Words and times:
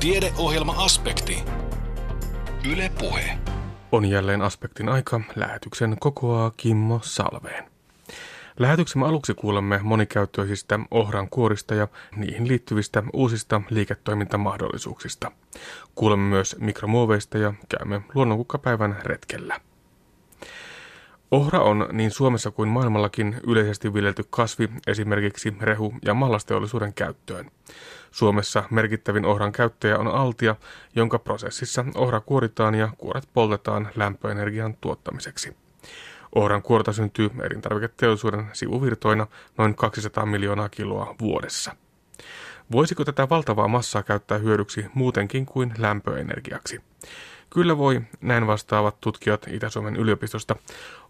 Tiedeohjelma-aspekti. 0.00 1.44
Yle 2.72 2.90
Puhe. 2.98 3.38
On 3.92 4.04
jälleen 4.04 4.42
aspektin 4.42 4.88
aika. 4.88 5.20
Lähetyksen 5.36 5.96
kokoaa 6.00 6.52
Kimmo 6.56 7.00
Salveen. 7.02 7.64
Lähetyksemme 8.58 9.06
aluksi 9.06 9.34
kuulemme 9.34 9.80
monikäyttöisistä 9.82 10.80
ohran 10.90 11.28
kuorista 11.30 11.74
ja 11.74 11.88
niihin 12.16 12.48
liittyvistä 12.48 13.02
uusista 13.12 13.60
liiketoimintamahdollisuuksista. 13.70 15.32
Kuulemme 15.94 16.28
myös 16.28 16.56
mikromuoveista 16.60 17.38
ja 17.38 17.54
käymme 17.68 18.02
luonnonkukkapäivän 18.14 18.96
retkellä. 19.02 19.60
Ohra 21.30 21.60
on 21.60 21.88
niin 21.92 22.10
Suomessa 22.10 22.50
kuin 22.50 22.68
maailmallakin 22.68 23.36
yleisesti 23.46 23.94
viljelty 23.94 24.24
kasvi 24.30 24.68
esimerkiksi 24.86 25.54
rehu- 25.60 25.94
ja 26.04 26.14
mallasteollisuuden 26.14 26.94
käyttöön. 26.94 27.50
Suomessa 28.10 28.64
merkittävin 28.70 29.24
ohran 29.24 29.52
käyttäjä 29.52 29.98
on 29.98 30.06
Altia, 30.06 30.56
jonka 30.96 31.18
prosessissa 31.18 31.84
ohra 31.94 32.20
kuoritaan 32.20 32.74
ja 32.74 32.88
kuoret 32.98 33.28
poltetaan 33.34 33.88
lämpöenergian 33.96 34.76
tuottamiseksi. 34.80 35.56
Ohran 36.34 36.62
kuorta 36.62 36.92
syntyy 36.92 37.30
elintarviketeollisuuden 37.42 38.46
sivuvirtoina 38.52 39.26
noin 39.58 39.74
200 39.74 40.26
miljoonaa 40.26 40.68
kiloa 40.68 41.14
vuodessa. 41.20 41.76
Voisiko 42.72 43.04
tätä 43.04 43.28
valtavaa 43.28 43.68
massaa 43.68 44.02
käyttää 44.02 44.38
hyödyksi 44.38 44.86
muutenkin 44.94 45.46
kuin 45.46 45.74
lämpöenergiaksi? 45.78 46.80
Kyllä 47.50 47.78
voi, 47.78 48.00
näin 48.20 48.46
vastaavat 48.46 49.00
tutkijat 49.00 49.46
Itä-Suomen 49.48 49.96
yliopistosta. 49.96 50.56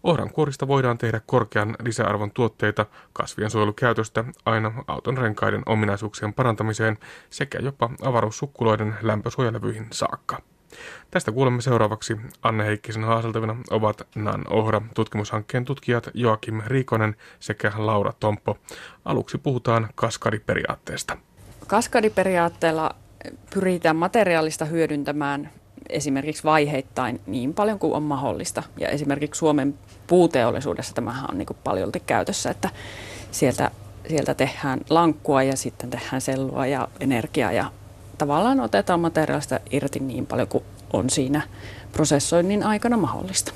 Ohran 0.03 0.29
kuorista 0.29 0.67
voidaan 0.67 0.97
tehdä 0.97 1.21
korkean 1.25 1.75
lisäarvon 1.83 2.31
tuotteita 2.31 2.85
kasvien 3.13 3.49
suojelukäytöstä 3.49 4.23
aina 4.45 4.83
auton 4.87 5.17
renkaiden 5.17 5.63
ominaisuuksien 5.65 6.33
parantamiseen 6.33 6.97
sekä 7.29 7.59
jopa 7.61 7.89
avaruussukkuloiden 8.03 8.95
lämpösuojelevyihin 9.01 9.87
saakka. 9.91 10.41
Tästä 11.11 11.31
kuulemme 11.31 11.61
seuraavaksi 11.61 12.17
Anne 12.41 12.65
Heikkisen 12.65 13.03
haaseltavina 13.03 13.55
ovat 13.69 14.07
NAN 14.15 14.43
Ohra 14.49 14.81
tutkimushankkeen 14.95 15.65
tutkijat 15.65 16.09
Joakim 16.13 16.61
Riikonen 16.65 17.15
sekä 17.39 17.71
Laura 17.77 18.13
Tomppo. 18.19 18.57
Aluksi 19.05 19.37
puhutaan 19.37 19.89
kaskadiperiaatteesta. 19.95 21.17
Kaskadiperiaatteella 21.67 22.95
pyritään 23.53 23.95
materiaalista 23.95 24.65
hyödyntämään 24.65 25.51
esimerkiksi 25.89 26.43
vaiheittain 26.43 27.21
niin 27.27 27.53
paljon 27.53 27.79
kuin 27.79 27.93
on 27.93 28.03
mahdollista. 28.03 28.63
Ja 28.79 28.89
esimerkiksi 28.89 29.39
Suomen 29.39 29.79
puuteollisuudessa 30.07 30.93
tämähän 30.93 31.25
on 31.31 31.37
niin 31.37 31.47
paljon 31.63 31.91
käytössä, 32.05 32.49
että 32.49 32.69
sieltä, 33.31 33.71
sieltä 34.09 34.33
tehdään 34.33 34.81
lankkua 34.89 35.43
ja 35.43 35.57
sitten 35.57 35.89
tehdään 35.89 36.21
sellua 36.21 36.65
ja 36.65 36.87
energiaa 36.99 37.51
ja 37.51 37.71
tavallaan 38.17 38.59
otetaan 38.59 38.99
materiaalista 38.99 39.59
irti 39.71 39.99
niin 39.99 40.25
paljon 40.25 40.47
kuin 40.47 40.63
on 40.93 41.09
siinä 41.09 41.41
prosessoinnin 41.91 42.63
aikana 42.63 42.97
mahdollista. 42.97 43.53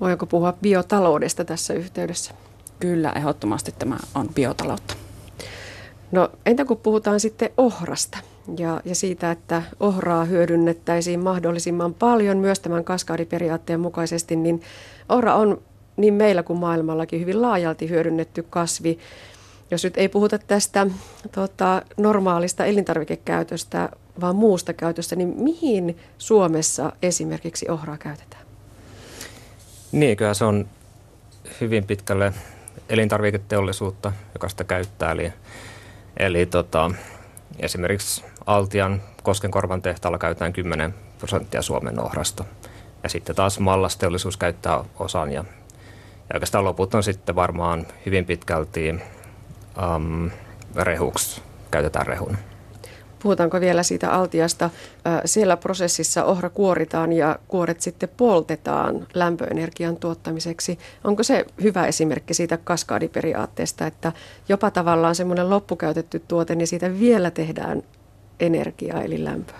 Voiko 0.00 0.26
puhua 0.26 0.54
biotaloudesta 0.62 1.44
tässä 1.44 1.74
yhteydessä? 1.74 2.34
Kyllä, 2.80 3.12
ehdottomasti 3.16 3.74
tämä 3.78 3.96
on 4.14 4.28
biotaloutta. 4.34 4.94
No 6.12 6.30
entä 6.46 6.64
kun 6.64 6.76
puhutaan 6.76 7.20
sitten 7.20 7.50
ohrasta 7.56 8.18
ja, 8.58 8.80
ja 8.84 8.94
siitä, 8.94 9.30
että 9.30 9.62
ohraa 9.80 10.24
hyödynnettäisiin 10.24 11.20
mahdollisimman 11.24 11.94
paljon 11.94 12.38
myös 12.38 12.60
tämän 12.60 12.84
kaskaadiperiaatteen 12.84 13.80
mukaisesti, 13.80 14.36
niin 14.36 14.62
ohra 15.08 15.34
on 15.34 15.62
niin 15.96 16.14
meillä 16.14 16.42
kuin 16.42 16.58
maailmallakin 16.58 17.20
hyvin 17.20 17.42
laajalti 17.42 17.88
hyödynnetty 17.88 18.46
kasvi. 18.50 18.98
Jos 19.70 19.84
nyt 19.84 19.96
ei 19.96 20.08
puhuta 20.08 20.38
tästä 20.38 20.86
tota, 21.32 21.82
normaalista 21.96 22.64
elintarvikekäytöstä, 22.64 23.88
vaan 24.20 24.36
muusta 24.36 24.72
käytöstä, 24.72 25.16
niin 25.16 25.34
mihin 25.36 25.98
Suomessa 26.18 26.92
esimerkiksi 27.02 27.70
ohraa 27.70 27.98
käytetään? 27.98 28.46
Niin, 29.92 30.16
kyllä 30.16 30.34
se 30.34 30.44
on 30.44 30.68
hyvin 31.60 31.86
pitkälle 31.86 32.32
elintarviketeollisuutta, 32.88 34.12
joka 34.34 34.48
sitä 34.48 34.64
käyttää. 34.64 35.12
Eli, 35.12 35.32
eli 36.16 36.46
tota, 36.46 36.90
esimerkiksi 37.58 38.24
Altian 38.46 39.02
Koskenkorvan 39.22 39.82
tehtaalla 39.82 40.18
käytetään 40.18 40.52
10 40.52 40.94
prosenttia 41.18 41.62
Suomen 41.62 42.00
ohrasta. 42.00 42.44
Ja 43.02 43.08
sitten 43.08 43.36
taas 43.36 43.60
mallasteollisuus 43.60 44.36
käyttää 44.36 44.84
osan 44.98 45.32
ja, 45.32 45.44
ja 46.28 46.34
oikeastaan 46.34 46.64
loput 46.64 46.94
on 46.94 47.02
sitten 47.02 47.34
varmaan 47.34 47.86
hyvin 48.06 48.24
pitkälti 48.24 48.90
um, 49.96 50.30
rehuksi, 50.76 51.42
käytetään 51.70 52.06
rehun. 52.06 52.36
Puhutaanko 53.22 53.60
vielä 53.60 53.82
siitä 53.82 54.10
altiasta? 54.10 54.70
Siellä 55.24 55.56
prosessissa 55.56 56.24
ohra 56.24 56.50
kuoritaan 56.50 57.12
ja 57.12 57.38
kuoret 57.48 57.80
sitten 57.80 58.08
poltetaan 58.16 59.06
lämpöenergian 59.14 59.96
tuottamiseksi. 59.96 60.78
Onko 61.04 61.22
se 61.22 61.44
hyvä 61.62 61.86
esimerkki 61.86 62.34
siitä 62.34 62.56
kaskaadiperiaatteesta, 62.56 63.86
että 63.86 64.12
jopa 64.48 64.70
tavallaan 64.70 65.14
semmoinen 65.14 65.50
loppukäytetty 65.50 66.22
tuote, 66.28 66.54
niin 66.54 66.66
siitä 66.66 66.98
vielä 66.98 67.30
tehdään 67.30 67.82
energiaa 68.40 69.02
eli 69.02 69.24
lämpöä? 69.24 69.56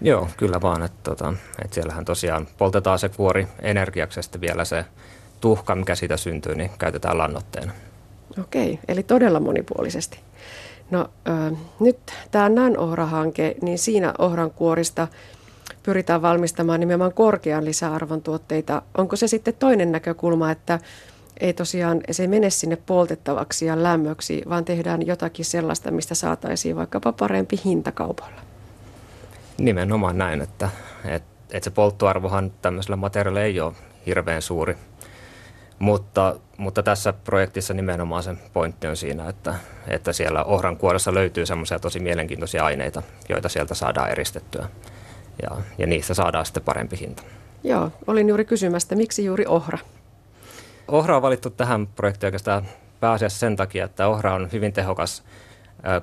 Joo, 0.00 0.28
kyllä 0.36 0.60
vaan. 0.60 0.82
Että, 0.82 0.98
tota, 1.02 1.34
että 1.64 1.74
siellähän 1.74 2.04
tosiaan 2.04 2.46
poltetaan 2.58 2.98
se 2.98 3.08
kuori 3.08 3.48
energiaksi 3.62 4.18
ja 4.18 4.22
sitten 4.22 4.40
vielä 4.40 4.64
se 4.64 4.84
tuhka, 5.40 5.74
mikä 5.74 5.94
siitä 5.94 6.16
syntyy, 6.16 6.54
niin 6.54 6.70
käytetään 6.78 7.18
lannoitteena. 7.18 7.72
Okei, 8.40 8.78
eli 8.88 9.02
todella 9.02 9.40
monipuolisesti. 9.40 10.20
No 10.90 11.10
äh, 11.28 11.58
nyt 11.80 11.98
tämä 12.30 12.48
NAN-ohra-hanke, 12.48 13.56
niin 13.62 13.78
siinä 13.78 14.14
ohran 14.18 14.50
kuorista 14.50 15.08
pyritään 15.82 16.22
valmistamaan 16.22 16.80
nimenomaan 16.80 17.12
korkean 17.12 17.64
lisäarvon 17.64 18.22
tuotteita. 18.22 18.82
Onko 18.98 19.16
se 19.16 19.28
sitten 19.28 19.54
toinen 19.54 19.92
näkökulma, 19.92 20.50
että 20.50 20.78
ei 21.40 21.52
tosiaan, 21.52 22.00
se 22.10 22.22
ei 22.22 22.28
mene 22.28 22.50
sinne 22.50 22.76
poltettavaksi 22.76 23.66
ja 23.66 23.82
lämmöksi, 23.82 24.42
vaan 24.48 24.64
tehdään 24.64 25.06
jotakin 25.06 25.44
sellaista, 25.44 25.90
mistä 25.90 26.14
saataisiin 26.14 26.76
vaikkapa 26.76 27.12
parempi 27.12 27.60
hinta 27.64 27.92
kaupalla? 27.92 28.40
Nimenomaan 29.58 30.18
näin, 30.18 30.40
että, 30.40 30.70
että, 31.04 31.28
että 31.50 31.64
se 31.64 31.70
polttoarvohan 31.70 32.52
tämmöisellä 32.62 32.96
materiaalilla 32.96 33.42
ei 33.42 33.60
ole 33.60 33.72
hirveän 34.06 34.42
suuri. 34.42 34.76
Mutta, 35.78 36.36
mutta 36.56 36.82
tässä 36.82 37.12
projektissa 37.12 37.74
nimenomaan 37.74 38.22
se 38.22 38.34
pointti 38.52 38.86
on 38.86 38.96
siinä, 38.96 39.28
että, 39.28 39.54
että 39.88 40.12
siellä 40.12 40.44
ohran 40.44 40.76
kuoressa 40.76 41.14
löytyy 41.14 41.46
semmoisia 41.46 41.78
tosi 41.78 42.00
mielenkiintoisia 42.00 42.64
aineita, 42.64 43.02
joita 43.28 43.48
sieltä 43.48 43.74
saadaan 43.74 44.10
eristettyä. 44.10 44.68
Ja, 45.42 45.56
ja 45.78 45.86
niistä 45.86 46.14
saadaan 46.14 46.46
sitten 46.46 46.62
parempi 46.62 46.98
hinta. 47.00 47.22
Joo, 47.64 47.90
olin 48.06 48.28
juuri 48.28 48.44
kysymästä, 48.44 48.94
miksi 48.94 49.24
juuri 49.24 49.46
ohra? 49.46 49.78
Ohra 50.88 51.16
on 51.16 51.22
valittu 51.22 51.50
tähän 51.50 51.86
projektiin 51.86 52.28
oikeastaan 52.28 52.66
pääasiassa 53.00 53.38
sen 53.38 53.56
takia, 53.56 53.84
että 53.84 54.08
ohra 54.08 54.34
on 54.34 54.48
hyvin 54.52 54.72
tehokas 54.72 55.22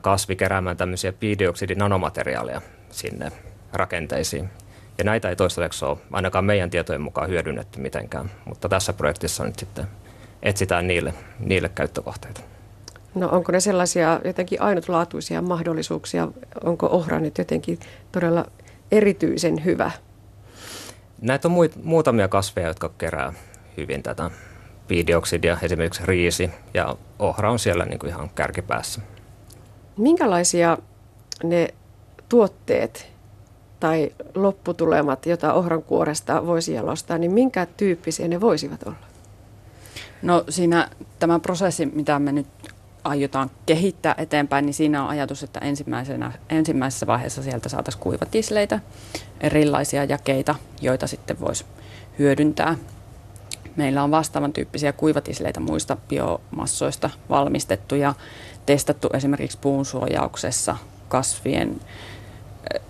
kasvi 0.01 0.35
keräämään 0.35 0.77
tämmöisiä 0.77 1.13
piidioksidinanomateriaaleja 1.13 2.61
sinne 2.91 3.31
rakenteisiin. 3.73 4.49
Ja 4.97 5.03
näitä 5.03 5.29
ei 5.29 5.35
toistaiseksi 5.35 5.85
ole 5.85 5.97
ainakaan 6.11 6.45
meidän 6.45 6.69
tietojen 6.69 7.01
mukaan 7.01 7.29
hyödynnetty 7.29 7.79
mitenkään, 7.79 8.31
mutta 8.45 8.69
tässä 8.69 8.93
projektissa 8.93 9.43
nyt 9.43 9.59
sitten 9.59 9.87
etsitään 10.43 10.87
niille, 10.87 11.13
niille 11.39 11.69
käyttökohteita. 11.69 12.41
No 13.15 13.29
onko 13.29 13.51
ne 13.51 13.59
sellaisia 13.59 14.19
jotenkin 14.25 14.61
ainutlaatuisia 14.61 15.41
mahdollisuuksia? 15.41 16.27
Onko 16.63 16.87
ohra 16.87 17.19
nyt 17.19 17.37
jotenkin 17.37 17.79
todella 18.11 18.45
erityisen 18.91 19.65
hyvä? 19.65 19.91
Näitä 21.21 21.47
on 21.47 21.53
muutamia 21.83 22.27
kasveja, 22.27 22.67
jotka 22.67 22.89
kerää 22.97 23.33
hyvin 23.77 24.03
tätä 24.03 24.31
piidioksidia, 24.87 25.57
esimerkiksi 25.61 26.01
riisi, 26.05 26.49
ja 26.73 26.95
ohra 27.19 27.51
on 27.51 27.59
siellä 27.59 27.85
niin 27.85 27.99
kuin 27.99 28.09
ihan 28.09 28.29
kärkipäässä. 28.29 29.01
Minkälaisia 29.97 30.77
ne 31.43 31.73
tuotteet, 32.29 33.13
tai 33.79 34.11
lopputulemat, 34.35 35.25
joita 35.25 35.53
ohran 35.53 35.83
kuoresta 35.83 36.47
voisi 36.47 36.73
jalostaa, 36.73 37.17
niin 37.17 37.31
minkä 37.31 37.65
tyyppisiä 37.65 38.27
ne 38.27 38.41
voisivat 38.41 38.83
olla? 38.83 38.97
No 40.21 40.43
siinä 40.49 40.89
tämä 41.19 41.39
prosessi, 41.39 41.85
mitä 41.85 42.19
me 42.19 42.31
nyt 42.31 42.47
aiotaan 43.03 43.51
kehittää 43.65 44.15
eteenpäin, 44.17 44.65
niin 44.65 44.73
siinä 44.73 45.03
on 45.03 45.09
ajatus, 45.09 45.43
että 45.43 45.59
ensimmäisenä, 45.59 46.31
ensimmäisessä 46.49 47.07
vaiheessa 47.07 47.43
sieltä 47.43 47.69
saataisiin 47.69 48.03
kuivatisleitä, 48.03 48.79
erilaisia 49.41 50.03
jakeita, 50.03 50.55
joita 50.81 51.07
sitten 51.07 51.39
voisi 51.39 51.65
hyödyntää. 52.19 52.75
Meillä 53.75 54.03
on 54.03 54.11
vastaavan 54.11 54.53
tyyppisiä 54.53 54.93
kuivatisleitä 54.93 55.59
muista 55.59 55.97
biomassoista 56.09 57.09
valmistettu 57.29 57.95
ja 57.95 58.13
testattu 58.65 59.09
esimerkiksi 59.13 59.57
puun 59.61 59.85
suojauksessa, 59.85 60.75
kasvien 61.07 61.79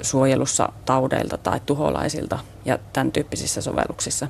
suojelussa 0.01 0.69
taudeilta 0.85 1.38
tai 1.38 1.59
tuholaisilta 1.65 2.39
ja 2.65 2.80
tämän 2.94 3.12
tyyppisissä 3.12 3.62
sovelluksissa. 3.62 4.27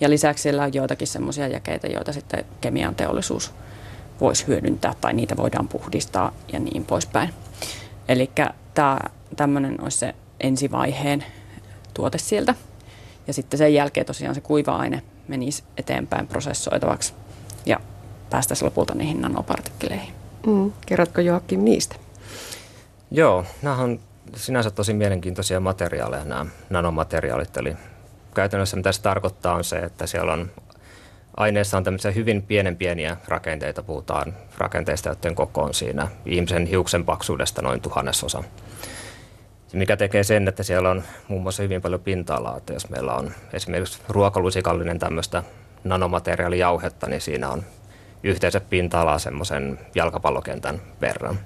Ja 0.00 0.10
lisäksi 0.10 0.42
siellä 0.42 0.62
on 0.62 0.74
joitakin 0.74 1.08
semmoisia 1.08 1.48
jakeita, 1.48 1.86
joita 1.86 2.12
sitten 2.12 2.44
kemian 2.60 2.94
teollisuus 2.94 3.52
voisi 4.20 4.46
hyödyntää 4.46 4.94
tai 5.00 5.12
niitä 5.12 5.36
voidaan 5.36 5.68
puhdistaa 5.68 6.32
ja 6.52 6.58
niin 6.58 6.84
poispäin. 6.84 7.30
Eli 8.08 8.30
tämmöinen 9.36 9.82
olisi 9.82 9.98
se 9.98 10.14
ensivaiheen 10.40 11.24
tuote 11.94 12.18
sieltä. 12.18 12.54
Ja 13.26 13.32
sitten 13.32 13.58
sen 13.58 13.74
jälkeen 13.74 14.06
tosiaan 14.06 14.34
se 14.34 14.40
kuiva-aine 14.40 15.02
menisi 15.28 15.64
eteenpäin 15.76 16.26
prosessoitavaksi 16.26 17.14
ja 17.66 17.80
päästäisiin 18.30 18.66
lopulta 18.66 18.94
niihin 18.94 19.20
nanopartikkeleihin. 19.20 20.14
Mm. 20.46 20.72
Kerrotko 20.86 21.20
Joakim 21.20 21.60
niistä? 21.60 21.96
Joo, 23.10 23.44
nämä 23.62 23.76
on 23.76 24.00
sinänsä 24.36 24.70
tosi 24.70 24.94
mielenkiintoisia 24.94 25.60
materiaaleja 25.60 26.24
nämä 26.24 26.46
nanomateriaalit. 26.70 27.56
Eli 27.56 27.76
käytännössä 28.34 28.76
mitä 28.76 28.92
se 28.92 29.02
tarkoittaa 29.02 29.54
on 29.54 29.64
se, 29.64 29.78
että 29.78 30.06
siellä 30.06 30.32
on 30.32 30.50
aineessa 31.36 31.76
on 31.76 31.84
tämmöisiä 31.84 32.10
hyvin 32.10 32.42
pienen 32.42 32.76
pieniä 32.76 33.16
rakenteita. 33.28 33.82
Puhutaan 33.82 34.34
rakenteista, 34.58 35.08
joiden 35.08 35.34
koko 35.34 35.62
on 35.62 35.74
siinä 35.74 36.08
ihmisen 36.26 36.66
hiuksen 36.66 37.04
paksuudesta 37.04 37.62
noin 37.62 37.80
tuhannesosa. 37.80 38.44
Mikä 39.72 39.96
tekee 39.96 40.24
sen, 40.24 40.48
että 40.48 40.62
siellä 40.62 40.90
on 40.90 41.02
muun 41.28 41.42
muassa 41.42 41.62
hyvin 41.62 41.82
paljon 41.82 42.00
pinta-alaa. 42.00 42.56
Että 42.56 42.72
jos 42.72 42.90
meillä 42.90 43.14
on 43.14 43.32
esimerkiksi 43.52 44.02
ruokalusikallinen 44.08 44.98
tämmöistä 44.98 45.42
nanomateriaalijauhetta, 45.84 47.08
niin 47.08 47.20
siinä 47.20 47.48
on 47.48 47.62
yhteensä 48.22 48.60
pinta-alaa 48.60 49.18
semmoisen 49.18 49.78
jalkapallokentän 49.94 50.80
verran. 51.00 51.38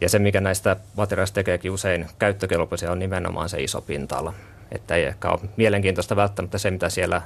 Ja 0.00 0.08
se, 0.08 0.18
mikä 0.18 0.40
näistä 0.40 0.76
materiaaleista 0.96 1.34
tekeekin 1.34 1.70
usein 1.70 2.06
käyttökelpoisia, 2.18 2.92
on 2.92 2.98
nimenomaan 2.98 3.48
se 3.48 3.62
iso 3.62 3.80
pinta-ala. 3.80 4.34
Että 4.72 4.94
ei 4.94 5.04
ehkä 5.04 5.30
ole 5.30 5.40
mielenkiintoista 5.56 6.16
välttämättä 6.16 6.58
se, 6.58 6.70
mitä 6.70 6.88
siellä 6.88 7.22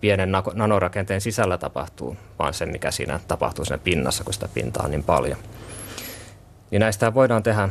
pienen 0.00 0.32
nanorakenteen 0.54 1.20
sisällä 1.20 1.58
tapahtuu, 1.58 2.16
vaan 2.38 2.54
se, 2.54 2.66
mikä 2.66 2.90
siinä 2.90 3.20
tapahtuu 3.28 3.64
siinä 3.64 3.78
pinnassa, 3.78 4.24
kun 4.24 4.32
sitä 4.32 4.48
pintaa 4.54 4.84
on 4.84 4.90
niin 4.90 5.02
paljon. 5.02 5.38
Niin 6.70 6.80
näistä 6.80 7.14
voidaan 7.14 7.42
tehdä, 7.42 7.68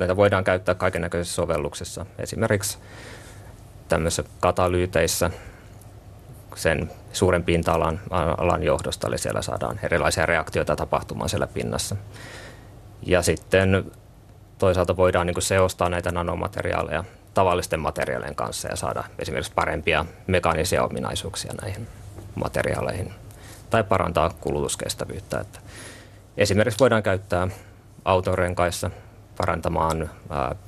näitä 0.00 0.16
voidaan 0.16 0.44
käyttää 0.44 0.74
kaiken 0.74 1.02
näköisissä 1.02 1.34
sovelluksissa. 1.34 2.06
Esimerkiksi 2.18 2.78
tämmöisissä 3.88 4.24
katalyyteissä 4.40 5.30
sen 6.54 6.90
suuren 7.12 7.44
pinta-alan 7.44 8.00
alan 8.10 8.62
johdosta, 8.62 9.08
eli 9.08 9.18
siellä 9.18 9.42
saadaan 9.42 9.80
erilaisia 9.82 10.26
reaktioita 10.26 10.76
tapahtumaan 10.76 11.28
siellä 11.28 11.46
pinnassa. 11.46 11.96
Ja 13.02 13.22
sitten 13.22 13.92
toisaalta 14.58 14.96
voidaan 14.96 15.26
niin 15.26 15.42
seostaa 15.42 15.88
näitä 15.88 16.12
nanomateriaaleja 16.12 17.04
tavallisten 17.34 17.80
materiaalien 17.80 18.34
kanssa 18.34 18.68
ja 18.68 18.76
saada 18.76 19.04
esimerkiksi 19.18 19.52
parempia 19.54 20.04
mekaanisia 20.26 20.84
ominaisuuksia 20.84 21.52
näihin 21.62 21.88
materiaaleihin 22.34 23.14
tai 23.70 23.84
parantaa 23.84 24.30
kulutuskestävyyttä. 24.40 25.40
Että 25.40 25.60
esimerkiksi 26.36 26.80
voidaan 26.80 27.02
käyttää 27.02 27.48
autorenkaissa 28.04 28.90
parantamaan 29.40 30.10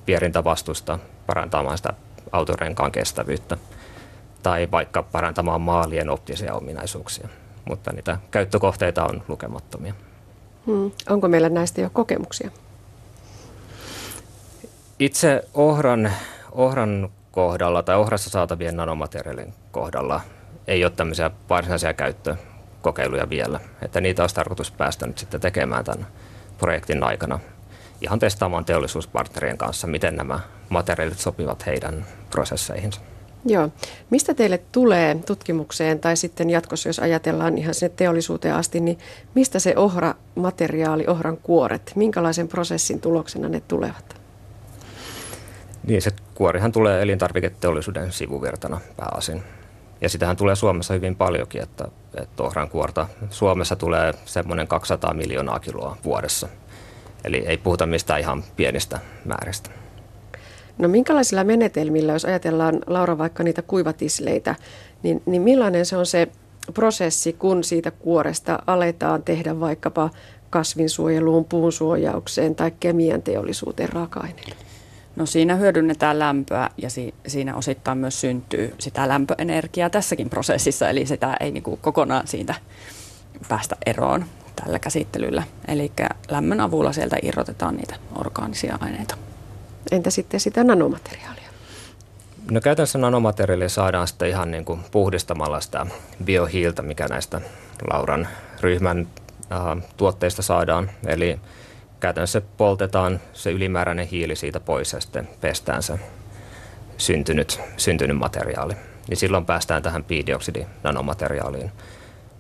vierintävastusta, 0.07 0.99
parantamaan 1.27 1.77
sitä 1.77 1.93
autorenkaan 2.33 2.93
kestävyyttä 2.93 3.57
tai 4.43 4.69
vaikka 4.71 5.03
parantamaan 5.03 5.61
maalien 5.61 6.11
optisia 6.11 6.55
ominaisuuksia. 6.55 7.29
Mutta 7.65 7.93
niitä 7.93 8.19
käyttökohteita 8.31 9.05
on 9.05 9.23
lukemattomia. 9.29 9.95
Hmm. 10.67 10.91
Onko 11.09 11.29
meillä 11.29 11.49
näistä 11.49 11.81
jo 11.81 11.91
kokemuksia? 11.93 12.51
Itse 14.99 15.49
ohran 15.55 16.13
ohran 16.53 17.09
kohdalla 17.33 17.83
tai 17.83 17.97
ohrassa 17.97 18.31
saatavien 18.31 18.77
nanomateriaalien 18.77 19.55
kohdalla 19.71 20.21
ei 20.67 20.85
ole 20.85 20.93
tämmöisiä 20.97 21.31
varsinaisia 21.51 21.95
käyttökokeiluja 21.95 23.31
vielä. 23.31 23.61
Että 23.83 24.01
niitä 24.01 24.23
olisi 24.23 24.35
tarkoitus 24.35 24.71
päästä 24.71 25.07
nyt 25.07 25.19
sitten 25.19 25.41
tekemään 25.41 25.85
tämän 25.85 26.07
projektin 26.59 27.05
aikana 27.05 27.39
ihan 28.03 28.19
testaamaan 28.19 28.65
teollisuuspartnerien 28.65 29.59
kanssa, 29.59 29.87
miten 29.87 30.17
nämä 30.17 30.41
materiaalit 30.69 31.19
sopivat 31.19 31.67
heidän 31.67 32.07
prosesseihinsa. 32.31 33.01
Joo. 33.45 33.69
Mistä 34.11 34.35
teille 34.35 34.59
tulee 34.73 35.15
tutkimukseen 35.27 35.99
tai 36.01 36.17
sitten 36.17 36.51
jatkossa, 36.51 36.89
jos 36.89 36.99
ajatellaan 36.99 37.59
ihan 37.59 37.75
sinne 37.75 37.95
teollisuuteen 37.97 38.55
asti, 38.55 38.81
niin 38.81 38.99
mistä 39.35 39.59
se 39.59 39.75
ohra-materiaali, 39.77 41.07
ohran 41.07 41.37
kuoret, 41.37 41.93
minkälaisen 41.95 42.49
prosessin 42.49 43.01
tuloksena 43.01 43.49
ne 43.49 43.63
tulevat? 43.69 44.17
Niin, 45.87 46.03
se 46.03 46.11
kuorihan 46.35 46.73
tulee 46.73 47.03
elintarviketeollisuuden 47.03 48.13
sivuvirtana 48.13 48.81
pääosin. 48.97 49.43
Ja 50.01 50.09
sitähän 50.09 50.37
tulee 50.37 50.57
Suomessa 50.57 50.95
hyvin 50.95 51.17
paljonkin, 51.17 51.63
että, 51.63 51.85
että 52.15 52.43
ohran 52.43 52.69
kuorta 52.69 53.07
Suomessa 53.31 53.77
tulee 53.77 54.15
semmoinen 54.25 54.69
200 54.69 55.15
miljoonaa 55.15 55.61
kiloa 55.61 55.97
vuodessa. 56.05 56.49
Eli 57.25 57.45
ei 57.47 57.57
puhuta 57.59 57.87
mistään 57.87 58.21
ihan 58.21 58.45
pienistä 58.57 58.99
määristä. 59.25 59.71
No 60.79 60.89
minkälaisilla 60.89 61.45
menetelmillä, 61.45 62.13
jos 62.13 62.25
ajatellaan 62.25 62.79
Laura 62.87 63.19
vaikka 63.19 63.43
niitä 63.43 63.63
kuivatisleitä, 63.63 64.55
niin, 65.03 65.23
niin 65.27 65.43
millainen 65.43 65.87
se 65.87 65.97
on 65.97 66.07
se 66.07 66.29
prosessi, 66.75 67.33
kun 67.33 67.65
siitä 67.65 67.91
kuoresta 67.91 68.59
aletaan 68.67 69.23
tehdä 69.23 69.61
vaikkapa 69.61 70.11
kasvinsuojeluun, 70.51 71.45
puun 71.45 71.73
suojaukseen 71.73 72.55
tai 72.55 72.73
kemian 72.81 73.23
teollisuuteen 73.23 73.89
raaka-aineita? 73.89 74.57
No 75.17 75.27
siinä 75.27 75.55
hyödynnetään 75.55 76.19
lämpöä 76.19 76.69
ja 76.77 76.91
si- 76.91 77.15
siinä 77.27 77.57
osittain 77.57 77.99
myös 77.99 78.21
syntyy 78.21 78.75
sitä 78.79 79.09
lämpöenergiaa 79.09 79.91
tässäkin 79.91 80.31
prosessissa, 80.31 80.89
eli 80.89 81.07
sitä 81.07 81.37
ei 81.41 81.51
niin 81.51 81.63
kuin 81.63 81.81
kokonaan 81.81 82.27
siitä 82.27 82.55
päästä 83.49 83.77
eroon 83.87 84.25
tällä 84.57 84.79
käsittelyllä. 84.79 85.43
Eli 85.69 85.93
lämmön 86.31 86.61
avulla 86.61 86.93
sieltä 86.93 87.17
irrotetaan 87.23 87.77
niitä 87.77 87.95
orgaanisia 88.15 88.79
aineita. 88.81 89.17
Entä 89.91 90.11
sitten 90.11 90.41
sitä 90.41 90.65
nanomateriaalia? 90.65 91.43
No 92.51 92.61
käytännössä 92.61 92.99
nanomateriaalia 92.99 93.69
saadaan 93.69 94.09
sitten 94.09 94.29
ihan 94.29 94.51
niin 94.51 94.65
kuin 94.65 94.81
puhdistamalla 94.91 95.61
sitä 95.61 95.87
biohiiltä, 96.25 96.83
mikä 96.83 97.07
näistä 97.09 97.41
Lauran 97.91 98.29
ryhmän 98.61 99.09
äh, 99.53 99.85
tuotteista 99.97 100.43
saadaan. 100.43 100.91
Eli 101.07 101.41
käytännössä 102.01 102.43
poltetaan 102.57 103.21
se 103.33 103.51
ylimääräinen 103.51 104.07
hiili 104.07 104.37
siitä 104.37 104.61
pois 104.61 104.93
ja 104.93 105.01
sitten 105.01 105.29
pestään 105.41 105.83
se 105.83 105.99
syntynyt, 106.99 107.61
syntynyt 107.77 108.17
materiaali. 108.17 108.75
Niin 109.09 109.17
silloin 109.17 109.47
päästään 109.47 109.83
tähän 109.83 110.05
piidioksidinanomateriaaliin. 110.05 111.73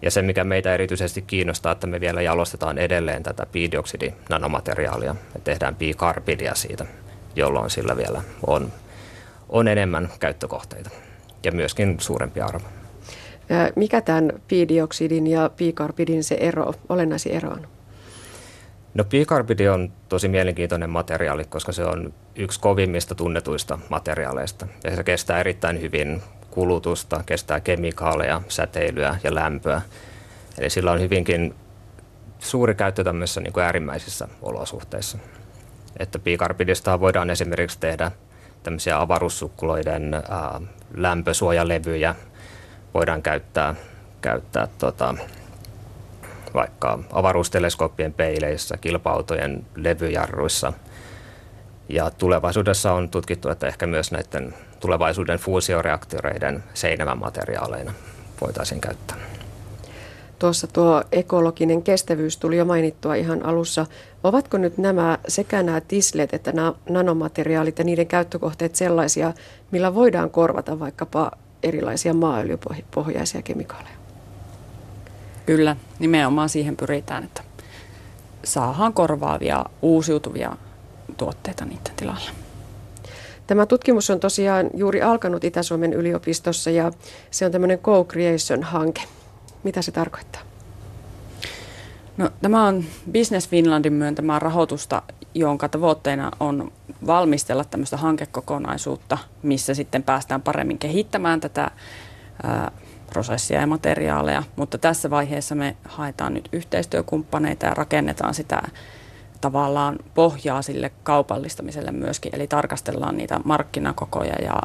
Ja 0.02 0.10
se, 0.10 0.22
mikä 0.22 0.44
meitä 0.44 0.74
erityisesti 0.74 1.22
kiinnostaa, 1.22 1.72
että 1.72 1.86
me 1.86 2.00
vielä 2.00 2.22
jalostetaan 2.22 2.78
edelleen 2.78 3.22
tätä 3.22 3.46
piidioksidinanomateriaalia 3.52 5.16
ja 5.34 5.40
tehdään 5.44 5.76
bikarbidia 5.76 6.54
siitä, 6.54 6.86
jolloin 7.36 7.70
sillä 7.70 7.96
vielä 7.96 8.22
on, 8.46 8.72
on 9.48 9.68
enemmän 9.68 10.08
käyttökohteita 10.20 10.90
ja 11.44 11.52
myöskin 11.52 11.96
suurempi 12.00 12.40
arvo. 12.40 12.66
Mikä 13.76 14.00
tämän 14.00 14.32
piidioksidin 14.48 15.26
ja 15.26 15.50
bikarbidin 15.56 16.24
se 16.24 16.34
ero, 16.34 16.74
olennaisin 16.88 17.32
ero 17.32 17.50
on? 17.50 17.68
No 18.94 19.04
bikarbidi 19.04 19.68
on 19.68 19.92
tosi 20.08 20.28
mielenkiintoinen 20.28 20.90
materiaali, 20.90 21.44
koska 21.44 21.72
se 21.72 21.84
on 21.84 22.14
yksi 22.36 22.60
kovimmista 22.60 23.14
tunnetuista 23.14 23.78
materiaaleista. 23.88 24.66
Ja 24.84 24.96
se 24.96 25.04
kestää 25.04 25.40
erittäin 25.40 25.80
hyvin 25.80 26.22
kulutusta, 26.52 27.22
kestää 27.26 27.60
kemikaaleja, 27.60 28.42
säteilyä 28.48 29.18
ja 29.24 29.34
lämpöä. 29.34 29.82
Eli 30.58 30.70
sillä 30.70 30.92
on 30.92 31.00
hyvinkin 31.00 31.54
suuri 32.38 32.74
käyttö 32.74 33.04
tämmöisissä 33.04 33.40
niin 33.40 33.52
kuin 33.52 33.64
äärimmäisissä 33.64 34.28
olosuhteissa. 34.42 35.18
Että 35.98 36.18
bikarbidista 36.18 37.00
voidaan 37.00 37.30
esimerkiksi 37.30 37.80
tehdä 37.80 38.10
tämmöisiä 38.62 39.00
avaruussukkuloiden 39.00 40.14
ää, 40.14 40.60
lämpösuojalevyjä. 40.94 42.14
Voidaan 42.94 43.22
käyttää, 43.22 43.74
käyttää 44.20 44.68
tota, 44.78 45.14
vaikka 46.54 46.98
avaruusteleskooppien 47.12 48.12
peileissä, 48.12 48.76
kilpa-autojen 48.76 49.66
levyjarruissa. 49.76 50.72
Ja 51.88 52.10
tulevaisuudessa 52.10 52.92
on 52.92 53.08
tutkittu, 53.08 53.48
että 53.48 53.66
ehkä 53.66 53.86
myös 53.86 54.12
näiden 54.12 54.54
tulevaisuuden 54.82 55.38
fuusioreaktoreiden 55.38 56.64
seinämämateriaaleina 56.74 57.92
voitaisiin 58.40 58.80
käyttää. 58.80 59.16
Tuossa 60.38 60.66
tuo 60.66 61.02
ekologinen 61.12 61.82
kestävyys 61.82 62.36
tuli 62.36 62.56
jo 62.56 62.64
mainittua 62.64 63.14
ihan 63.14 63.44
alussa. 63.46 63.86
Ovatko 64.24 64.58
nyt 64.58 64.78
nämä 64.78 65.18
sekä 65.28 65.62
nämä 65.62 65.80
tislet 65.80 66.34
että 66.34 66.52
nämä 66.52 66.72
nanomateriaalit 66.88 67.78
ja 67.78 67.84
niiden 67.84 68.06
käyttökohteet 68.06 68.74
sellaisia, 68.74 69.32
millä 69.70 69.94
voidaan 69.94 70.30
korvata 70.30 70.78
vaikkapa 70.78 71.30
erilaisia 71.62 72.14
maaöljypohjaisia 72.14 73.42
kemikaaleja? 73.42 73.94
Kyllä, 75.46 75.76
nimenomaan 75.98 76.48
siihen 76.48 76.76
pyritään, 76.76 77.24
että 77.24 77.42
saadaan 78.44 78.92
korvaavia 78.92 79.64
uusiutuvia 79.82 80.56
tuotteita 81.16 81.64
niiden 81.64 81.92
tilalla. 81.96 82.41
Tämä 83.52 83.66
tutkimus 83.66 84.10
on 84.10 84.20
tosiaan 84.20 84.70
juuri 84.74 85.02
alkanut 85.02 85.44
Itä-Suomen 85.44 85.92
yliopistossa 85.92 86.70
ja 86.70 86.92
se 87.30 87.46
on 87.46 87.52
tämmöinen 87.52 87.78
co-creation-hanke. 87.78 89.02
Mitä 89.62 89.82
se 89.82 89.92
tarkoittaa? 89.92 90.42
No, 92.16 92.30
tämä 92.42 92.66
on 92.66 92.84
Business 93.12 93.48
Finlandin 93.48 93.92
myöntämää 93.92 94.38
rahoitusta, 94.38 95.02
jonka 95.34 95.68
tavoitteena 95.68 96.30
on 96.40 96.72
valmistella 97.06 97.64
tämmöistä 97.64 97.96
hankekokonaisuutta, 97.96 99.18
missä 99.42 99.74
sitten 99.74 100.02
päästään 100.02 100.42
paremmin 100.42 100.78
kehittämään 100.78 101.40
tätä 101.40 101.70
ää, 102.42 102.70
prosessia 103.06 103.60
ja 103.60 103.66
materiaaleja, 103.66 104.42
mutta 104.56 104.78
tässä 104.78 105.10
vaiheessa 105.10 105.54
me 105.54 105.76
haetaan 105.84 106.34
nyt 106.34 106.48
yhteistyökumppaneita 106.52 107.66
ja 107.66 107.74
rakennetaan 107.74 108.34
sitä 108.34 108.62
tavallaan 109.42 109.98
pohjaa 110.14 110.62
sille 110.62 110.92
kaupallistamiselle 111.02 111.92
myöskin, 111.92 112.34
eli 112.34 112.46
tarkastellaan 112.46 113.16
niitä 113.16 113.40
markkinakokoja 113.44 114.34
ja 114.42 114.60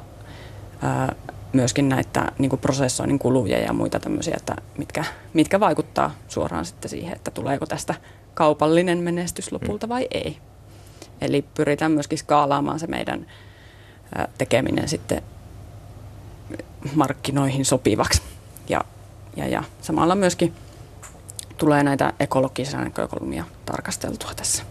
ää, 0.81 1.15
myöskin 1.53 1.89
näitä 1.89 2.31
niin 2.37 2.49
kuin 2.49 2.59
prosessoinnin 2.59 3.19
kuluja 3.19 3.59
ja 3.59 3.73
muita 3.73 3.99
tämmöisiä, 3.99 4.33
että 4.37 4.55
mitkä, 4.77 5.03
mitkä 5.33 5.59
vaikuttaa 5.59 6.11
suoraan 6.27 6.65
sitten 6.65 6.89
siihen, 6.89 7.15
että 7.15 7.31
tuleeko 7.31 7.65
tästä 7.65 7.95
kaupallinen 8.33 8.97
menestys 8.97 9.51
lopulta 9.51 9.89
vai 9.89 10.07
ei. 10.11 10.37
Eli 11.21 11.45
pyritään 11.55 11.91
myöskin 11.91 12.17
skaalaamaan 12.17 12.79
se 12.79 12.87
meidän 12.87 13.25
tekeminen 14.37 14.87
sitten 14.87 15.21
markkinoihin 16.95 17.65
sopivaksi. 17.65 18.21
Ja, 18.69 18.81
ja, 19.35 19.47
ja 19.47 19.63
samalla 19.81 20.15
myöskin 20.15 20.53
tulee 21.57 21.83
näitä 21.83 22.13
ekologisia 22.19 22.79
näkökulmia 22.79 23.43
tarkasteltua 23.65 24.31
tässä. 24.35 24.63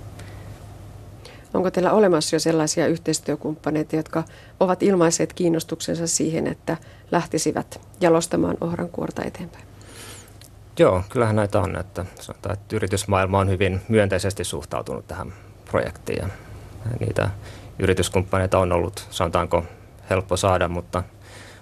Onko 1.55 1.71
teillä 1.71 1.93
olemassa 1.93 2.37
jo 2.37 2.41
sellaisia 2.41 2.87
yhteistyökumppaneita, 2.87 3.97
jotka 3.97 4.25
ovat 4.61 4.83
ilmaiseet 4.83 5.33
kiinnostuksensa 5.33 6.07
siihen, 6.07 6.47
että 6.47 6.77
lähtisivät 7.11 7.81
jalostamaan 8.01 8.57
ohrankuorta 8.61 9.25
eteenpäin? 9.25 9.65
Joo, 10.79 11.03
kyllähän 11.09 11.37
näitä 11.37 11.61
on. 11.61 11.77
Että 11.77 12.05
sanotaan, 12.21 12.53
että 12.53 12.77
yritysmaailma 12.77 13.39
on 13.39 13.49
hyvin 13.49 13.81
myönteisesti 13.89 14.45
suhtautunut 14.45 15.07
tähän 15.07 15.33
projektiin. 15.65 16.19
Ja 16.19 16.29
niitä 17.01 17.31
yrityskumppaneita 17.79 18.59
on 18.59 18.73
ollut, 18.73 19.07
sanotaanko, 19.11 19.65
helppo 20.11 20.37
saada, 20.37 20.69
mutta, 20.69 21.03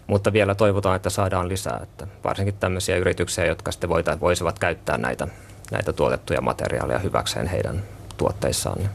mutta 0.07 0.33
vielä 0.33 0.55
toivotaan, 0.55 0.97
että 0.97 1.11
saadaan 1.11 1.49
lisää. 1.49 1.81
Että 1.83 2.07
varsinkin 2.25 2.55
tämmöisiä 2.55 2.97
yrityksiä, 2.97 3.47
jotka 3.47 3.73
sitten 3.73 3.91
voisivat 4.21 4.59
käyttää 4.59 4.99
näitä, 4.99 5.29
näitä 5.71 5.93
tuotettuja 5.93 6.41
materiaaleja 6.41 6.99
hyväkseen 6.99 7.47
heidän 7.47 7.83
tuotteissaan. 8.17 8.91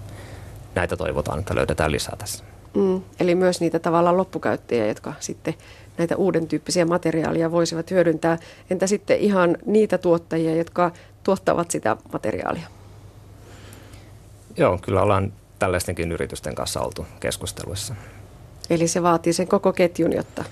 Näitä 0.75 0.97
toivotaan, 0.97 1.39
että 1.39 1.55
löydetään 1.55 1.91
lisää 1.91 2.15
tässä. 2.17 2.43
Mm, 2.73 3.01
eli 3.19 3.35
myös 3.35 3.61
niitä 3.61 3.79
tavallaan 3.79 4.17
loppukäyttäjiä, 4.17 4.87
jotka 4.87 5.13
sitten 5.19 5.53
näitä 5.97 6.15
uuden 6.15 6.47
tyyppisiä 6.47 6.85
materiaalia 6.85 7.51
voisivat 7.51 7.91
hyödyntää. 7.91 8.37
Entä 8.69 8.87
sitten 8.87 9.19
ihan 9.19 9.57
niitä 9.65 9.97
tuottajia, 9.97 10.55
jotka 10.55 10.91
tuottavat 11.23 11.71
sitä 11.71 11.97
materiaalia? 12.13 12.67
Joo, 14.57 14.77
kyllä 14.81 15.01
ollaan 15.01 15.33
tällaistenkin 15.59 16.11
yritysten 16.11 16.55
kanssa 16.55 16.81
oltu 16.81 17.05
keskusteluissa. 17.19 17.95
Eli 18.69 18.87
se 18.87 19.03
vaatii 19.03 19.33
sen 19.33 19.47
koko 19.47 19.73
ketjun, 19.73 20.13
jotta, 20.13 20.43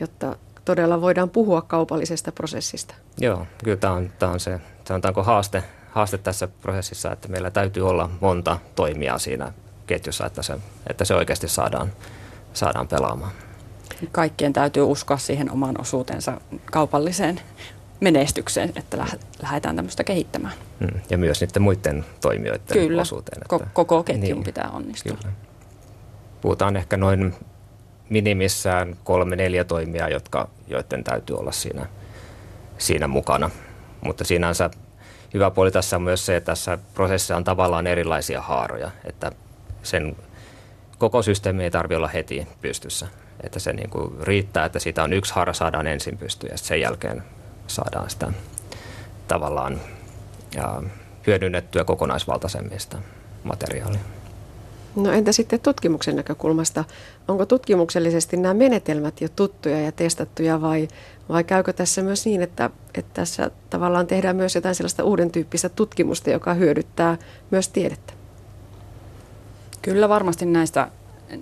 jotta 0.00 0.36
todella 0.64 1.00
voidaan 1.00 1.30
puhua 1.30 1.62
kaupallisesta 1.62 2.32
prosessista. 2.32 2.94
Joo, 3.20 3.46
kyllä 3.64 3.76
tämä 3.76 3.92
on, 3.92 4.10
tämä 4.18 4.32
on 4.32 4.40
se, 4.40 4.60
sanotaanko 4.84 5.22
haaste, 5.22 5.64
haaste 5.90 6.18
tässä 6.18 6.48
prosessissa, 6.48 7.12
että 7.12 7.28
meillä 7.28 7.50
täytyy 7.50 7.88
olla 7.88 8.10
monta 8.20 8.58
toimijaa 8.74 9.18
siinä 9.18 9.52
ketjussa, 9.86 10.26
että 10.26 10.42
se, 10.42 10.56
että 10.90 11.04
se 11.04 11.14
oikeasti 11.14 11.48
saadaan, 11.48 11.92
saadaan 12.52 12.88
pelaamaan. 12.88 13.32
Kaikkien 14.12 14.52
täytyy 14.52 14.82
uskoa 14.82 15.16
siihen 15.16 15.50
oman 15.50 15.80
osuutensa 15.80 16.40
kaupalliseen 16.64 17.40
menestykseen, 18.00 18.72
että 18.76 19.06
lähdetään 19.42 19.76
tämmöistä 19.76 20.04
kehittämään. 20.04 20.54
Mm, 20.80 21.00
ja 21.10 21.18
myös 21.18 21.40
niiden 21.40 21.62
muiden 21.62 22.04
toimijoiden 22.20 22.66
Kyllä. 22.72 23.02
osuuteen. 23.02 23.42
Että, 23.42 23.70
koko 23.72 24.02
ketjun 24.02 24.22
niin, 24.22 24.44
pitää 24.44 24.70
onnistua. 24.72 25.16
Kyllä. 25.16 25.34
Puhutaan 26.40 26.76
ehkä 26.76 26.96
noin 26.96 27.34
minimissään 28.10 28.96
kolme, 29.04 29.36
neljä 29.36 29.64
toimijaa, 29.64 30.08
jotka, 30.08 30.48
joiden 30.68 31.04
täytyy 31.04 31.36
olla 31.36 31.52
siinä, 31.52 31.86
siinä 32.78 33.08
mukana. 33.08 33.50
Mutta 34.00 34.24
sinänsä 34.24 34.70
hyvä 35.34 35.50
puoli 35.50 35.70
tässä 35.70 35.96
on 35.96 36.02
myös 36.02 36.26
se, 36.26 36.36
että 36.36 36.52
tässä 36.52 36.78
prosessissa 36.94 37.36
on 37.36 37.44
tavallaan 37.44 37.86
erilaisia 37.86 38.42
haaroja, 38.42 38.90
että 39.04 39.32
sen 39.82 40.16
koko 40.98 41.22
systeemi 41.22 41.64
ei 41.64 41.70
tarvitse 41.70 41.96
olla 41.96 42.08
heti 42.08 42.48
pystyssä. 42.60 43.06
Että 43.42 43.58
se 43.58 43.72
niin 43.72 43.90
kuin 43.90 44.12
riittää, 44.22 44.64
että 44.64 44.78
siitä 44.78 45.02
on 45.02 45.12
yksi 45.12 45.34
haara 45.34 45.52
saadaan 45.52 45.86
ensin 45.86 46.18
pystyyn 46.18 46.50
ja 46.50 46.58
sen 46.58 46.80
jälkeen 46.80 47.22
saadaan 47.66 48.10
sitä 48.10 48.32
tavallaan 49.28 49.80
ja 50.54 50.82
hyödynnettyä 51.26 51.84
kokonaisvaltaisemmista 51.84 52.98
materiaalia. 53.44 54.00
No 54.96 55.12
entä 55.12 55.32
sitten 55.32 55.60
tutkimuksen 55.60 56.16
näkökulmasta? 56.16 56.84
Onko 57.28 57.46
tutkimuksellisesti 57.46 58.36
nämä 58.36 58.54
menetelmät 58.54 59.20
jo 59.20 59.28
tuttuja 59.36 59.80
ja 59.80 59.92
testattuja 59.92 60.60
vai, 60.60 60.88
vai 61.28 61.44
käykö 61.44 61.72
tässä 61.72 62.02
myös 62.02 62.26
niin, 62.26 62.42
että, 62.42 62.70
että 62.94 63.10
tässä 63.14 63.50
tavallaan 63.70 64.06
tehdään 64.06 64.36
myös 64.36 64.54
jotain 64.54 64.74
sellaista 64.74 65.04
uuden 65.04 65.30
tyyppistä 65.30 65.68
tutkimusta, 65.68 66.30
joka 66.30 66.54
hyödyttää 66.54 67.18
myös 67.50 67.68
tiedettä? 67.68 68.12
Kyllä 69.82 70.08
varmasti 70.08 70.46
näistä, 70.46 70.88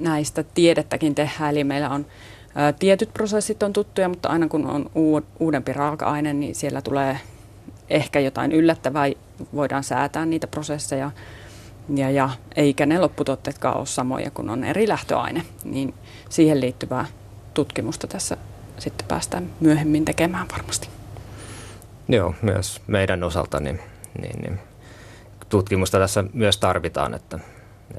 näistä 0.00 0.45
tiedettäkin 0.55 1.15
tehdään. 1.15 1.50
Eli 1.50 1.65
meillä 1.65 1.91
on 1.91 2.07
ä, 2.57 2.73
tietyt 2.73 3.12
prosessit 3.12 3.62
on 3.62 3.73
tuttuja, 3.73 4.09
mutta 4.09 4.29
aina 4.29 4.49
kun 4.49 4.67
on 4.67 4.91
uudempi 5.41 5.73
raaka-aine, 5.73 6.33
niin 6.33 6.55
siellä 6.55 6.83
tulee 6.83 7.19
ehkä 7.91 8.21
jotain 8.21 8.53
yllättävää. 8.53 9.07
Voidaan 9.55 9.85
säätää 9.85 10.26
niitä 10.26 10.47
prosesseja 10.47 11.11
ja, 11.95 12.11
ja 12.11 12.31
eikä 12.57 12.87
ne 12.87 12.99
lopputuotteetkaan 12.99 13.76
ole 13.76 13.87
samoja, 13.87 14.31
kun 14.31 14.50
on 14.50 14.64
eri 14.64 14.88
lähtöaine. 14.88 15.43
Niin 15.64 15.95
siihen 16.28 16.61
liittyvää 16.61 17.07
tutkimusta 17.55 18.07
tässä 18.07 18.37
sitten 18.78 19.09
päästään 19.09 19.50
myöhemmin 19.61 20.05
tekemään 20.05 20.47
varmasti. 20.52 20.88
Joo, 22.09 22.35
myös 22.43 22.83
meidän 22.87 23.23
osalta 23.25 23.61
niin, 23.61 23.81
niin, 24.21 24.40
niin 24.40 24.61
tutkimusta 25.49 25.99
tässä 25.99 26.25
myös 26.33 26.59
tarvitaan, 26.59 27.14
että, 27.14 27.38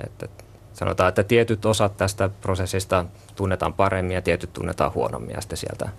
että 0.05 0.27
sanotaan, 0.73 1.09
että 1.09 1.23
tietyt 1.23 1.65
osat 1.65 1.97
tästä 1.97 2.29
prosessista 2.41 3.05
tunnetaan 3.35 3.73
paremmin 3.73 4.15
ja 4.15 4.21
tietyt 4.21 4.53
tunnetaan 4.53 4.93
huonommin 4.93 5.35
ja 5.35 5.41
sitten 5.41 5.57
sieltä, 5.57 5.89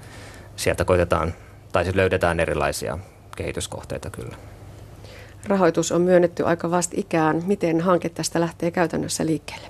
sieltä 0.57 0.85
koitetaan 0.85 1.35
tai 1.73 1.85
löydetään 1.95 2.41
erilaisia 2.41 2.99
kehityskohteita 3.37 4.11
kyllä. 4.11 4.37
Rahoitus 5.47 5.93
on 5.93 6.03
myönnetty 6.03 6.47
aika 6.47 6.71
vasta 6.71 6.95
ikään. 6.99 7.43
Miten 7.47 7.81
hanke 7.81 8.09
tästä 8.09 8.41
lähtee 8.41 8.71
käytännössä 8.71 9.27
liikkeelle? 9.27 9.69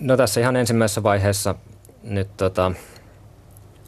No 0.00 0.16
tässä 0.16 0.40
ihan 0.40 0.56
ensimmäisessä 0.56 1.02
vaiheessa 1.02 1.54
nyt 2.02 2.36
tota, 2.36 2.72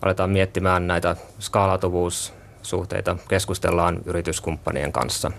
aletaan 0.02 0.30
miettimään 0.30 0.86
näitä 0.86 1.16
skaalautuvuussuhteita, 1.38 3.16
keskustellaan 3.28 4.00
yrityskumppanien 4.04 4.92
kanssa 4.92 5.30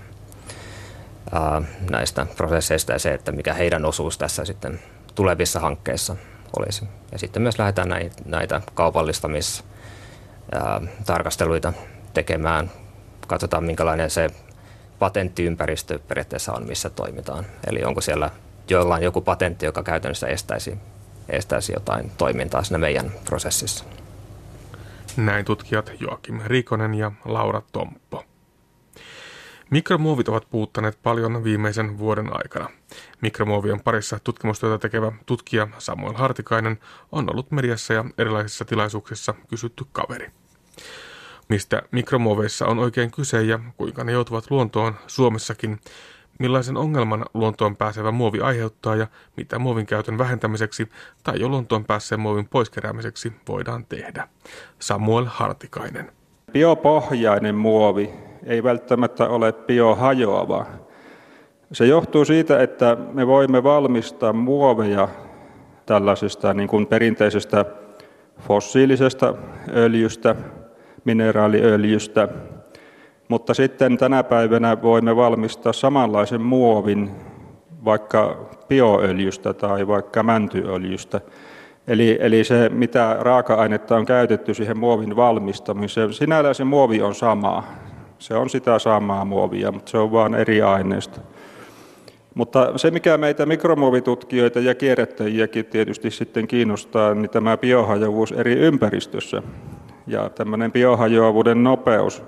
ää, 1.31 1.61
näistä 1.91 2.27
prosesseista 2.37 2.93
ja 2.93 2.99
se, 2.99 3.13
että 3.13 3.31
mikä 3.31 3.53
heidän 3.53 3.85
osuus 3.85 4.17
tässä 4.17 4.45
sitten 4.45 4.79
tulevissa 5.15 5.59
hankkeissa 5.59 6.15
olisi. 6.59 6.85
Ja 7.11 7.19
sitten 7.19 7.41
myös 7.41 7.59
lähdetään 7.59 7.89
näitä, 7.89 8.15
näitä 8.25 8.61
kaupallistamistarkasteluita 8.73 11.73
tekemään. 12.13 12.71
Katsotaan, 13.31 13.63
minkälainen 13.63 14.09
se 14.09 14.29
patenttiympäristö 14.99 15.99
periaatteessa 15.99 16.53
on, 16.53 16.67
missä 16.67 16.89
toimitaan. 16.89 17.45
Eli 17.67 17.83
onko 17.83 18.01
siellä 18.01 18.29
jollain 18.69 19.03
joku 19.03 19.21
patentti, 19.21 19.65
joka 19.65 19.83
käytännössä 19.83 20.27
estäisi, 20.27 20.77
estäisi 21.29 21.73
jotain 21.73 22.11
toimintaa 22.17 22.63
siinä 22.63 22.77
meidän 22.77 23.11
prosessissa. 23.25 23.85
Näin 25.17 25.45
tutkijat 25.45 25.91
Joakim 25.99 26.41
Rikonen 26.45 26.93
ja 26.93 27.11
Laura 27.25 27.61
Tomppo. 27.71 28.23
Mikromuovit 29.69 30.29
ovat 30.29 30.49
puuttaneet 30.49 30.99
paljon 31.03 31.43
viimeisen 31.43 31.97
vuoden 31.97 32.29
aikana. 32.37 32.69
Mikromuovien 33.21 33.79
parissa 33.79 34.19
tutkimustyötä 34.23 34.77
tekevä 34.77 35.11
tutkija 35.25 35.67
Samuel 35.77 36.13
Hartikainen 36.13 36.79
on 37.11 37.31
ollut 37.31 37.51
mediassa 37.51 37.93
ja 37.93 38.05
erilaisissa 38.17 38.65
tilaisuuksissa 38.65 39.33
kysytty 39.49 39.85
kaveri. 39.91 40.31
Mistä 41.49 41.81
mikromuoveissa 41.91 42.65
on 42.65 42.79
oikein 42.79 43.11
kyse 43.11 43.43
ja 43.43 43.59
kuinka 43.77 44.03
ne 44.03 44.11
joutuvat 44.11 44.51
luontoon 44.51 44.95
Suomessakin, 45.07 45.79
millaisen 46.39 46.77
ongelman 46.77 47.25
luontoon 47.33 47.75
pääsevä 47.75 48.11
muovi 48.11 48.39
aiheuttaa 48.39 48.95
ja 48.95 49.07
mitä 49.37 49.59
muovin 49.59 49.85
käytön 49.85 50.17
vähentämiseksi 50.17 50.89
tai 51.23 51.39
jo 51.39 51.49
luontoon 51.49 51.85
päässeen 51.85 52.21
muovin 52.21 52.47
poiskeräämiseksi 52.49 53.33
voidaan 53.47 53.85
tehdä. 53.85 54.27
Samuel 54.79 55.25
Hartikainen. 55.27 56.11
Biopohjainen 56.51 57.55
muovi 57.55 58.09
ei 58.45 58.63
välttämättä 58.63 59.27
ole 59.27 59.51
biohajoava. 59.53 60.65
Se 61.71 61.85
johtuu 61.85 62.25
siitä, 62.25 62.61
että 62.61 62.97
me 63.13 63.27
voimme 63.27 63.63
valmistaa 63.63 64.33
muoveja 64.33 65.07
tällaisesta 65.85 66.53
niin 66.53 66.69
kuin 66.69 66.87
perinteisestä 66.87 67.65
fossiilisesta 68.39 69.33
öljystä, 69.73 70.35
mineraaliöljystä, 71.05 72.27
mutta 73.27 73.53
sitten 73.53 73.97
tänä 73.97 74.23
päivänä 74.23 74.81
voimme 74.81 75.15
valmistaa 75.15 75.73
samanlaisen 75.73 76.41
muovin 76.41 77.11
vaikka 77.85 78.49
bioöljystä 78.67 79.53
tai 79.53 79.87
vaikka 79.87 80.23
mäntyöljystä. 80.23 81.21
Eli, 81.87 82.17
eli 82.21 82.43
se, 82.43 82.69
mitä 82.69 83.17
raaka-ainetta 83.19 83.95
on 83.95 84.05
käytetty 84.05 84.53
siihen 84.53 84.77
muovin 84.77 85.15
valmistamiseen, 85.15 86.13
sinällään 86.13 86.55
se 86.55 86.63
muovi 86.63 87.01
on 87.01 87.15
sama. 87.15 87.63
Se 88.19 88.33
on 88.33 88.49
sitä 88.49 88.79
samaa 88.79 89.25
muovia, 89.25 89.71
mutta 89.71 89.91
se 89.91 89.97
on 89.97 90.11
vain 90.11 90.35
eri 90.35 90.61
aineista. 90.61 91.21
Mutta 92.35 92.77
se, 92.77 92.91
mikä 92.91 93.17
meitä 93.17 93.45
mikromuovitutkijoita 93.45 94.59
ja 94.59 94.75
kierrättäjiäkin 94.75 95.65
tietysti 95.65 96.11
sitten 96.11 96.47
kiinnostaa, 96.47 97.13
niin 97.13 97.29
tämä 97.29 97.57
biohajoavuus 97.57 98.31
eri 98.31 98.53
ympäristössä 98.53 99.43
ja 100.07 100.29
tämmöinen 100.29 100.71
biohajoavuuden 100.71 101.63
nopeus. 101.63 102.23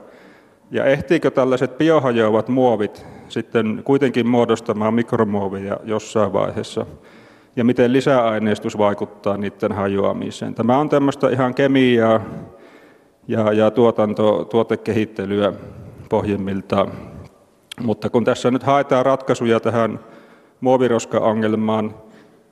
Ja 0.72 0.86
ehtiikö 0.86 1.32
tällaiset 1.32 1.77
biohajoavat 1.77 2.48
muovit 2.48 3.06
sitten 3.30 3.82
kuitenkin 3.84 4.27
muodostamaan 4.27 4.94
mikromuovia 4.94 5.77
jossain 5.84 6.34
vaiheessa? 6.34 6.86
Ja 7.56 7.63
miten 7.63 7.94
lisäaineistus 7.94 8.77
vaikuttaa 8.77 9.38
niiden 9.38 9.72
hajoamiseen? 9.72 10.56
Tämä 10.56 10.77
on 10.77 10.89
tämmöistä 10.89 11.30
ihan 11.30 11.53
kemiaa 11.53 12.22
ja, 13.27 13.53
ja 13.53 13.72
tuotanto, 13.72 14.46
tuotekehittelyä 14.46 15.53
pohjimmiltaan. 16.10 16.92
Mutta 17.82 18.10
kun 18.10 18.24
tässä 18.24 18.51
nyt 18.51 18.63
haetaan 18.63 19.06
ratkaisuja 19.06 19.60
tähän 19.60 20.00
muoviroska-ongelmaan 20.62 21.96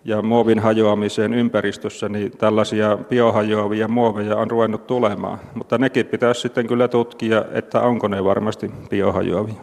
ja 0.05 0.21
muovin 0.21 0.59
hajoamiseen 0.59 1.33
ympäristössä, 1.33 2.09
niin 2.09 2.37
tällaisia 2.37 2.97
biohajoavia 3.09 3.87
muoveja 3.87 4.37
on 4.37 4.51
ruvennut 4.51 4.87
tulemaan. 4.87 5.39
Mutta 5.55 5.77
nekin 5.77 6.05
pitäisi 6.05 6.41
sitten 6.41 6.67
kyllä 6.67 6.87
tutkia, 6.87 7.45
että 7.51 7.81
onko 7.81 8.07
ne 8.07 8.23
varmasti 8.23 8.71
biohajoavia. 8.89 9.61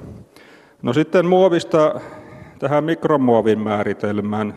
No 0.83 0.92
sitten 0.92 1.26
muovista 1.26 2.00
tähän 2.59 2.85
mikromuovin 2.85 3.59
määritelmään. 3.59 4.54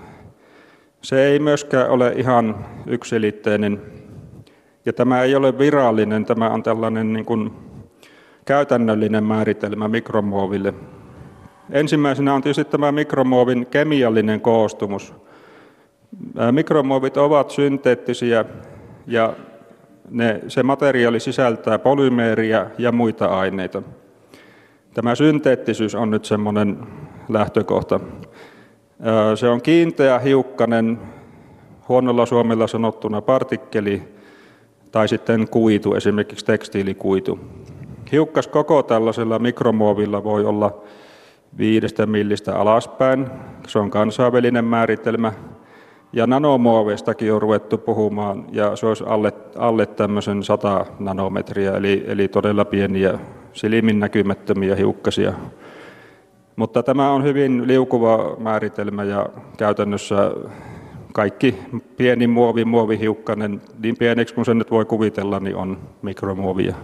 Se 1.01 1.25
ei 1.25 1.39
myöskään 1.39 1.89
ole 1.89 2.13
ihan 2.15 2.65
yksilitteinen. 2.88 3.81
Ja 4.85 4.93
tämä 4.93 5.21
ei 5.21 5.35
ole 5.35 5.57
virallinen, 5.57 6.25
tämä 6.25 6.50
on 6.50 6.63
tällainen 6.63 7.13
niin 7.13 7.25
kuin 7.25 7.51
käytännöllinen 8.45 9.23
määritelmä 9.23 9.88
mikromuoville. 9.88 10.73
Ensimmäisenä 11.71 12.33
on 12.33 12.41
tietysti 12.41 12.65
tämä 12.65 12.91
mikromuovin 12.91 13.67
kemiallinen 13.67 14.41
koostumus. 14.41 15.13
Mikromuovit 16.51 17.18
ovat 17.18 17.50
synteettisiä 17.50 18.46
ja 19.08 19.34
ne, 20.10 20.41
se 20.48 20.63
materiaali 20.63 21.20
sisältää 21.20 21.80
polymeeriä 21.80 22.68
ja 22.77 22.91
muita 22.91 23.25
aineita. 23.25 23.82
Tämä 24.94 25.15
synteettisyys 25.15 25.96
on 25.96 26.12
nyt 26.12 26.25
semmoinen 26.25 26.77
lähtökohta. 27.30 28.00
Se 29.36 29.50
on 29.50 29.62
kiinteä, 29.62 30.20
hiukkanen, 30.20 31.00
huonolla 31.89 32.25
suomella 32.25 32.68
sanottuna 32.68 33.22
partikkeli 33.22 34.03
tai 34.91 35.08
sitten 35.08 35.48
kuitu, 35.48 35.94
esimerkiksi 35.94 36.46
tekstiilikuitu. 36.46 37.39
Hiukkas 38.12 38.48
koko 38.48 38.84
tällaisella 38.84 39.39
mikromuovilla 39.39 40.24
voi 40.24 40.46
olla 40.46 40.82
viidestä 41.58 42.06
millistä 42.06 42.56
alaspäin. 42.56 43.27
Se 43.68 43.80
on 43.80 43.91
kansainvälinen 43.91 44.65
määritelmä. 44.65 45.34
Ja 46.13 46.27
nanomuoveistakin 46.27 47.34
on 47.34 47.41
ruvettu 47.41 47.77
puhumaan, 47.77 48.46
ja 48.51 48.75
se 48.75 48.86
olisi 48.86 49.03
alle, 49.08 49.34
alle 49.56 49.86
tämmöisen 49.86 50.44
100 50.44 50.86
nanometriä, 51.00 51.72
eli, 51.72 52.03
eli 52.08 52.27
todella 52.27 52.65
pieniä, 52.65 53.20
silmin 53.53 54.00
näkymättömiä 54.00 54.75
hiukkasia. 54.75 55.34
Mutta 56.56 56.84
tämä 56.84 57.12
on 57.12 57.24
hyvin 57.24 57.68
liukuva 57.68 58.36
määritelmä, 58.39 59.03
ja 59.03 59.25
käytännössä 59.58 60.32
kaikki 61.13 61.56
pieni 61.98 62.27
muovi, 62.27 62.65
muovihiukkanen, 62.65 63.62
niin 63.84 63.98
pieneksi 63.98 64.36
kuin 64.36 64.45
sen 64.45 64.58
nyt 64.58 64.71
voi 64.71 64.86
kuvitella, 64.86 65.39
niin 65.39 65.56
on 65.56 65.78
mikromuovia. 66.02 66.76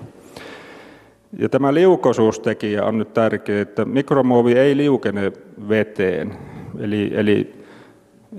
Ja 1.40 1.50
tämä 1.50 1.74
liukosuustekijä 1.74 2.86
on 2.86 2.98
nyt 2.98 3.14
tärkeä, 3.14 3.62
että 3.62 3.86
mikromuovi 3.86 4.54
ei 4.54 4.78
liukene 4.78 5.32
veteen. 5.70 6.34
Eli, 6.80 7.12
eli, 7.14 7.57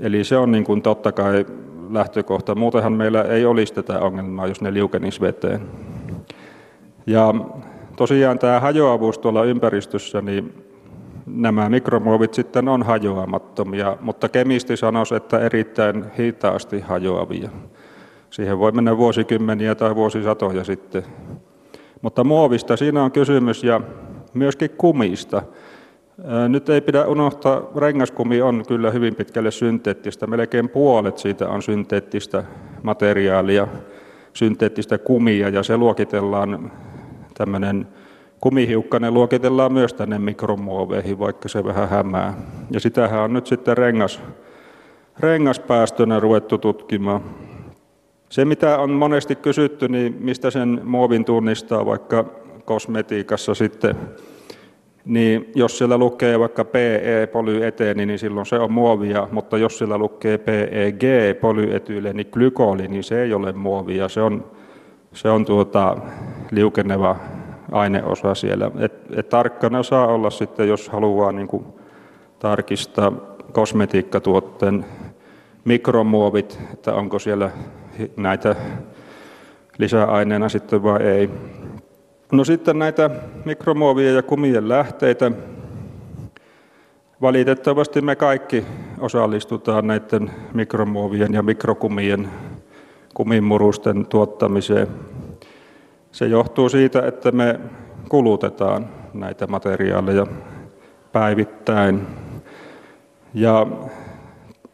eli 0.00 0.24
se 0.24 0.36
on 0.36 0.50
niin 0.52 0.64
kuin 0.64 0.82
totta 0.82 1.12
kai 1.12 1.46
lähtökohta. 1.90 2.54
Muutenhan 2.54 2.92
meillä 2.92 3.22
ei 3.22 3.44
olisi 3.44 3.74
tätä 3.74 4.00
ongelmaa, 4.00 4.46
jos 4.46 4.60
ne 4.60 4.74
liukenisi 4.74 5.20
veteen. 5.20 5.60
Ja 7.06 7.34
tosiaan 7.96 8.38
tämä 8.38 8.60
hajoavuus 8.60 9.18
tuolla 9.18 9.44
ympäristössä, 9.44 10.22
niin 10.22 10.64
nämä 11.26 11.68
mikromuovit 11.68 12.34
sitten 12.34 12.68
on 12.68 12.82
hajoamattomia, 12.82 13.96
mutta 14.00 14.28
kemisti 14.28 14.76
sanoisi, 14.76 15.14
että 15.14 15.38
erittäin 15.38 16.04
hitaasti 16.18 16.80
hajoavia. 16.80 17.50
Siihen 18.30 18.58
voi 18.58 18.72
mennä 18.72 18.96
vuosikymmeniä 18.96 19.74
tai 19.74 19.94
vuosisatoja 19.94 20.64
sitten 20.64 21.02
mutta 22.02 22.24
muovista 22.24 22.76
siinä 22.76 23.02
on 23.02 23.12
kysymys 23.12 23.64
ja 23.64 23.80
myöskin 24.34 24.70
kumista. 24.70 25.42
Nyt 26.48 26.68
ei 26.68 26.80
pidä 26.80 27.06
unohtaa, 27.06 27.62
rengaskumi 27.76 28.42
on 28.42 28.62
kyllä 28.68 28.90
hyvin 28.90 29.14
pitkälle 29.14 29.50
synteettistä. 29.50 30.26
Melkein 30.26 30.68
puolet 30.68 31.18
siitä 31.18 31.48
on 31.48 31.62
synteettistä 31.62 32.44
materiaalia, 32.82 33.68
synteettistä 34.32 34.98
kumia 34.98 35.48
ja 35.48 35.62
se 35.62 35.76
luokitellaan 35.76 36.72
tämmöinen 37.34 37.86
kumihiukkanen 38.40 39.14
luokitellaan 39.14 39.72
myös 39.72 39.94
tänne 39.94 40.18
mikromuoveihin, 40.18 41.18
vaikka 41.18 41.48
se 41.48 41.64
vähän 41.64 41.88
hämää. 41.88 42.34
Ja 42.70 42.80
sitähän 42.80 43.20
on 43.20 43.32
nyt 43.32 43.46
sitten 43.46 43.76
rengas, 43.76 44.20
rengaspäästönä 45.20 46.20
ruvettu 46.20 46.58
tutkimaan. 46.58 47.20
Se, 48.28 48.44
mitä 48.44 48.78
on 48.78 48.90
monesti 48.90 49.36
kysytty, 49.36 49.88
niin 49.88 50.16
mistä 50.20 50.50
sen 50.50 50.80
muovin 50.84 51.24
tunnistaa 51.24 51.86
vaikka 51.86 52.24
kosmetiikassa 52.64 53.54
sitten, 53.54 53.96
niin 55.08 55.50
jos 55.54 55.78
siellä 55.78 55.98
lukee 55.98 56.38
vaikka 56.38 56.64
PE 56.64 57.28
polyeteeni, 57.32 58.06
niin 58.06 58.18
silloin 58.18 58.46
se 58.46 58.58
on 58.58 58.72
muovia, 58.72 59.28
mutta 59.32 59.58
jos 59.58 59.78
siellä 59.78 59.98
lukee 59.98 60.38
PEG 60.38 61.02
polyetyleeni 61.40 62.24
glykoli, 62.24 62.88
niin 62.88 63.04
se 63.04 63.22
ei 63.22 63.34
ole 63.34 63.52
muovia, 63.52 64.08
se 64.08 64.20
on, 64.20 64.44
se 65.12 65.30
on 65.30 65.44
tuota, 65.44 65.96
liukeneva 66.50 67.16
aineosa 67.72 68.34
siellä. 68.34 68.70
Et, 68.78 68.92
et 69.16 69.28
tarkkana 69.28 69.82
saa 69.82 70.06
olla 70.06 70.30
sitten, 70.30 70.68
jos 70.68 70.88
haluaa 70.88 71.32
niin 71.32 71.48
kuin 71.48 71.64
tarkistaa 72.38 73.12
kosmetiikkatuotteen 73.52 74.84
mikromuovit, 75.64 76.60
että 76.72 76.94
onko 76.94 77.18
siellä 77.18 77.50
näitä 78.16 78.56
lisäaineena 79.78 80.48
sitten 80.48 80.82
vai 80.82 81.02
ei. 81.02 81.30
No 82.32 82.44
sitten 82.44 82.78
näitä 82.78 83.10
mikromuovia 83.44 84.12
ja 84.12 84.22
kumien 84.22 84.68
lähteitä. 84.68 85.32
Valitettavasti 87.20 88.00
me 88.00 88.16
kaikki 88.16 88.64
osallistutaan 89.00 89.86
näiden 89.86 90.30
mikromuovien 90.54 91.32
ja 91.32 91.42
mikrokumien 91.42 92.28
kumimurusten 93.14 94.06
tuottamiseen. 94.06 94.86
Se 96.12 96.26
johtuu 96.26 96.68
siitä, 96.68 97.06
että 97.06 97.32
me 97.32 97.60
kulutetaan 98.08 98.88
näitä 99.14 99.46
materiaaleja 99.46 100.26
päivittäin. 101.12 102.06
Ja 103.34 103.66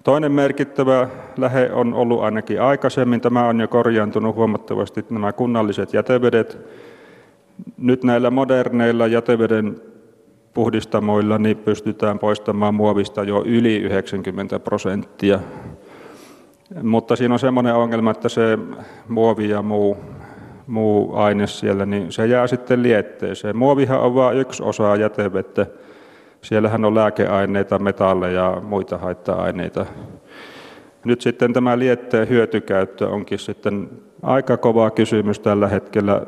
Toinen 0.04 0.32
merkittävä 0.32 1.08
lähe 1.36 1.70
on 1.72 1.94
ollut 1.94 2.22
ainakin 2.22 2.62
aikaisemmin, 2.62 3.20
tämä 3.20 3.48
on 3.48 3.60
jo 3.60 3.68
korjaantunut 3.68 4.36
huomattavasti, 4.36 5.04
nämä 5.10 5.32
kunnalliset 5.32 5.94
jätevedet. 5.94 6.58
Nyt 7.76 8.04
näillä 8.04 8.30
moderneilla 8.30 9.06
jäteveden 9.06 9.80
puhdistamoilla 10.54 11.38
niin 11.38 11.56
pystytään 11.56 12.18
poistamaan 12.18 12.74
muovista 12.74 13.22
jo 13.22 13.42
yli 13.46 13.76
90 13.76 14.58
prosenttia. 14.58 15.40
Mutta 16.82 17.16
siinä 17.16 17.34
on 17.34 17.38
semmoinen 17.38 17.74
ongelma, 17.74 18.10
että 18.10 18.28
se 18.28 18.58
muovi 19.08 19.48
ja 19.48 19.62
muu, 19.62 19.96
muu 20.66 21.16
aine 21.16 21.46
siellä, 21.46 21.86
niin 21.86 22.12
se 22.12 22.26
jää 22.26 22.46
sitten 22.46 22.82
lietteeseen. 22.82 23.56
Muovihan 23.56 24.00
on 24.00 24.14
vain 24.14 24.38
yksi 24.38 24.62
osa 24.62 24.96
jätevettä 24.96 25.66
Siellähän 26.44 26.84
on 26.84 26.94
lääkeaineita, 26.94 27.78
metalleja 27.78 28.40
ja 28.40 28.60
muita 28.60 28.98
haitta-aineita. 28.98 29.86
Nyt 31.04 31.20
sitten 31.20 31.52
tämä 31.52 31.78
lietteen 31.78 32.28
hyötykäyttö 32.28 33.08
onkin 33.08 33.38
sitten 33.38 33.88
aika 34.22 34.56
kova 34.56 34.90
kysymys 34.90 35.40
tällä 35.40 35.68
hetkellä 35.68 36.22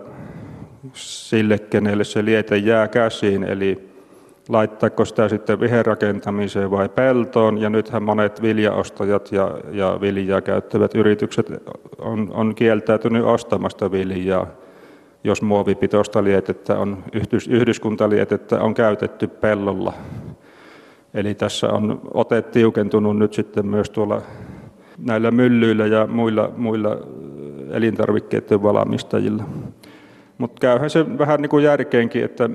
sille, 0.92 1.58
kenelle 1.58 2.04
se 2.04 2.24
liete 2.24 2.56
jää 2.56 2.88
käsiin, 2.88 3.44
eli 3.44 3.88
laittaako 4.48 5.04
sitä 5.04 5.28
sitten 5.28 5.60
viherrakentamiseen 5.60 6.70
vai 6.70 6.88
peltoon. 6.88 7.58
Ja 7.58 7.70
nythän 7.70 8.02
monet 8.02 8.42
viljaostajat 8.42 9.32
ja, 9.32 9.58
ja 9.72 9.98
viljaa 10.00 10.40
käyttävät 10.40 10.94
yritykset 10.94 11.46
on, 11.98 12.30
on 12.32 12.54
kieltäytynyt 12.54 13.24
ostamasta 13.24 13.90
viljaa 13.90 14.46
jos 15.26 15.42
muovipitoista 15.42 16.24
lietettä 16.24 16.78
on, 16.78 17.04
yhdys, 17.12 17.48
yhdyskuntalietettä 17.48 18.60
on 18.60 18.74
käytetty 18.74 19.26
pellolla. 19.26 19.92
Eli 21.14 21.34
tässä 21.34 21.68
on 21.68 22.00
ote 22.14 22.42
tiukentunut 22.42 23.18
nyt 23.18 23.34
sitten 23.34 23.66
myös 23.66 23.90
tuolla 23.90 24.22
näillä 24.98 25.30
myllyillä 25.30 25.86
ja 25.86 26.06
muilla, 26.06 26.52
muilla 26.56 26.96
elintarvikkeiden 27.70 28.62
valmistajilla. 28.62 29.44
Mutta 30.38 30.60
käyhän 30.60 30.90
se 30.90 31.18
vähän 31.18 31.42
niin 31.42 31.50
kuin 31.50 31.64
järkeenkin, 31.64 32.24
että 32.24 32.50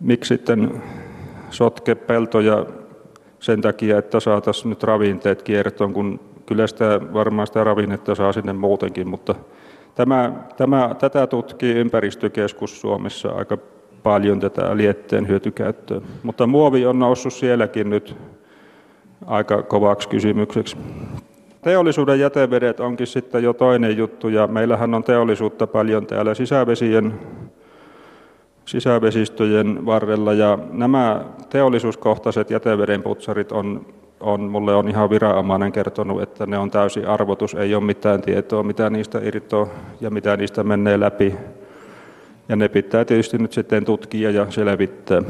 miksi 0.00 0.28
sitten 0.28 0.82
sotke 1.50 1.94
peltoja 1.94 2.66
sen 3.38 3.60
takia, 3.60 3.98
että 3.98 4.20
saataisiin 4.20 4.70
nyt 4.70 4.82
ravinteet 4.82 5.42
kiertoon, 5.42 5.92
kun 5.92 6.20
kyllä 6.46 6.66
sitä, 6.66 7.00
varmaan 7.12 7.46
sitä 7.46 7.64
ravinnetta 7.64 8.14
saa 8.14 8.32
sinne 8.32 8.52
muutenkin, 8.52 9.08
mutta 9.08 9.34
tämä, 9.94 10.32
tämä, 10.56 10.94
tätä 10.98 11.26
tutkii 11.26 11.74
ympäristökeskus 11.74 12.80
Suomessa 12.80 13.28
aika 13.28 13.58
paljon 14.02 14.40
tätä 14.40 14.76
lietteen 14.76 15.28
hyötykäyttöä. 15.28 16.00
Mutta 16.22 16.46
muovi 16.46 16.86
on 16.86 16.98
noussut 16.98 17.32
sielläkin 17.32 17.90
nyt 17.90 18.16
aika 19.26 19.62
kovaksi 19.62 20.08
kysymykseksi. 20.08 20.76
Teollisuuden 21.66 22.20
jätevedet 22.20 22.80
onkin 22.80 23.06
sitten 23.06 23.42
jo 23.42 23.52
toinen 23.52 23.96
juttu 23.96 24.28
ja 24.28 24.46
meillähän 24.46 24.94
on 24.94 25.04
teollisuutta 25.04 25.66
paljon 25.66 26.06
täällä 26.06 26.34
sisävesien 26.34 27.14
sisävesistöjen 28.64 29.86
varrella 29.86 30.32
ja 30.32 30.58
nämä 30.72 31.24
teollisuuskohtaiset 31.48 32.50
jätevedenputsarit 32.50 33.52
on, 33.52 33.86
on, 34.20 34.40
mulle 34.40 34.74
on 34.74 34.88
ihan 34.88 35.10
viranomainen 35.10 35.72
kertonut, 35.72 36.22
että 36.22 36.46
ne 36.46 36.58
on 36.58 36.70
täysin 36.70 37.06
arvotus, 37.06 37.54
ei 37.54 37.74
ole 37.74 37.84
mitään 37.84 38.22
tietoa, 38.22 38.62
mitä 38.62 38.90
niistä 38.90 39.20
irtoaa 39.22 39.68
ja 40.00 40.10
mitä 40.10 40.36
niistä 40.36 40.62
menee 40.62 41.00
läpi. 41.00 41.34
Ja 42.48 42.56
ne 42.56 42.68
pitää 42.68 43.04
tietysti 43.04 43.38
nyt 43.38 43.52
sitten 43.52 43.84
tutkia 43.84 44.30
ja 44.30 44.50
selvittää. 44.50 45.22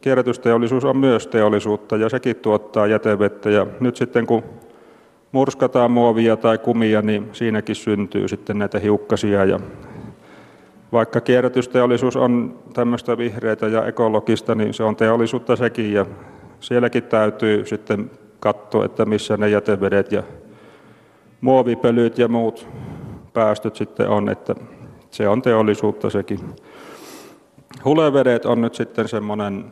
Kierrätysteollisuus 0.00 0.84
on 0.84 0.96
myös 0.96 1.26
teollisuutta 1.26 1.96
ja 1.96 2.08
sekin 2.08 2.36
tuottaa 2.36 2.86
jätevettä 2.86 3.50
ja 3.50 3.66
nyt 3.80 3.96
sitten 3.96 4.26
kun 4.26 4.42
murskataan 5.34 5.90
muovia 5.90 6.36
tai 6.36 6.58
kumia, 6.58 7.02
niin 7.02 7.28
siinäkin 7.32 7.76
syntyy 7.76 8.28
sitten 8.28 8.58
näitä 8.58 8.78
hiukkasia. 8.78 9.44
Ja 9.44 9.60
vaikka 10.92 11.20
kierrätysteollisuus 11.20 12.16
on 12.16 12.58
tämmöistä 12.74 13.18
vihreitä 13.18 13.66
ja 13.66 13.86
ekologista, 13.86 14.54
niin 14.54 14.74
se 14.74 14.82
on 14.82 14.96
teollisuutta 14.96 15.56
sekin. 15.56 15.92
Ja 15.92 16.06
sielläkin 16.60 17.02
täytyy 17.02 17.66
sitten 17.66 18.10
katsoa, 18.40 18.84
että 18.84 19.04
missä 19.04 19.36
ne 19.36 19.48
jätevedet 19.48 20.12
ja 20.12 20.22
muovipölyt 21.40 22.18
ja 22.18 22.28
muut 22.28 22.68
päästöt 23.32 23.76
sitten 23.76 24.08
on, 24.08 24.28
että 24.28 24.54
se 25.10 25.28
on 25.28 25.42
teollisuutta 25.42 26.10
sekin. 26.10 26.40
Hulevedet 27.84 28.46
on 28.46 28.60
nyt 28.60 28.74
sitten 28.74 29.08
semmoinen 29.08 29.64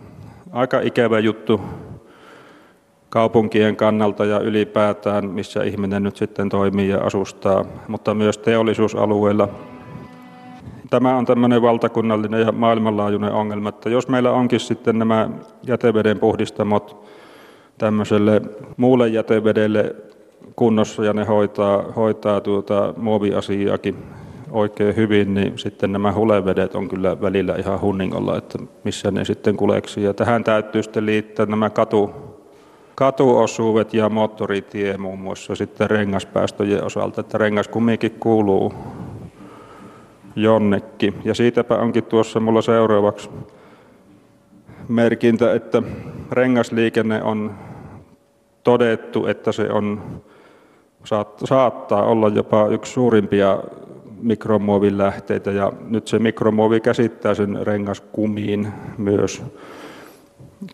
aika 0.52 0.80
ikävä 0.80 1.18
juttu 1.18 1.60
kaupunkien 3.12 3.76
kannalta 3.76 4.24
ja 4.24 4.40
ylipäätään, 4.40 5.30
missä 5.30 5.62
ihminen 5.62 6.02
nyt 6.02 6.16
sitten 6.16 6.48
toimii 6.48 6.88
ja 6.88 6.98
asustaa, 6.98 7.64
mutta 7.88 8.14
myös 8.14 8.38
teollisuusalueilla– 8.38 9.48
tämä 10.92 11.16
on 11.16 11.24
tämmöinen 11.24 11.62
valtakunnallinen 11.62 12.40
ja 12.40 12.52
maailmanlaajuinen 12.52 13.32
ongelma, 13.32 13.68
että 13.68 13.90
jos 13.90 14.08
meillä 14.08 14.32
onkin 14.32 14.60
sitten 14.60 14.98
nämä 14.98 15.30
jäteveden 15.66 16.18
puhdistamot 16.18 17.04
tämmöiselle 17.78 18.42
muulle 18.76 19.08
jätevedelle 19.08 19.96
kunnossa 20.56 21.04
ja 21.04 21.12
ne 21.12 21.24
hoitaa, 21.24 21.82
hoitaa 21.96 22.40
tuota 22.40 22.94
muoviasiaakin 22.96 23.96
oikein 24.50 24.96
hyvin, 24.96 25.34
niin 25.34 25.58
sitten 25.58 25.92
nämä 25.92 26.12
hulevedet 26.12 26.74
on 26.74 26.88
kyllä 26.88 27.20
välillä 27.20 27.56
ihan 27.56 27.80
hunningolla, 27.80 28.38
että 28.38 28.58
missä 28.84 29.10
ne 29.10 29.24
sitten 29.24 29.56
kuleksi. 29.56 30.02
Ja 30.02 30.14
tähän 30.14 30.44
täytyy 30.44 30.82
sitten 30.82 31.06
liittää 31.06 31.46
nämä 31.46 31.70
katu, 31.70 32.10
katuosuudet 32.94 33.94
ja 33.94 34.08
moottoritie 34.08 34.98
muun 34.98 35.18
muassa 35.18 35.54
sitten 35.54 35.90
rengaspäästöjen 35.90 36.84
osalta, 36.84 37.20
että 37.20 37.38
rengas 37.38 37.68
kumminkin 37.68 38.10
kuuluu 38.20 38.74
jonnekin. 40.36 41.14
Ja 41.24 41.34
siitäpä 41.34 41.76
onkin 41.76 42.04
tuossa 42.04 42.40
mulla 42.40 42.62
seuraavaksi 42.62 43.30
merkintä, 44.88 45.54
että 45.54 45.82
rengasliikenne 46.32 47.22
on 47.22 47.54
todettu, 48.64 49.26
että 49.26 49.52
se 49.52 49.70
on, 49.70 50.02
saattaa 51.44 52.02
olla 52.02 52.28
jopa 52.28 52.66
yksi 52.66 52.92
suurimpia 52.92 53.58
mikromuovin 54.22 54.98
lähteitä 54.98 55.50
ja 55.50 55.72
nyt 55.88 56.08
se 56.08 56.18
mikromuovi 56.18 56.80
käsittää 56.80 57.34
sen 57.34 57.66
rengaskumiin 57.66 58.68
myös, 58.98 59.42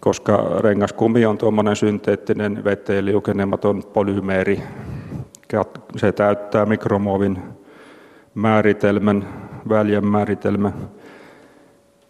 koska 0.01 0.45
rengaskumi 0.61 1.27
on 1.27 1.39
tuommoinen 1.39 1.77
synteettinen 1.77 2.65
veteen 2.65 3.07
liukenematon 3.07 3.83
polymeeri. 3.93 4.63
Se 5.97 6.13
täyttää 6.13 6.67
mikromuovin 6.67 7.39
määritelmän 8.35 9.29
väljän 9.69 10.07
määritelmä. 10.07 10.73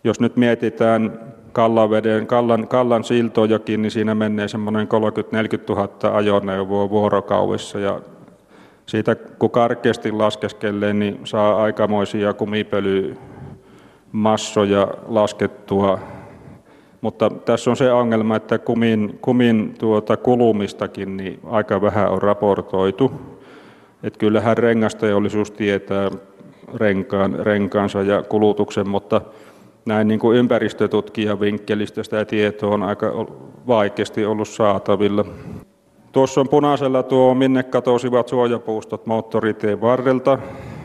Jos 0.05 0.21
nyt 0.21 0.37
mietitään 0.37 1.21
Kallaveden, 1.53 2.27
Kallan, 2.27 2.69
Kallan 2.69 3.05
siltojakin, 3.05 3.83
niin 3.83 3.91
siinä 3.91 4.15
menee 4.15 4.49
semmoinen 4.49 4.89
30-40 4.89 4.91
000 5.69 6.17
ajoneuvoa 6.17 6.91
vuorokaudessa 6.91 7.79
ja 7.79 8.01
siitä 8.87 9.15
kun 9.15 9.51
karkeasti 9.51 10.13
laskeskelee, 10.13 10.93
niin 10.93 11.21
saa 11.25 11.63
aikamoisia 11.63 12.33
kumipölymassoja 12.33 14.89
laskettua. 15.07 15.99
Mutta 17.01 17.31
tässä 17.31 17.71
on 17.71 17.77
se 17.77 17.93
ongelma, 17.93 18.37
että 18.37 18.59
kumin, 18.59 19.19
kumin 19.21 19.75
tuota 19.79 20.17
kulumistakin 20.17 21.17
niin 21.17 21.41
aika 21.45 21.81
vähän 21.81 22.11
on 22.11 22.23
raportoitu. 22.23 23.13
Et 24.03 24.17
kyllähän 24.17 24.59
rengasteollisuus 24.59 25.51
tietää 25.51 26.11
renkaan, 26.75 27.35
renkaansa 27.35 28.03
ja 28.03 28.23
kulutuksen, 28.23 28.89
mutta 28.89 29.21
näin 29.87 30.09
niin 30.09 30.21
kuin 30.21 30.39
ympäristötutkijan 30.39 31.41
vinkkelistä 31.41 32.03
sitä 32.03 32.25
tietoa 32.25 32.75
on 32.75 32.83
aika 32.83 33.27
vaikeasti 33.67 34.25
ollut 34.25 34.49
saatavilla. 34.49 35.25
Tuossa 36.13 36.41
on 36.41 36.49
punaisella 36.49 37.03
tuo 37.03 37.35
minne 37.35 37.63
katosivat 37.63 38.29
suojapuustot 38.29 39.07
moottoritien 39.07 39.81
varrelta. 39.81 40.39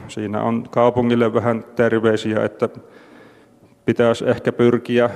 Siinä 0.08 0.42
on 0.42 0.64
kaupungille 0.70 1.34
vähän 1.34 1.64
terveisiä, 1.76 2.44
että 2.44 2.70
pitäisi 3.86 4.30
ehkä 4.30 4.52
pyrkiä 4.52 5.10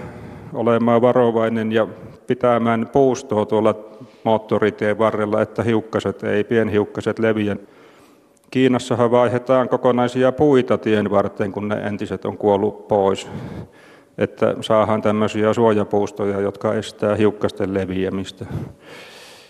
olemaan 0.53 1.01
varovainen 1.01 1.71
ja 1.71 1.87
pitämään 2.27 2.89
puustoa 2.93 3.45
tuolla 3.45 3.75
moottoritien 4.23 4.97
varrella, 4.97 5.41
että 5.41 5.63
hiukkaset 5.63 6.23
ei, 6.23 6.43
pienhiukkaset 6.43 7.19
leviä 7.19 7.57
Kiinassahan 8.51 9.11
vaihdetaan 9.11 9.69
kokonaisia 9.69 10.31
puita 10.31 10.77
tien 10.77 11.11
varten, 11.11 11.51
kun 11.51 11.67
ne 11.67 11.75
entiset 11.75 12.25
on 12.25 12.37
kuollut 12.37 12.87
pois. 12.87 13.27
Että 14.17 14.55
saahan 14.61 15.01
tämmöisiä 15.01 15.53
suojapuustoja, 15.53 16.41
jotka 16.41 16.73
estää 16.73 17.15
hiukkasten 17.15 17.73
leviämistä. 17.73 18.45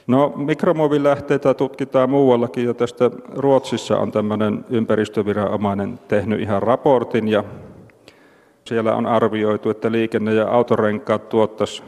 No, 0.08 0.34
mikromuovilähteitä 0.36 1.54
tutkitaan 1.54 2.10
muuallakin 2.10 2.66
ja 2.66 2.74
tästä 2.74 3.12
Ruotsissa 3.36 3.98
on 3.98 4.12
tämmöinen 4.12 4.66
ympäristöviranomainen 4.70 6.00
tehnyt 6.08 6.42
ihan 6.42 6.64
raportin 6.64 7.28
ja 7.28 7.44
siellä 8.68 8.96
on 8.96 9.06
arvioitu, 9.06 9.70
että 9.70 9.92
liikenne- 9.92 10.34
ja 10.34 10.48
autorenkaat 10.48 11.30
tuottaisi 11.30 11.84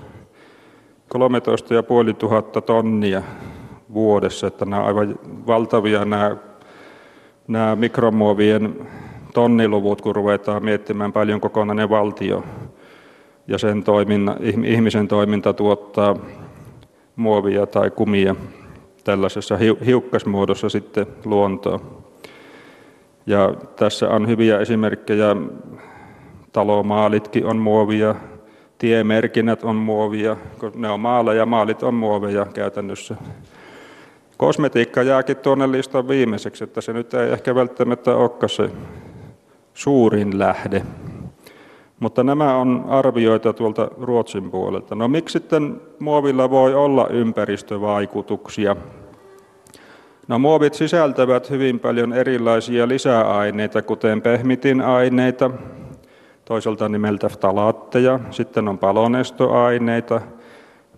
13 1.09 1.75
500 1.75 2.61
tonnia 2.61 3.21
vuodessa, 3.93 4.47
että 4.47 4.65
nämä 4.65 4.81
on 4.81 4.87
aivan 4.87 5.19
valtavia 5.47 6.05
nämä 6.05 6.35
nämä 7.47 7.75
mikromuovien 7.75 8.87
tonniluvut, 9.33 10.01
kun 10.01 10.15
ruvetaan 10.15 10.65
miettimään 10.65 11.13
paljon 11.13 11.41
kokonainen 11.41 11.89
valtio 11.89 12.43
ja 13.47 13.57
sen 13.57 13.83
toiminna, 13.83 14.35
ihmisen 14.65 15.07
toiminta 15.07 15.53
tuottaa 15.53 16.15
muovia 17.15 17.65
tai 17.67 17.91
kumia 17.91 18.35
tällaisessa 19.03 19.57
hiukkasmuodossa 19.85 20.69
sitten 20.69 21.05
luontoon. 21.25 21.79
Ja 23.25 23.53
tässä 23.75 24.09
on 24.09 24.27
hyviä 24.27 24.59
esimerkkejä. 24.59 25.35
Talomaalitkin 26.51 27.45
on 27.45 27.57
muovia, 27.57 28.15
tiemerkinnät 28.77 29.63
on 29.63 29.75
muovia, 29.75 30.37
ne 30.75 30.89
on 30.89 30.99
maalla 30.99 31.33
ja 31.33 31.45
maalit 31.45 31.83
on 31.83 31.93
muoveja 31.93 32.45
käytännössä. 32.45 33.15
Kosmetiikka 34.37 35.03
jääkin 35.03 35.37
tuonne 35.37 35.71
listan 35.71 36.07
viimeiseksi, 36.07 36.63
että 36.63 36.81
se 36.81 36.93
nyt 36.93 37.13
ei 37.13 37.29
ehkä 37.31 37.55
välttämättä 37.55 38.15
olekaan 38.15 38.49
se 38.49 38.69
suurin 39.73 40.39
lähde. 40.39 40.83
Mutta 41.99 42.23
nämä 42.23 42.55
on 42.55 42.85
arvioita 42.87 43.53
tuolta 43.53 43.91
Ruotsin 44.01 44.51
puolelta. 44.51 44.95
No 44.95 45.07
miksi 45.07 45.33
sitten 45.33 45.81
muovilla 45.99 46.49
voi 46.49 46.73
olla 46.73 47.07
ympäristövaikutuksia? 47.07 48.75
No 50.27 50.39
muovit 50.39 50.73
sisältävät 50.73 51.49
hyvin 51.49 51.79
paljon 51.79 52.13
erilaisia 52.13 52.87
lisäaineita, 52.87 53.81
kuten 53.81 54.21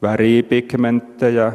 väripigmenttejä, 0.01 1.53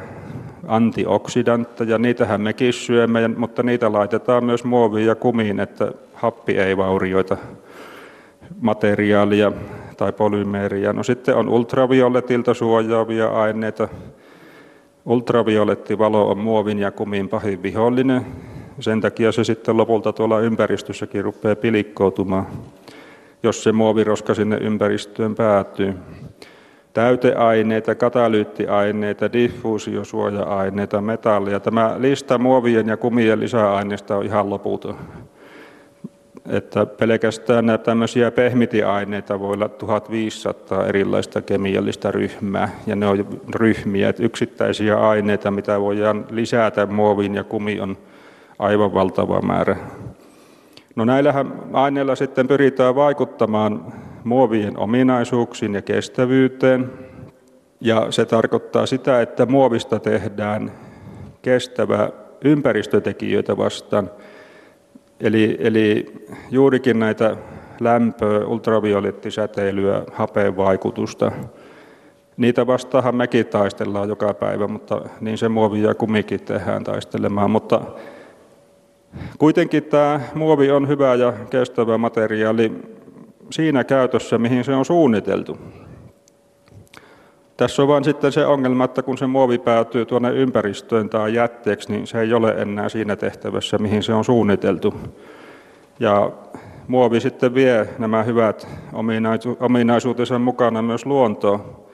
antioksidantteja, 0.67 1.99
niitähän 1.99 2.41
mekin 2.41 2.73
syömme, 2.73 3.29
mutta 3.29 3.63
niitä 3.63 3.93
laitetaan 3.93 4.45
myös 4.45 4.65
muoviin 4.65 5.07
ja 5.07 5.15
kumiin, 5.15 5.61
että 5.61 5.93
happi 6.15 6.59
ei 6.59 6.77
vaurioita 6.77 7.37
materiaalia 8.61 9.53
tai 9.97 10.13
polymeeria. 10.13 10.93
No 10.93 11.03
sitten 11.03 11.37
on 11.37 11.49
ultravioletilta 11.49 12.55
suojaavia 12.55 13.29
aineita. 13.29 13.89
Ultraviolettivalo 15.05 16.31
on 16.31 16.39
muovin 16.39 16.79
ja 16.79 16.91
kumin 16.91 17.29
pahin 17.29 17.63
vihollinen. 17.63 18.27
Sen 18.81 19.01
takia 19.01 19.33
se 19.33 19.45
sitten 19.45 19.77
lopulta 19.77 20.13
tuolla 20.13 20.41
ympäristössäkin 20.41 21.25
rupeaa 21.25 21.57
pilikkoutumaan, 21.57 22.47
jos 23.43 23.63
se 23.63 23.73
muoviroska 23.73 24.35
sinne 24.35 24.57
ympäristöön 24.57 25.35
päätyy 25.35 25.95
täyteaineita, 26.97 27.95
katalyyttiaineita, 27.95 29.33
diffuusiosuoja-aineita, 29.33 31.01
metallia. 31.01 31.61
Tämä 31.61 31.97
lista 31.99 32.39
muovien 32.39 32.89
ja 32.89 32.97
kumien 32.97 33.41
lisäaineista 33.41 34.17
on 34.17 34.25
ihan 34.25 34.51
loputon. 34.51 34.99
Että 36.49 36.87
pelkästään 36.87 37.67
nämä 37.67 37.79
tämmöisiä 37.79 38.31
pehmitiaineita 38.31 39.41
voi 39.41 39.53
olla 39.55 39.69
1500 39.69 40.87
erilaista 40.87 41.43
kemiallista 41.43 42.11
ryhmää, 42.11 42.69
ja 42.87 42.97
ne 42.97 43.07
on 43.07 43.27
ryhmiä, 43.55 44.09
että 44.09 44.23
yksittäisiä 44.23 45.09
aineita, 45.09 45.51
mitä 45.51 45.81
voidaan 45.81 46.27
lisätä 46.31 46.87
muoviin 46.87 47.35
ja 47.35 47.45
kumi 47.45 47.81
on 47.81 47.97
aivan 48.59 48.95
valtava 48.95 49.41
määrä. 49.41 49.77
No 50.97 51.05
näillähän 51.05 51.53
aineilla 51.73 52.15
sitten 52.15 52.49
pyritään 52.49 52.95
vaikuttamaan 52.95 53.93
muovien 54.25 54.79
ominaisuuksiin 54.79 55.75
ja 55.75 55.83
kestävyyteen. 55.83 56.93
Ja 57.81 58.07
se 58.11 58.25
tarkoittaa 58.25 58.87
sitä, 58.87 59.21
että 59.21 59.47
muovista 59.47 59.99
tehdään 59.99 60.73
kestävä 61.43 62.11
ympäristötekijöitä 62.45 63.57
vastaan. 63.57 64.11
Eli, 65.21 65.57
eli 65.61 66.15
juurikin 66.51 66.99
näitä 66.99 67.37
lämpöä, 67.81 68.47
ultraviolettisäteilyä, 68.47 70.03
hapeen 70.13 70.57
vaikutusta. 70.57 71.33
Niitä 72.37 72.67
vastaahan 72.67 73.15
mekin 73.17 73.47
taistellaan 73.47 74.09
joka 74.09 74.35
päivä, 74.35 74.69
mutta 74.69 75.01
niin 75.21 75.39
se 75.39 75.49
muovi 75.49 75.83
ja 75.83 75.95
kumikin 75.95 76.41
tehdään 76.41 76.85
taistelemaan. 76.85 77.51
Mutta 77.51 77.81
kuitenkin 79.39 79.85
tämä 79.85 80.21
muovi 80.35 80.71
on 80.71 80.89
hyvä 80.89 81.15
ja 81.15 81.33
kestävä 81.51 81.99
materiaali 81.99 82.73
siinä 83.51 83.85
käytössä, 83.85 84.39
mihin 84.39 84.65
se 84.65 84.75
on 84.75 84.85
suunniteltu. 84.85 85.59
Tässä 87.57 87.83
on 87.83 87.89
vain 87.89 88.05
sitten 88.05 88.33
se 88.33 88.47
ongelma, 88.47 88.85
että 88.85 89.03
kun 89.03 89.19
se 89.19 89.27
muovi 89.27 89.59
päätyy 89.59 90.07
tuonne 90.07 90.31
ympäristöön 90.31 91.09
tai 91.09 91.35
jätteeksi, 91.35 91.93
niin 91.93 92.07
se 92.07 92.21
ei 92.21 92.33
ole 92.33 92.51
enää 92.51 92.89
siinä 92.89 93.17
tehtävässä, 93.17 93.79
mihin 93.79 94.03
se 94.03 94.15
on 94.15 94.25
suunniteltu. 94.25 94.95
Ja 96.01 96.31
muovi 96.89 97.21
sitten 97.21 97.55
vie 97.55 97.89
nämä 97.99 98.23
hyvät 98.23 98.69
ominaisuutensa 99.61 100.39
mukana 100.39 100.83
myös 100.83 101.07
luontoon. 101.07 101.87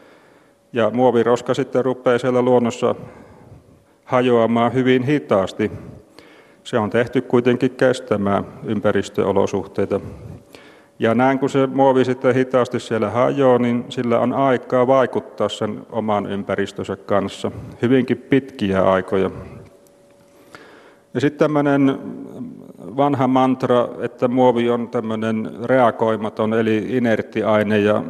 Ja 0.73 0.91
muoviroska 0.91 1.55
sitten 1.55 1.85
rupeaa 1.85 2.19
siellä 2.19 2.43
luonnossa 2.43 2.95
hajoamaan 4.05 4.73
hyvin 4.73 5.03
hitaasti. 5.03 5.71
Se 6.65 6.79
on 6.79 6.91
tehty 6.91 7.21
kuitenkin 7.21 7.71
kestämään 7.71 8.45
ympäristöolosuhteita. 8.65 10.01
Ja 10.99 11.15
näin 11.15 11.39
kun 11.39 11.51
se 11.51 11.67
muovi 11.67 12.05
sitten 12.05 12.35
hitaasti 12.35 12.81
siellä 12.81 13.11
hajoaa, 13.11 13.59
niin 13.59 13.85
sillä 13.89 14.19
on 14.19 14.33
aikaa 14.33 14.87
vaikuttaa 14.87 15.49
sen 15.49 15.87
oman 15.93 16.27
ympäristönsä 16.27 16.97
kanssa. 16.97 17.51
Hyvinkin 17.83 18.19
pitkiä 18.19 18.83
aikoja. 18.83 19.31
Ja 21.15 21.21
sitten 21.21 21.39
tämmöinen 21.39 21.99
vanha 22.97 23.29
mantra, 23.29 23.89
että 24.01 24.29
muovi 24.29 24.71
on 24.71 24.89
tämmöinen 24.89 25.51
reagoimaton 25.65 26.55
eli 26.55 26.87
inertti 26.89 27.43
aine 27.43 27.79
ja 27.79 28.03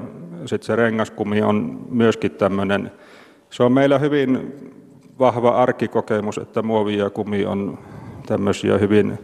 sitten 0.47 0.67
se 0.67 0.77
rengaskumi 0.77 1.43
on 1.43 1.87
myöskin 1.91 2.31
tämmöinen. 2.31 2.93
Se 3.51 3.63
on 3.63 3.73
meillä 3.73 3.99
hyvin 3.99 4.55
vahva 5.19 5.51
arkikokemus, 5.51 6.39
että 6.39 6.63
muovi 6.63 6.97
ja 6.97 7.11
kumi 7.11 7.47
on 7.47 7.79
tämmöisiä 8.33 8.79
hyvin 8.79 9.19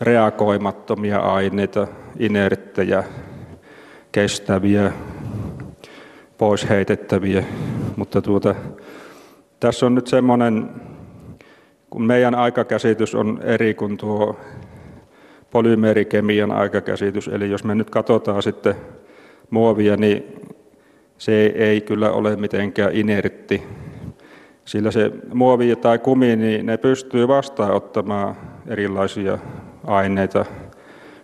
reagoimattomia 0.00 1.18
aineita, 1.18 1.86
inerttejä, 2.18 3.04
kestäviä, 4.12 4.92
pois 6.38 6.68
heitettäviä. 6.68 7.44
Mutta 7.96 8.22
tuota, 8.22 8.54
tässä 9.60 9.86
on 9.86 9.94
nyt 9.94 10.06
semmoinen, 10.06 10.70
kun 11.90 12.02
meidän 12.02 12.34
aikakäsitys 12.34 13.14
on 13.14 13.40
eri 13.42 13.74
kuin 13.74 13.96
tuo 13.96 14.36
polymeerikemian 15.50 16.52
aikakäsitys, 16.52 17.28
eli 17.28 17.50
jos 17.50 17.64
me 17.64 17.74
nyt 17.74 17.90
katsotaan 17.90 18.42
sitten 18.42 18.74
muovia, 19.50 19.96
niin 19.96 20.24
se 21.18 21.46
ei 21.46 21.80
kyllä 21.80 22.10
ole 22.10 22.36
mitenkään 22.36 22.96
inertti, 22.96 23.62
sillä 24.68 24.90
se 24.90 25.12
muovi 25.34 25.76
tai 25.76 25.98
kumi, 25.98 26.36
niin 26.36 26.66
ne 26.66 26.76
pystyy 26.76 27.28
vastaanottamaan 27.28 28.36
erilaisia 28.66 29.38
aineita, 29.86 30.44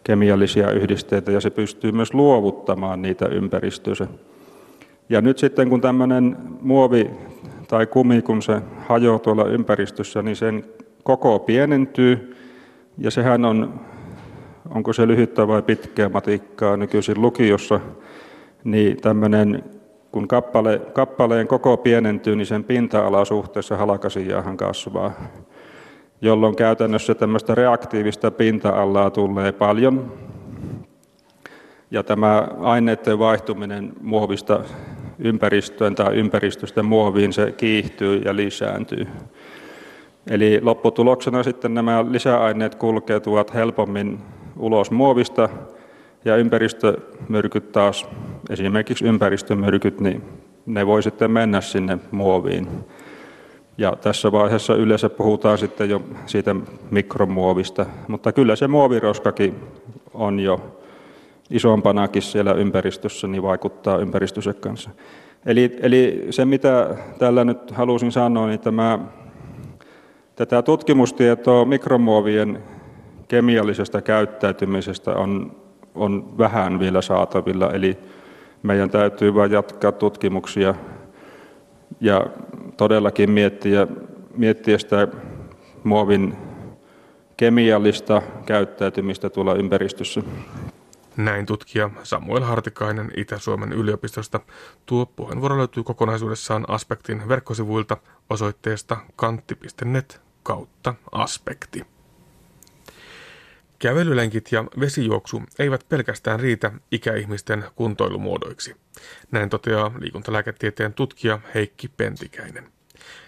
kemiallisia 0.05 0.71
yhdisteitä 0.71 1.33
ja 1.33 1.41
se 1.41 1.51
pystyy 1.51 1.93
myös 1.93 2.15
luovuttamaan 2.15 3.03
niitä 3.03 3.27
ympäristöönsä. 3.27 4.07
Ja 5.09 5.21
nyt 5.21 5.39
sitten 5.39 5.69
kun 5.69 5.81
tämmöinen 5.81 6.37
muovi 6.61 7.11
tai 7.69 7.87
kumi, 7.87 8.23
kun 8.23 8.43
se 8.43 8.63
hajoaa 8.89 9.19
tuolla 9.19 9.45
ympäristössä, 9.45 10.23
niin 10.23 10.37
sen 10.37 10.65
koko 11.03 11.39
pienentyy 11.39 12.37
ja 12.99 13.11
sehän 13.11 13.45
on, 13.45 13.81
onko 14.75 14.93
se 14.93 15.07
lyhyttä 15.07 15.49
vai 15.49 15.63
pitkää 15.63 16.09
matikkaa 16.09 16.77
nykyisin 16.77 17.23
lukiossa, 17.23 17.81
niin 18.65 19.01
tämmöinen 19.01 19.65
kun 20.15 20.29
kappale, 20.29 20.79
kappaleen 20.79 21.49
koko 21.49 21.77
pienentyy, 21.77 22.37
niin 22.37 22.47
sen 22.47 22.65
pinta-ala 22.65 23.25
suhteessa 23.25 23.77
halkasijaahan 23.77 24.57
kasvaa 24.57 25.13
jolloin 26.21 26.57
käytännössä 26.57 27.15
tämmöistä 27.15 27.55
reaktiivista 27.55 28.31
pinta-alaa 28.31 29.11
tulee 29.11 29.53
paljon. 29.53 30.13
Ja 31.91 32.03
tämä 32.03 32.49
aineiden 32.61 33.19
vaihtuminen 33.19 33.93
muovista 34.01 34.61
ympäristöön 35.19 35.95
tai 35.95 36.17
ympäristöstä 36.17 36.83
muoviin, 36.83 37.33
se 37.33 37.53
kiihtyy 37.53 38.23
ja 38.25 38.37
lisääntyy. 38.37 39.07
Eli 40.31 40.61
lopputuloksena 40.63 41.43
sitten 41.43 41.75
nämä 41.75 42.05
lisäaineet 42.11 42.75
kulkeutuvat 42.75 43.55
helpommin 43.55 44.19
ulos 44.59 44.91
muovista 44.91 45.49
ja 46.25 46.37
ympäristömyrkyt 46.37 47.73
taas, 47.73 48.07
esimerkiksi 48.51 49.05
ympäristömyrkyt, 49.05 50.01
niin 50.01 50.23
ne 50.67 50.87
voi 50.87 51.03
sitten 51.03 51.31
mennä 51.31 51.61
sinne 51.61 51.99
muoviin. 52.11 52.69
Ja 53.79 53.97
tässä 54.01 54.33
vaiheessa 54.33 54.75
yleensä 54.75 55.09
puhutaan 55.09 55.59
sitten 55.59 55.91
jo 55.91 56.03
siitä 56.27 56.57
mikromuovista, 56.91 57.87
mutta 58.09 58.33
kyllä 58.33 58.57
se 58.57 58.69
muoviroskakin 58.69 59.55
on 60.15 60.41
jo 60.41 60.79
isompanakin 61.51 62.23
siellä 62.23 62.53
ympäristössä, 62.53 63.27
niin 63.27 63.43
vaikuttaa 63.43 63.99
ympäristössä 63.99 64.53
kanssa. 64.53 64.91
Eli, 65.47 65.77
eli 65.81 66.27
se, 66.31 66.45
mitä 66.45 66.97
tällä 67.19 67.45
nyt 67.45 67.71
halusin 67.71 68.13
sanoa, 68.13 68.47
niin 68.47 68.61
tämä, 68.61 68.99
tätä 70.37 70.63
tutkimustietoa 70.63 71.65
mikromuovien 71.65 72.63
kemiallisesta 73.29 74.03
käyttäytymisestä 74.03 75.11
on, 75.11 75.57
on 75.95 76.39
vähän 76.39 76.79
vielä 76.79 77.03
saatavilla, 77.03 77.73
eli 77.73 77.99
meidän 78.63 78.91
täytyy 78.91 79.35
vain 79.35 79.53
jatkaa 79.53 79.93
tutkimuksia 79.93 80.75
ja 82.01 82.27
todellakin 82.77 83.31
miettiä, 83.31 83.87
miettiä 84.37 84.79
sitä 84.79 85.09
muovin 85.85 86.37
kemiallista 87.37 88.23
käyttäytymistä 88.47 89.31
tuolla 89.31 89.55
ympäristössä. 89.55 90.23
Näin 91.17 91.47
tutkija 91.47 91.91
Samuel 92.03 92.43
Hartikainen 92.43 93.11
Itä-Suomen 93.17 93.73
yliopistosta. 93.73 94.41
Tuo 94.87 95.07
puheenvuoro 95.07 95.59
löytyy 95.59 95.83
kokonaisuudessaan 95.83 96.65
Aspektin 96.69 97.29
verkkosivuilta 97.29 97.97
osoitteesta 98.31 98.97
kantti.net 99.17 100.21
kautta 100.43 100.95
aspekti. 101.13 101.94
Kävelylenkit 103.85 104.53
ja 104.53 104.65
vesijuoksu 104.81 105.43
eivät 105.59 105.85
pelkästään 105.89 106.41
riitä 106.41 106.73
ikäihmisten 106.91 107.65
kuntoilumuodoiksi. 107.77 108.77
Näin 109.31 109.51
toteaa 109.51 109.93
liikuntalääketieteen 109.99 110.95
tutkija 110.95 111.41
Heikki 111.55 111.89
Pentikäinen. 111.89 112.65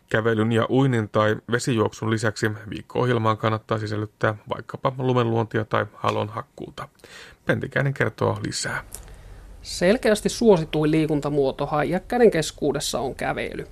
Kävelyn 0.08 0.52
ja 0.52 0.66
uinin 0.70 1.08
tai 1.08 1.36
vesijuoksun 1.52 2.10
lisäksi 2.10 2.50
viikko-ohjelmaan 2.70 3.38
kannattaa 3.38 3.78
sisällyttää 3.78 4.34
vaikkapa 4.54 4.92
lumenluontia 4.98 5.64
tai 5.64 5.86
halon 5.94 6.28
hakkuuta. 6.28 6.88
Pentikäinen 7.46 7.94
kertoo 7.94 8.38
lisää. 8.46 8.84
Selkeästi 9.62 10.28
suosituin 10.28 10.90
liikuntamuoto 10.90 11.66
haijakkäiden 11.66 12.30
keskuudessa 12.30 13.00
on 13.00 13.14
kävely. 13.14 13.66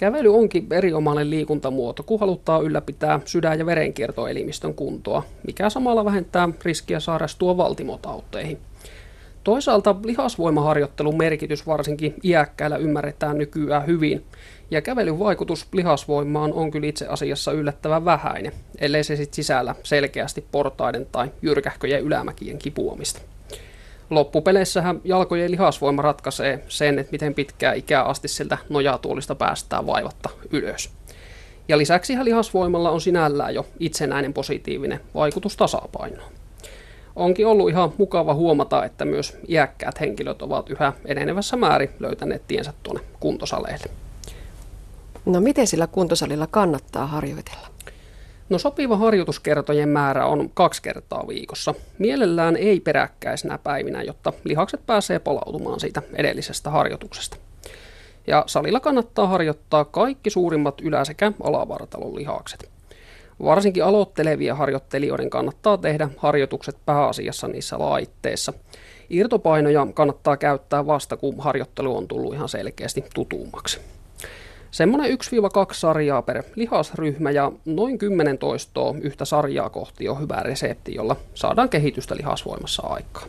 Kävely 0.00 0.34
onkin 0.34 0.66
erinomainen 0.70 1.30
liikuntamuoto, 1.30 2.02
kun 2.02 2.20
halutaan 2.20 2.64
ylläpitää 2.64 3.20
sydän- 3.24 3.58
ja 3.58 3.66
verenkiertoelimistön 3.66 4.74
kuntoa, 4.74 5.22
mikä 5.46 5.70
samalla 5.70 6.04
vähentää 6.04 6.48
riskiä 6.62 7.00
sairastua 7.00 7.56
valtimotauteihin. 7.56 8.58
Toisaalta 9.44 9.96
lihasvoimaharjoittelun 10.04 11.18
merkitys 11.18 11.66
varsinkin 11.66 12.14
iäkkäillä 12.24 12.76
ymmärretään 12.76 13.38
nykyään 13.38 13.86
hyvin, 13.86 14.24
ja 14.70 14.82
kävelyn 14.82 15.18
vaikutus 15.18 15.66
lihasvoimaan 15.72 16.52
on 16.52 16.70
kyllä 16.70 16.86
itse 16.86 17.06
asiassa 17.06 17.52
yllättävän 17.52 18.04
vähäinen, 18.04 18.52
ellei 18.78 19.04
se 19.04 19.16
sitten 19.16 19.34
sisällä 19.34 19.74
selkeästi 19.82 20.44
portaiden 20.52 21.06
tai 21.12 21.30
jyrkähköjen 21.42 22.02
ylämäkien 22.02 22.58
kipuamista. 22.58 23.20
Loppupeleissähän 24.10 25.00
jalkojen 25.04 25.50
lihasvoima 25.50 26.02
ratkaisee 26.02 26.64
sen, 26.68 26.98
että 26.98 27.12
miten 27.12 27.34
pitkää 27.34 27.72
ikää 27.72 28.02
asti 28.04 28.28
siltä 28.28 28.58
nojatuolista 28.68 29.34
päästään 29.34 29.86
vaivatta 29.86 30.30
ylös. 30.50 30.90
Ja 31.68 31.78
lisäksi 31.78 32.24
lihasvoimalla 32.24 32.90
on 32.90 33.00
sinällään 33.00 33.54
jo 33.54 33.66
itsenäinen 33.80 34.32
positiivinen 34.32 35.00
vaikutus 35.14 35.56
tasapainoon. 35.56 36.32
Onkin 37.16 37.46
ollut 37.46 37.70
ihan 37.70 37.92
mukava 37.98 38.34
huomata, 38.34 38.84
että 38.84 39.04
myös 39.04 39.36
iäkkäät 39.48 40.00
henkilöt 40.00 40.42
ovat 40.42 40.70
yhä 40.70 40.92
enenevässä 41.04 41.56
määrin 41.56 41.90
löytäneet 42.00 42.42
tiensä 42.46 42.72
tuonne 42.82 43.02
kuntosaleille. 43.20 43.86
No 45.26 45.40
miten 45.40 45.66
sillä 45.66 45.86
kuntosalilla 45.86 46.46
kannattaa 46.46 47.06
harjoitella? 47.06 47.69
No 48.50 48.58
sopiva 48.58 48.96
harjoituskertojen 48.96 49.88
määrä 49.88 50.26
on 50.26 50.50
kaksi 50.54 50.82
kertaa 50.82 51.28
viikossa. 51.28 51.74
Mielellään 51.98 52.56
ei 52.56 52.80
peräkkäisenä 52.80 53.58
päivinä, 53.58 54.02
jotta 54.02 54.32
lihakset 54.44 54.80
pääsee 54.86 55.18
palautumaan 55.18 55.80
siitä 55.80 56.02
edellisestä 56.14 56.70
harjoituksesta. 56.70 57.36
Ja 58.26 58.44
salilla 58.46 58.80
kannattaa 58.80 59.26
harjoittaa 59.26 59.84
kaikki 59.84 60.30
suurimmat 60.30 60.80
ylä- 60.80 61.04
sekä 61.04 61.32
alavartalon 61.42 62.14
lihakset. 62.14 62.70
Varsinkin 63.44 63.84
aloittelevia 63.84 64.54
harjoittelijoiden 64.54 65.30
kannattaa 65.30 65.78
tehdä 65.78 66.08
harjoitukset 66.16 66.76
pääasiassa 66.86 67.48
niissä 67.48 67.78
laitteissa. 67.78 68.52
Irtopainoja 69.10 69.86
kannattaa 69.94 70.36
käyttää 70.36 70.86
vasta, 70.86 71.16
kun 71.16 71.34
harjoittelu 71.38 71.96
on 71.96 72.08
tullut 72.08 72.34
ihan 72.34 72.48
selkeästi 72.48 73.04
tutummaksi. 73.14 73.80
Semmoinen 74.70 75.10
1-2 75.10 75.14
sarjaa 75.72 76.22
per 76.22 76.42
lihasryhmä 76.54 77.30
ja 77.30 77.52
noin 77.64 77.98
10 77.98 78.38
toistoa 78.38 78.94
yhtä 79.00 79.24
sarjaa 79.24 79.70
kohti 79.70 80.08
on 80.08 80.20
hyvä 80.20 80.40
resepti, 80.42 80.94
jolla 80.94 81.16
saadaan 81.34 81.68
kehitystä 81.68 82.16
lihasvoimassa 82.16 82.82
aikaan. 82.86 83.28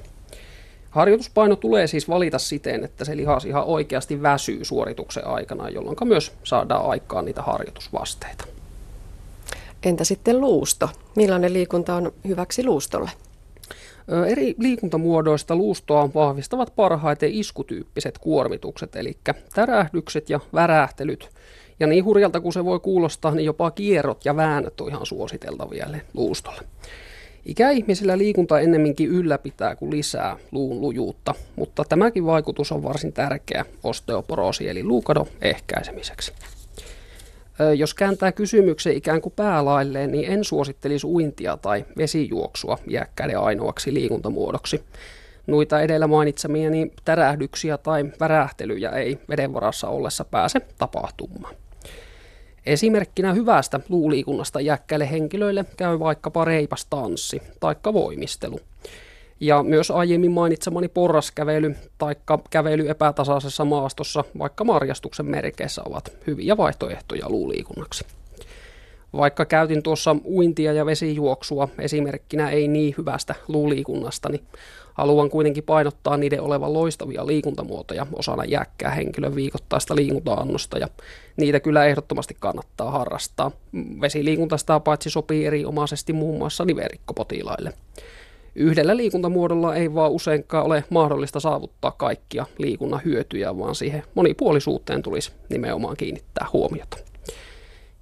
Harjoituspaino 0.89 1.56
tulee 1.56 1.88
siis 1.88 2.10
valita 2.10 2.39
siten, 2.39 2.84
että 2.84 3.06
se 3.06 3.17
lihas 3.17 3.45
ihan 3.45 3.63
oikeasti 3.63 4.21
väsyy 4.21 4.65
suorituksen 4.65 5.27
aikana, 5.27 5.69
jolloin 5.69 5.97
myös 6.04 6.32
saadaan 6.43 6.86
aikaan 6.86 7.25
niitä 7.25 7.41
harjoitusvasteita. 7.41 8.45
Entä 9.84 10.04
sitten 10.04 10.41
luusto? 10.41 10.89
Millainen 11.15 11.54
liikunta 11.54 11.95
on 11.95 12.13
hyväksi 12.27 12.65
luustolle? 12.65 13.12
Eri 14.27 14.55
liikuntamuodoista 14.57 15.55
luustoa 15.55 16.09
vahvistavat 16.13 16.73
parhaiten 16.75 17.33
iskutyyppiset 17.33 18.17
kuormitukset, 18.17 18.95
eli 18.95 19.17
tärähdykset 19.55 20.29
ja 20.29 20.39
värähtelyt. 20.53 21.29
Ja 21.79 21.87
niin 21.87 22.05
hurjalta 22.05 22.41
kuin 22.41 22.53
se 22.53 22.65
voi 22.65 22.79
kuulostaa, 22.79 23.35
niin 23.35 23.45
jopa 23.45 23.71
kierrot 23.71 24.25
ja 24.25 24.35
väännöt 24.35 24.81
on 24.81 24.89
ihan 24.89 25.05
suositeltavia 25.05 25.87
luustolle. 26.13 26.61
Ikäihmisillä 27.45 28.17
liikunta 28.17 28.59
ennemminkin 28.59 29.09
ylläpitää 29.09 29.75
kuin 29.75 29.91
lisää 29.91 30.37
luun 30.51 30.81
lujuutta, 30.81 31.33
mutta 31.55 31.83
tämäkin 31.89 32.25
vaikutus 32.25 32.71
on 32.71 32.83
varsin 32.83 33.13
tärkeä 33.13 33.65
osteoporoosi 33.83 34.69
eli 34.69 34.83
luukadon 34.83 35.25
ehkäisemiseksi. 35.41 36.33
Jos 37.78 37.93
kääntää 37.93 38.32
kysymyksen 38.32 38.93
ikään 38.93 39.21
kuin 39.21 39.34
päälailleen, 39.36 40.12
niin 40.12 40.32
en 40.32 40.43
suosittelisi 40.43 41.08
uintia 41.08 41.58
tai 41.58 41.86
vesijuoksua 41.97 42.78
iäkkäiden 42.89 43.39
ainoaksi 43.39 43.93
liikuntamuodoksi. 43.93 44.84
Noita 45.47 45.82
edellä 45.82 46.08
mainitsemieni 46.08 46.91
tärähdyksiä 47.06 47.78
tai 47.78 48.06
värähtelyjä 48.19 48.89
ei 48.89 49.17
veden 49.30 49.54
varassa 49.54 49.88
ollessa 49.88 50.26
pääse 50.26 50.62
tapahtumaan. 50.78 51.56
Esimerkkinä 52.65 53.34
hyvästä 53.34 53.80
luuliikunnasta 53.89 54.60
iäkkäille 54.60 55.12
henkilöille 55.12 55.65
käy 55.78 56.00
vaikkapa 56.00 56.45
reipas 56.45 56.86
tanssi 56.86 57.41
tai 57.60 57.76
voimistelu– 57.93 58.60
ja 59.41 59.63
myös 59.63 59.91
aiemmin 59.91 60.32
mainitsemani 60.32 60.88
porraskävely 60.88 61.75
tai 61.97 62.15
kävely 62.49 62.89
epätasaisessa 62.89 63.65
maastossa, 63.65 64.23
vaikka 64.39 64.63
marjastuksen 64.63 65.25
merkeissä, 65.25 65.82
ovat 65.86 66.12
hyviä 66.27 66.58
vaihtoehtoja 66.58 67.30
luuliikunnaksi. 67.30 68.06
Vaikka 69.13 69.45
käytin 69.45 69.84
tuossa 69.84 70.15
uintia 70.25 70.73
ja 70.73 70.86
vesijuoksua 70.86 71.69
esimerkkinä 71.80 72.49
ei 72.49 72.67
niin 72.67 72.95
hyvästä 72.97 73.36
luuliikunnasta, 73.47 74.30
niin 74.30 74.43
haluan 74.93 75.30
kuitenkin 75.30 75.63
painottaa 75.63 76.17
niiden 76.17 76.41
olevan 76.41 76.73
loistavia 76.73 77.27
liikuntamuotoja 77.27 78.08
osana 78.13 78.45
jäkkää 78.45 78.91
henkilön 78.91 79.36
viikoittaista 79.36 79.95
liikuntaannosta 79.95 80.77
ja 80.77 80.88
niitä 81.38 81.60
kyllä 81.60 81.86
ehdottomasti 81.86 82.38
kannattaa 82.39 82.91
harrastaa. 82.91 83.51
Vesiliikunta 84.01 84.58
sitä 84.58 84.80
paitsi 84.80 85.10
sopii 85.10 85.45
erinomaisesti 85.45 86.13
muun 86.13 86.38
muassa 86.38 86.65
niverikkopotilaille. 86.65 87.73
Yhdellä 88.55 88.97
liikuntamuodolla 88.97 89.75
ei 89.75 89.93
vaan 89.93 90.11
useinkaan 90.11 90.65
ole 90.65 90.83
mahdollista 90.89 91.39
saavuttaa 91.39 91.91
kaikkia 91.91 92.45
liikunnan 92.57 93.01
hyötyjä, 93.05 93.57
vaan 93.57 93.75
siihen 93.75 94.03
monipuolisuuteen 94.15 95.01
tulisi 95.01 95.31
nimenomaan 95.49 95.97
kiinnittää 95.97 96.47
huomiota. 96.53 96.97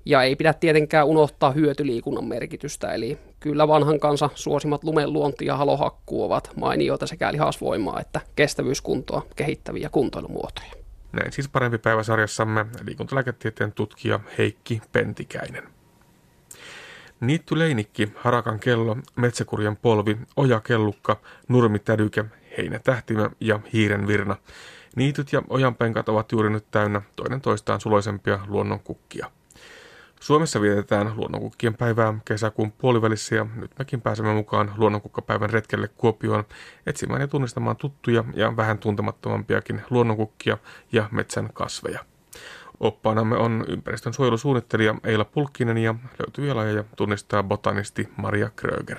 Ja 0.05 0.23
ei 0.23 0.35
pidä 0.35 0.53
tietenkään 0.53 1.07
unohtaa 1.07 1.51
hyötyliikunnan 1.51 2.25
merkitystä, 2.25 2.93
eli 2.93 3.17
kyllä 3.39 3.67
vanhan 3.67 3.99
kansa 3.99 4.29
suosimat 4.35 4.83
lumenluonti 4.83 5.45
ja 5.45 5.57
halohakku 5.57 6.23
ovat 6.23 6.51
mainioita 6.55 7.07
sekä 7.07 7.31
lihasvoimaa 7.31 7.99
että 7.99 8.21
kestävyyskuntoa 8.35 9.21
kehittäviä 9.35 9.89
kuntoilumuotoja. 9.89 10.71
Näin 11.11 11.31
siis 11.31 11.49
parempi 11.49 11.77
päiväsarjassamme 11.77 12.65
liikuntalääketieteen 12.85 13.71
tutkija 13.71 14.19
Heikki 14.37 14.81
Pentikäinen. 14.91 15.78
Niitty 17.19 17.59
leinikki, 17.59 18.11
harakan 18.15 18.59
kello, 18.59 18.97
metsäkurjan 19.15 19.77
polvi, 19.77 20.17
ojakellukka, 20.35 21.17
nurmitädyke, 21.47 22.25
heinätähtimä 22.57 23.29
ja 23.39 23.59
hiiren 23.73 24.07
virna. 24.07 24.35
Niityt 24.95 25.33
ja 25.33 25.41
ojanpenkat 25.49 26.09
ovat 26.09 26.31
juuri 26.31 26.49
nyt 26.49 26.65
täynnä 26.71 27.01
toinen 27.15 27.41
toistaan 27.41 27.81
suloisempia 27.81 28.39
luonnonkukkia. 28.47 29.31
Suomessa 30.19 30.61
vietetään 30.61 31.17
luonnonkukkien 31.17 31.75
päivää 31.75 32.13
kesäkuun 32.25 32.71
puolivälissä 32.71 33.35
ja 33.35 33.45
nyt 33.55 33.71
mekin 33.79 34.01
pääsemme 34.01 34.33
mukaan 34.33 34.73
luonnonkukkapäivän 34.77 35.49
retkelle 35.49 35.87
Kuopioon 35.87 36.43
etsimään 36.85 37.21
ja 37.21 37.27
tunnistamaan 37.27 37.77
tuttuja 37.77 38.23
ja 38.33 38.57
vähän 38.57 38.77
tuntemattomampiakin 38.77 39.81
luonnonkukkia 39.89 40.57
ja 40.91 41.09
metsän 41.11 41.49
kasveja. 41.53 42.05
Oppaanamme 42.79 43.37
on 43.37 43.65
ympäristön 43.67 44.13
suojelusuunnittelija 44.13 44.95
Eila 45.03 45.25
Pulkkinen 45.25 45.77
ja 45.77 45.95
löytyy 46.19 46.53
lajeja 46.53 46.83
tunnistaa 46.95 47.43
botanisti 47.43 48.09
Maria 48.17 48.49
Kröger. 48.55 48.97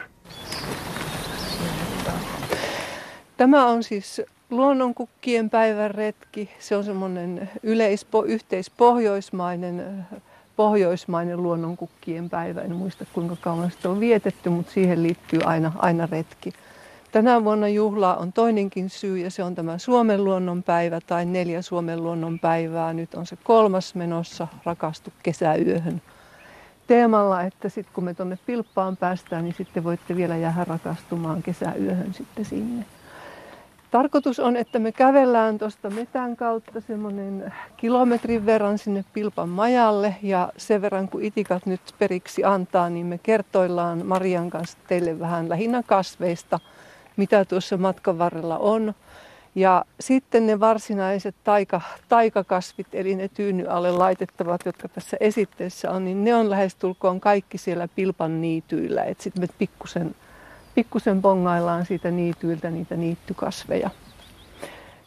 Tämä 3.37 3.67
on 3.67 3.83
siis 3.83 4.23
luonnonkukkien 4.51 5.51
päivän 5.51 5.91
retki. 5.91 6.51
Se 6.59 6.77
on 6.77 6.85
semmoinen 6.85 7.51
yleispo, 7.63 8.25
yhteispohjoismainen 8.25 10.07
pohjoismainen 10.57 11.43
luonnonkukkien 11.43 12.31
päivä. 12.31 12.61
En 12.61 12.77
muista 12.77 13.05
kuinka 13.13 13.37
kauan 13.41 13.71
sitä 13.71 13.91
on 13.91 14.01
vietetty, 14.01 14.51
mutta 14.51 14.73
siihen 14.73 15.03
liittyy 15.03 15.41
aina, 15.45 15.73
aina 15.79 16.09
retki. 16.11 16.53
Tänä 17.13 17.45
vuonna 17.45 17.69
juhla 17.69 18.17
on 18.17 18.33
toinenkin 18.33 18.91
syy 18.91 19.19
ja 19.19 19.31
se 19.31 19.43
on 19.43 19.55
tämä 19.55 19.79
Suomen 19.79 20.25
luonnonpäivä 20.25 21.01
tai 21.07 21.25
neljä 21.25 21.63
Suomen 21.63 22.03
luonnonpäivää. 22.03 22.93
Nyt 22.93 23.15
on 23.15 23.27
se 23.27 23.37
kolmas 23.45 23.95
menossa, 23.95 24.49
rakastu 24.65 25.13
kesäyöhön 25.23 26.03
teemalla, 26.87 27.43
että 27.43 27.69
sitten 27.69 27.95
kun 27.95 28.05
me 28.05 28.15
tuonne 28.15 28.39
Pilppaan 28.47 28.97
päästään, 28.97 29.45
niin 29.45 29.55
sitten 29.55 29.85
voitte 29.85 30.17
vielä 30.17 30.37
jäädä 30.37 30.65
rakastumaan 30.65 31.43
kesäyöhön 31.43 32.15
sitten 32.15 32.45
sinne. 32.45 32.85
Tarkoitus 33.91 34.41
on, 34.41 34.57
että 34.57 34.79
me 34.79 34.93
kävellään 34.93 35.59
tuosta 35.59 35.91
metän 35.91 36.37
kautta 36.37 36.81
semmoinen 36.81 37.53
kilometrin 37.77 38.47
verran 38.47 38.79
sinne 38.79 39.05
Pilpan 39.13 39.49
majalle 39.49 40.17
ja 40.23 40.53
sen 40.57 40.83
verran 40.83 41.09
kun 41.09 41.23
itikat 41.23 41.67
nyt 41.67 41.81
periksi 41.99 42.45
antaa, 42.45 42.91
niin 42.91 43.07
me 43.07 43.19
kertoillaan 43.19 44.07
Marian 44.07 44.51
kanssa 44.51 44.79
teille 44.89 45.21
vähän 45.21 45.49
lähinnä 45.49 45.83
kasveista– 45.83 46.61
mitä 47.17 47.45
tuossa 47.45 47.77
matkan 47.77 48.19
varrella 48.19 48.59
on. 48.59 48.95
Ja 49.55 49.85
sitten 50.01 50.47
ne 50.47 50.61
varsinaiset 50.61 51.35
taika, 51.45 51.81
taikakasvit, 52.09 52.87
eli 52.93 53.15
ne 53.15 53.29
tyyny 53.29 53.67
alle 53.67 53.91
laitettavat, 53.91 54.61
jotka 54.67 54.89
tässä 54.89 55.17
esitteessä 55.21 55.91
on, 55.91 56.05
niin 56.05 56.25
ne 56.25 56.35
on 56.35 56.51
lähestulkoon 56.51 57.21
kaikki 57.21 57.59
siellä 57.59 57.89
pilpan 57.89 58.41
niityillä. 58.41 59.05
Sitten 59.19 59.43
me 59.43 59.47
pikkusen, 59.59 60.15
pikkusen 60.75 61.23
bongaillaan 61.23 61.87
siitä 61.87 62.11
niityiltä 62.11 62.71
niitä 62.71 62.97
niittykasveja. 62.97 63.91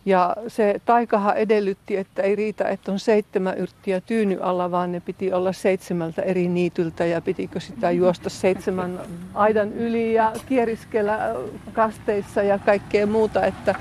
Ja 0.05 0.35
se 0.47 0.81
taikahan 0.85 1.37
edellytti, 1.37 1.97
että 1.97 2.21
ei 2.21 2.35
riitä, 2.35 2.67
että 2.67 2.91
on 2.91 2.99
seitsemän 2.99 3.57
yrttiä 3.57 4.01
tyyny 4.01 4.37
alla, 4.41 4.71
vaan 4.71 4.91
ne 4.91 4.99
piti 4.99 5.33
olla 5.33 5.53
seitsemältä 5.53 6.21
eri 6.21 6.47
niityltä 6.47 7.05
ja 7.05 7.21
pitikö 7.21 7.59
sitä 7.59 7.91
juosta 7.91 8.29
seitsemän 8.29 8.99
aidan 9.33 9.73
yli 9.73 10.13
ja 10.13 10.33
kieriskellä 10.45 11.35
kasteissa 11.73 12.43
ja 12.43 12.59
kaikkea 12.59 13.07
muuta. 13.07 13.45
Että 13.45 13.75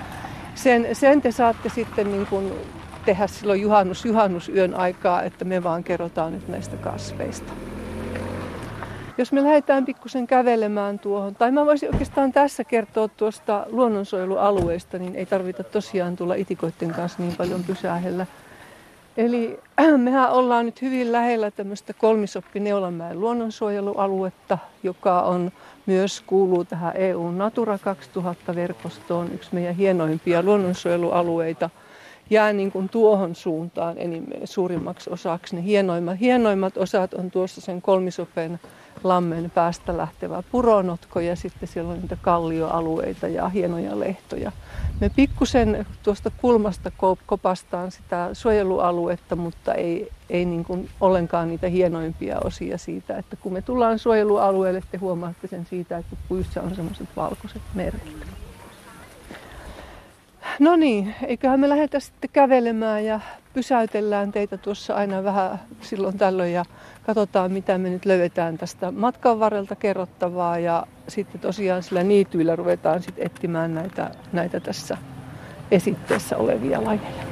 sen, 0.54 0.88
sen 0.92 1.22
te 1.22 1.32
saatte 1.32 1.68
sitten 1.68 2.12
niin 2.12 2.26
kuin 2.26 2.52
tehdä 3.04 3.26
silloin 3.26 3.60
juhannus, 3.60 4.04
juhannusyön 4.04 4.74
aikaa, 4.74 5.22
että 5.22 5.44
me 5.44 5.62
vaan 5.62 5.84
kerrotaan 5.84 6.32
nyt 6.32 6.48
näistä 6.48 6.76
kasveista. 6.76 7.52
Jos 9.18 9.32
me 9.32 9.42
lähdetään 9.42 9.84
pikkusen 9.84 10.26
kävelemään 10.26 10.98
tuohon, 10.98 11.34
tai 11.34 11.50
mä 11.50 11.66
voisin 11.66 11.92
oikeastaan 11.92 12.32
tässä 12.32 12.64
kertoa 12.64 13.08
tuosta 13.08 13.66
luonnonsuojelualueesta, 13.70 14.98
niin 14.98 15.16
ei 15.16 15.26
tarvita 15.26 15.64
tosiaan 15.64 16.16
tulla 16.16 16.34
itikoiden 16.34 16.90
kanssa 16.90 17.22
niin 17.22 17.36
paljon 17.36 17.64
pysähellä. 17.64 18.26
Eli 19.16 19.60
mehän 19.96 20.30
ollaan 20.30 20.66
nyt 20.66 20.82
hyvin 20.82 21.12
lähellä 21.12 21.50
tämmöistä 21.50 21.92
kolmisoppi 21.92 22.60
Neulamäen 22.60 23.20
luonnonsuojelualuetta, 23.20 24.58
joka 24.82 25.22
on 25.22 25.52
myös 25.86 26.22
kuuluu 26.26 26.64
tähän 26.64 26.96
EU 26.96 27.30
Natura 27.30 27.76
2000-verkostoon, 27.76 29.32
yksi 29.34 29.50
meidän 29.52 29.74
hienoimpia 29.74 30.42
luonnonsuojelualueita– 30.42 31.70
jää 32.32 32.52
niin 32.52 32.72
kuin 32.72 32.88
tuohon 32.88 33.34
suuntaan 33.34 33.98
enimmän, 33.98 34.40
suurimmaksi 34.44 35.10
osaksi. 35.10 35.56
Ne 35.56 35.62
hienoimmat, 35.62 36.20
hienoimmat 36.20 36.76
osat 36.76 37.14
on 37.14 37.30
tuossa 37.30 37.60
sen 37.60 37.82
kolmisopen 37.82 38.60
lammen 39.04 39.50
päästä 39.50 39.96
lähtevä 39.96 40.42
puronotko 40.52 41.20
ja 41.20 41.36
sitten 41.36 41.68
siellä 41.68 41.92
on 41.92 42.00
niitä 42.00 42.16
kallioalueita 42.22 43.28
ja 43.28 43.48
hienoja 43.48 44.00
lehtoja. 44.00 44.52
Me 45.00 45.08
pikkusen 45.08 45.86
tuosta 46.02 46.30
kulmasta 46.36 46.90
kopastaan 47.26 47.90
sitä 47.90 48.30
suojelualuetta, 48.32 49.36
mutta 49.36 49.74
ei, 49.74 50.08
ei 50.30 50.44
niin 50.44 50.64
kuin 50.64 50.88
ollenkaan 51.00 51.48
niitä 51.48 51.68
hienoimpia 51.68 52.38
osia 52.44 52.78
siitä, 52.78 53.18
että 53.18 53.36
kun 53.36 53.52
me 53.52 53.62
tullaan 53.62 53.98
suojelualueelle, 53.98 54.82
te 54.90 54.98
huomaatte 54.98 55.48
sen 55.48 55.66
siitä, 55.66 55.98
että 55.98 56.16
puissa 56.28 56.62
on 56.62 56.74
semmoiset 56.74 57.08
valkoiset 57.16 57.62
merkit. 57.74 58.26
No 60.58 60.76
niin, 60.76 61.14
eiköhän 61.26 61.60
me 61.60 61.68
lähdetä 61.68 62.00
sitten 62.00 62.30
kävelemään 62.32 63.04
ja 63.04 63.20
pysäytellään 63.54 64.32
teitä 64.32 64.56
tuossa 64.56 64.94
aina 64.94 65.24
vähän 65.24 65.60
silloin 65.80 66.18
tällöin 66.18 66.52
ja 66.52 66.64
katsotaan 67.06 67.52
mitä 67.52 67.78
me 67.78 67.90
nyt 67.90 68.04
löydetään 68.04 68.58
tästä 68.58 68.90
matkan 68.90 69.40
varrelta 69.40 69.76
kerrottavaa 69.76 70.58
ja 70.58 70.86
sitten 71.08 71.40
tosiaan 71.40 71.82
sillä 71.82 72.02
niityillä 72.02 72.56
ruvetaan 72.56 73.02
sitten 73.02 73.26
etsimään 73.26 73.74
näitä, 73.74 74.10
näitä 74.32 74.60
tässä 74.60 74.98
esitteessä 75.70 76.36
olevia 76.36 76.84
lajeja. 76.84 77.24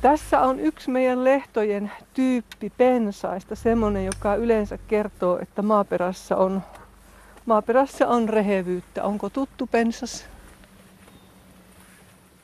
Tässä 0.00 0.40
on 0.40 0.60
yksi 0.60 0.90
meidän 0.90 1.24
lehtojen 1.24 1.92
tyyppi 2.14 2.72
pensaista, 2.76 3.54
semmoinen, 3.54 4.06
joka 4.06 4.34
yleensä 4.34 4.78
kertoo, 4.88 5.38
että 5.42 5.62
maaperässä 5.62 6.36
on, 6.36 6.62
maaperässä 7.46 8.08
on 8.08 8.28
rehevyyttä. 8.28 9.04
Onko 9.04 9.30
tuttu 9.30 9.66
pensas? 9.66 10.26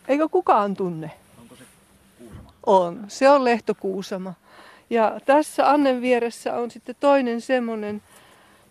Eikö 0.09 0.29
kukaan 0.29 0.77
tunne? 0.77 1.11
Onko 1.41 1.57
se 1.57 1.65
kuusama? 2.19 2.53
On. 2.67 3.05
Se 3.09 3.31
on 3.31 3.45
lehtokuusama. 3.45 4.35
Ja 4.95 5.21
tässä 5.27 5.71
Annen 5.71 6.01
vieressä 6.01 6.55
on 6.55 6.71
sitten 6.71 6.95
toinen 7.01 7.41
semmoinen, 7.41 8.03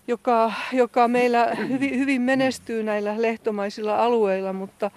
joka, 0.07 0.53
joka 0.73 1.07
meillä 1.07 1.55
hyvin, 1.69 1.99
hyvin 1.99 2.21
menestyy 2.21 2.83
näillä 2.83 3.21
lehtomaisilla 3.21 3.95
alueilla, 3.95 4.53
mutta 4.53 4.91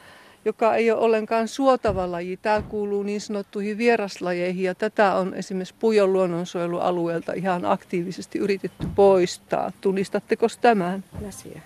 joka 0.45 0.75
ei 0.75 0.91
ole 0.91 1.01
ollenkaan 1.01 1.49
suotava 1.49 2.11
laji. 2.11 2.37
Tämä 2.37 2.63
kuuluu 2.63 3.03
niin 3.03 3.21
sanottuihin 3.21 3.79
vieraslajeihin 3.79 4.65
ja 4.65 4.75
tätä 4.75 5.15
on 5.15 5.35
esimerkiksi 5.35 5.75
Pujon 5.79 6.13
luonnonsuojelualueelta 6.13 7.33
ihan 7.33 7.65
aktiivisesti 7.65 8.39
yritetty 8.39 8.87
poistaa. 8.95 9.73
Tunnistatteko 9.81 10.47
tämän? 10.61 11.05
Läsiä. 11.21 11.61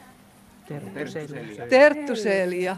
Terttuselia. 0.68 1.66
Terttuselia. 1.66 2.76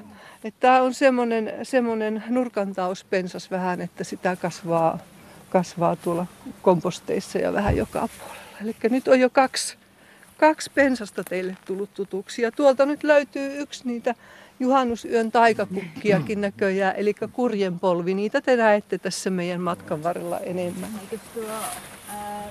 Tämä 0.61 0.83
on 0.83 0.95
semmoinen, 0.95 1.53
semmoinen 1.63 2.25
nurkantauspensas 2.29 3.51
vähän, 3.51 3.81
että 3.81 4.05
sitä 4.05 4.37
kasvaa, 4.37 4.99
kasvaa 5.53 5.97
tuolla 5.97 6.27
komposteissa 6.63 7.39
ja 7.39 7.53
vähän 7.53 7.77
joka 7.77 8.09
puolella. 8.19 8.43
Eli 8.63 8.77
nyt 8.91 9.09
on 9.09 9.21
jo 9.21 9.31
kaksi, 9.31 9.77
kaksi 10.39 10.71
pensasta 10.75 11.25
teille 11.25 11.57
tullut 11.65 11.95
tutuksi. 11.95 12.43
Ja 12.43 12.53
tuolta 12.53 12.87
nyt 12.87 13.05
löytyy 13.05 13.61
yksi 13.61 13.83
niitä 13.85 14.15
juhannusyön 14.61 15.33
taikakukkiakin 15.33 16.41
näköjään, 16.41 16.97
eli 16.97 17.15
kurjenpolvi. 17.33 18.15
Niitä 18.15 18.41
te 18.41 18.57
näette 18.57 18.99
tässä 18.99 19.31
meidän 19.31 19.61
matkan 19.61 20.03
varrella 20.03 20.39
enemmän. 20.39 20.91
Eikö 21.03 21.25
tuo 21.35 21.45
ää, 22.09 22.49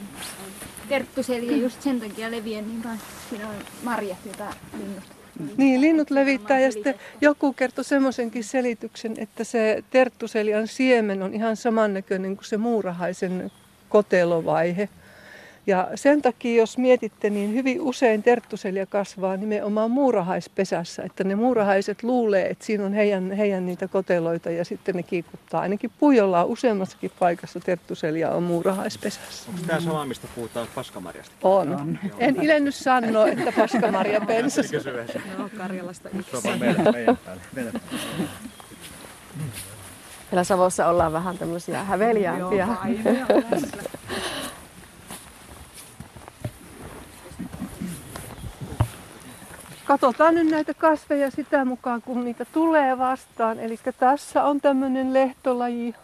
terttuselia 0.90 1.58
just 1.58 1.82
sen 1.82 2.00
takia 2.00 2.32
leviä 2.32 2.62
niin? 2.62 2.84
Siinä 3.30 3.50
on 3.50 3.56
marjat, 3.84 4.18
joita 4.26 4.54
linnut 4.78 5.21
niin, 5.58 5.82
linnut 5.82 6.12
levittää 6.12 6.60
ja 6.60 6.72
sitten 6.72 6.96
joku 7.22 7.54
kertoi 7.54 7.84
semmoisenkin 7.84 8.44
selityksen, 8.44 9.14
että 9.18 9.44
se 9.44 9.84
terttuselian 9.90 10.68
siemen 10.68 11.24
on 11.24 11.34
ihan 11.34 11.56
samannäköinen 11.56 12.36
kuin 12.36 12.46
se 12.46 12.58
muurahaisen 12.58 13.52
kotelovaihe. 13.90 14.90
Ja 15.68 15.88
sen 15.96 16.22
takia, 16.22 16.58
jos 16.62 16.78
mietitte, 16.78 17.30
niin 17.30 17.54
hyvin 17.54 17.82
usein 17.82 18.24
terttuselia 18.24 18.86
kasvaa 18.86 19.38
nimenomaan 19.38 19.92
muurahaispesässä. 19.92 21.04
Että 21.04 21.24
ne 21.24 21.36
muurahaiset 21.36 22.04
luulee, 22.04 22.50
että 22.50 22.66
siinä 22.66 22.86
on 22.86 22.94
heidän, 22.94 23.32
heidän 23.32 23.66
niitä 23.66 23.88
koteloita 23.88 24.50
ja 24.50 24.66
sitten 24.66 24.96
ne 24.96 25.04
kiikuttaa. 25.04 25.62
Ainakin 25.62 25.92
Pujolla 26.00 26.44
on 26.44 26.50
useammassakin 26.50 27.12
paikassa 27.20 27.60
terttuselia 27.60 28.32
on 28.32 28.44
muurahaispesässä. 28.44 29.50
Onko 29.50 29.62
tämä 29.68 29.80
sama, 29.80 30.06
mistä 30.06 30.28
puhutaan 30.36 30.68
paskamarjasta? 30.76 31.36
On. 31.42 31.76
on. 31.76 32.00
En 32.20 32.44
ilennyt 32.44 32.76
sanoa, 32.76 33.28
että 33.28 33.52
paskamarja 33.52 34.22
pensas. 34.22 34.72
No, 35.38 35.50
Karjalasta 35.58 36.10
yksi. 36.10 36.48
meidän, 36.60 36.94
meidän 36.94 37.18
päälle. 37.26 37.42
Meidän 37.56 37.74
päälle. 37.74 38.30
Meillä 40.32 40.44
Savossa 40.44 40.88
ollaan 40.88 41.14
vähän 41.14 41.38
tämmöisiä 41.38 41.84
häveliämpiä. 41.84 42.68
Katsotaan 49.92 50.36
nyt 50.36 50.48
näitä 50.48 50.74
kasveja 50.74 51.32
sitä 51.32 51.66
mukaan, 51.66 52.02
kun 52.02 52.26
niitä 52.26 52.46
tulee 52.46 52.98
vastaan. 52.98 53.60
Eli 53.60 53.80
tässä 54.00 54.44
on 54.44 54.62
tämmöinen 54.62 55.14
lehtolaji. 55.14 55.96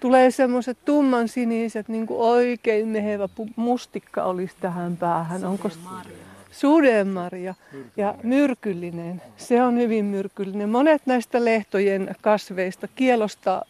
Tulee 0.00 0.30
semmoiset 0.30 0.78
tumman 0.84 1.28
siniset, 1.28 1.88
niin 1.88 2.06
kuin 2.06 2.20
oikein 2.20 2.88
mehevä 2.88 3.28
mustikka 3.56 4.24
olisi 4.24 4.54
tähän 4.60 4.96
päähän. 4.96 5.44
Onko 5.44 5.70
Sudenmarja 6.50 7.54
ja 7.96 8.14
myrkyllinen. 8.22 9.22
Se 9.36 9.62
on 9.62 9.78
hyvin 9.78 10.04
myrkyllinen. 10.04 10.68
Monet 10.68 11.02
näistä 11.06 11.44
lehtojen 11.44 12.16
kasveista 12.20 12.88
kielosta 12.88 13.62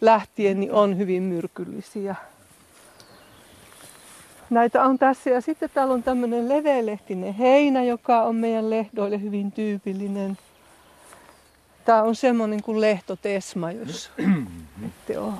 lähtien 0.00 0.60
niin 0.60 0.72
on 0.72 0.98
hyvin 0.98 1.22
myrkyllisiä. 1.22 2.14
Näitä 4.50 4.82
on 4.82 4.98
tässä 4.98 5.30
ja 5.30 5.40
sitten 5.40 5.70
täällä 5.74 5.94
on 5.94 6.02
tämmöinen 6.02 6.48
leveälehtinen 6.48 7.34
heinä, 7.34 7.82
joka 7.82 8.22
on 8.22 8.36
meidän 8.36 8.70
lehdoille 8.70 9.22
hyvin 9.22 9.52
tyypillinen. 9.52 10.38
Tämä 11.84 12.02
on 12.02 12.16
semmoinen 12.16 12.62
kuin 12.62 12.80
lehtotesma, 12.80 13.72
jos 13.72 14.10
ette 14.86 15.18
ole. 15.18 15.32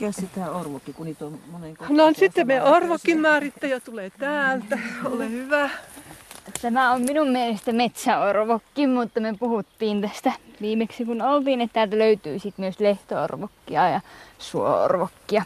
Mikä 0.00 0.12
sitä 0.12 0.50
orvokki, 0.50 0.92
kun 0.92 1.06
niitä 1.06 1.24
on 1.24 1.38
monen 1.50 1.76
No 1.88 2.12
sitten 2.12 2.46
me 2.46 2.62
orvokin 2.62 3.20
määrittäjä 3.20 3.80
tulee 3.80 4.10
täältä. 4.10 4.78
Ole 5.04 5.30
hyvä. 5.30 5.70
Tämä 6.62 6.92
on 6.92 7.02
minun 7.02 7.28
mielestä 7.28 7.72
metsäorvokki, 7.72 8.86
mutta 8.86 9.20
me 9.20 9.34
puhuttiin 9.38 10.00
tästä 10.00 10.32
viimeksi 10.60 11.04
kun 11.04 11.22
oltiin, 11.22 11.60
että 11.60 11.74
täältä 11.74 11.98
löytyy 11.98 12.38
sitten 12.38 12.62
myös 12.62 12.80
lehtoorvokkia 12.80 13.88
ja 13.88 14.00
suorvokkia. 14.38 15.42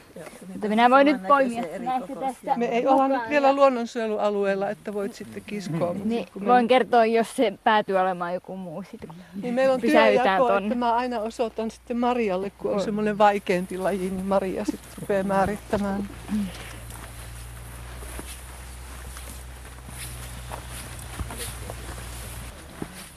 Mutta 0.52 0.68
minä 0.68 0.90
voin 0.90 1.06
nyt 1.06 1.26
poimia 1.28 1.62
näistä 1.78 2.14
tästä. 2.20 2.56
Me 2.56 2.66
ei 2.66 2.86
olla 2.86 3.08
nyt 3.08 3.22
vielä 3.28 3.52
luonnonsuojelualueella, 3.52 4.70
että 4.70 4.94
voit 4.94 5.14
sitten 5.14 5.42
kiskoa. 5.46 5.94
Niin, 6.04 6.26
voin 6.46 6.68
kertoa, 6.68 7.04
jos 7.04 7.36
se 7.36 7.52
päätyy 7.64 7.96
olemaan 7.96 8.34
joku 8.34 8.56
muu 8.56 8.84
sitten. 8.90 9.10
Niin 9.42 9.54
meillä 9.54 9.74
on 9.74 9.80
työjako, 9.80 10.56
että 10.56 10.74
mä 10.74 10.94
aina 10.94 11.20
osoitan 11.20 11.70
sitten 11.70 11.96
Marialle, 11.96 12.50
kun 12.58 12.72
on 12.74 12.80
semmoinen 12.80 13.18
vaikeampi 13.18 13.78
laji, 13.78 14.10
niin 14.10 14.26
Maria 14.26 14.64
sitten 14.64 14.90
rupeaa 15.00 15.24
määrittämään. 15.24 16.08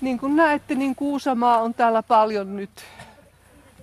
Niin 0.05 0.19
kuin 0.19 0.35
näette, 0.35 0.75
niin 0.75 0.95
kuusamaa 0.95 1.61
on 1.61 1.73
täällä 1.73 2.03
paljon 2.03 2.55
nyt. 2.55 2.69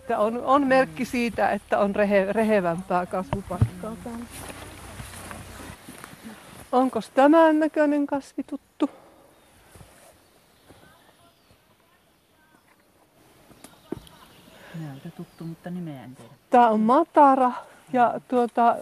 Tämä 0.09 0.21
on, 0.21 0.45
on 0.45 0.67
merkki 0.67 1.05
siitä, 1.05 1.51
että 1.51 1.79
on 1.79 1.95
rehe, 1.97 2.33
rehevämpää 2.33 3.07
kasvupaikkaa 3.07 3.97
täällä. 4.05 4.25
Onko 6.73 7.01
tämän 7.15 7.59
näköinen 7.59 8.07
kasvi 8.07 8.43
tuttu? 8.43 8.91
Näytä 14.81 15.11
tuttu, 15.17 15.45
mutta 15.45 15.71
nimeä 15.71 16.05
en 16.05 16.17
tiedä. 16.17 16.31
Tämä 16.51 16.69
on 16.69 16.81
matara 16.81 17.53
ja 17.93 18.21
tuota, 18.29 18.77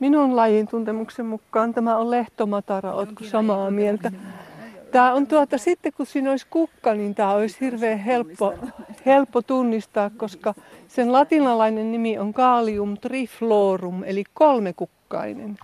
minun 0.00 0.36
lajin 0.36 0.68
tuntemuksen 0.68 1.26
mukaan 1.26 1.74
tämä 1.74 1.96
on 1.96 2.10
lehtomatara. 2.10 2.92
Oletko 2.92 3.24
samaa 3.24 3.70
mieltä? 3.70 4.10
Minä. 4.10 4.45
Tämä 4.90 5.12
on 5.12 5.26
tuota, 5.26 5.58
sitten 5.58 5.92
kun 5.96 6.06
siinä 6.06 6.30
olisi 6.30 6.46
kukka, 6.50 6.94
niin 6.94 7.14
tämä 7.14 7.32
olisi 7.32 7.60
hirveän 7.60 7.98
helppo, 7.98 8.54
helppo 9.06 9.42
tunnistaa, 9.42 10.10
koska 10.16 10.54
sen 10.88 11.12
latinalainen 11.12 11.92
nimi 11.92 12.18
on 12.18 12.32
Kalium 12.32 12.96
triflorum, 12.96 14.04
eli 14.04 14.24
kolmekukkainen. 14.34 15.58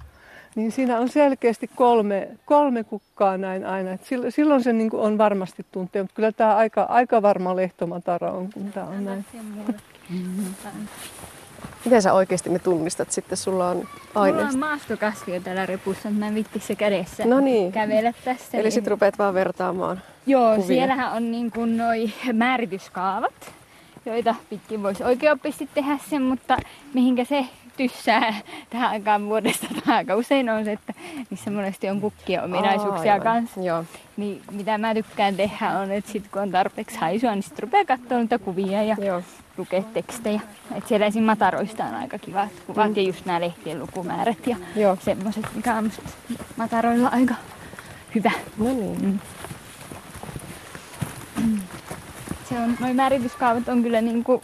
Niin 0.54 0.72
siinä 0.72 0.98
on 0.98 1.08
selkeästi 1.08 1.70
kolme, 1.76 2.28
kolme 2.44 2.84
kukkaa 2.84 3.38
näin 3.38 3.66
aina. 3.66 3.92
Et 3.92 4.04
silloin 4.28 4.62
se 4.62 4.72
niin 4.72 4.90
on 4.92 5.18
varmasti 5.18 5.66
tuntee, 5.72 6.02
mutta 6.02 6.14
kyllä 6.14 6.32
tämä 6.32 6.56
aika, 6.56 6.82
aika 6.82 7.22
varma 7.22 7.56
lehtomatara 7.56 8.32
on, 8.32 8.48
kun 8.54 8.72
tämä 8.72 8.86
on 8.86 9.04
näin. 9.04 9.24
Miten 11.84 12.02
sä 12.02 12.12
oikeasti 12.12 12.50
ne 12.50 12.58
tunnistat 12.58 13.10
sitten? 13.12 13.38
Sulla 13.38 13.68
on 13.68 13.88
aineista. 14.14 14.52
Mulla 14.52 14.66
on 14.66 14.70
maastokasvio 14.70 15.40
täällä 15.40 15.66
repussa, 15.66 16.08
mutta 16.08 16.20
mä 16.20 16.28
en 16.28 16.34
vitti 16.34 16.60
se 16.60 16.74
kädessä 16.74 17.24
no 17.24 17.40
niin. 17.40 17.72
kävellä 17.72 18.12
tässä. 18.24 18.58
Eli 18.58 18.70
sit 18.70 18.86
rupeat 18.86 19.18
vaan 19.18 19.34
vertaamaan 19.34 20.02
Joo, 20.26 20.54
kuvia. 20.54 20.66
siellähän 20.66 21.12
on 21.12 21.30
niin 21.30 21.50
kuin 21.50 21.76
noi 21.76 22.12
määrityskaavat, 22.32 23.52
joita 24.06 24.34
pitkin 24.50 24.82
voisi 24.82 25.04
oikeoppisesti 25.04 25.68
tehdä 25.74 25.98
sen, 26.10 26.22
mutta 26.22 26.56
mihinkä 26.94 27.24
se 27.24 27.46
tyssää 27.76 28.34
tähän 28.70 28.90
aikaan 28.90 29.26
vuodesta 29.26 29.66
tai 29.86 29.96
aika 29.96 30.16
usein 30.16 30.50
on 30.50 30.64
se, 30.64 30.72
että 30.72 30.94
niissä 31.30 31.50
monesti 31.50 31.88
on 31.90 32.00
kukkien 32.00 32.44
ominaisuuksia 32.44 33.12
Aivan. 33.12 33.24
kanssa. 33.24 33.60
Joo. 33.60 33.84
Niin 34.16 34.42
mitä 34.50 34.78
mä 34.78 34.94
tykkään 34.94 35.36
tehdä 35.36 35.78
on, 35.78 35.90
että 35.90 36.10
sit 36.10 36.24
kun 36.32 36.42
on 36.42 36.50
tarpeeksi 36.50 36.98
haisua, 36.98 37.34
niin 37.34 37.42
sitten 37.42 37.62
rupeaa 37.62 37.84
katsoa 37.84 38.18
niitä 38.18 38.38
kuvia 38.38 38.82
ja 38.82 38.96
Joo. 39.00 39.22
Lukea 39.56 39.82
tekstejä. 39.82 40.40
Et 40.74 40.86
siellä 40.88 41.06
esim. 41.06 41.24
mataroista 41.24 41.84
on 41.84 41.94
aika 41.94 42.18
kivat 42.18 42.48
kuvat 42.66 42.88
Mm. 42.90 42.96
ja 42.96 43.02
just 43.02 43.26
nämä 43.26 43.40
lehtien 43.40 43.80
lukumäärät 43.80 44.46
ja 44.46 44.56
Joo. 44.76 44.96
semmoiset, 45.00 45.46
mikä 45.54 45.74
on 45.74 45.92
mataroilla 46.56 47.08
aika 47.08 47.34
hyvä. 48.14 48.30
No 48.58 48.64
niin. 48.64 49.20
Mm. 51.36 51.58
Se 52.48 52.58
on, 52.60 52.76
noi 52.80 52.94
määrityskaavat 52.94 53.68
on 53.68 53.82
kyllä 53.82 54.00
niinku, 54.00 54.42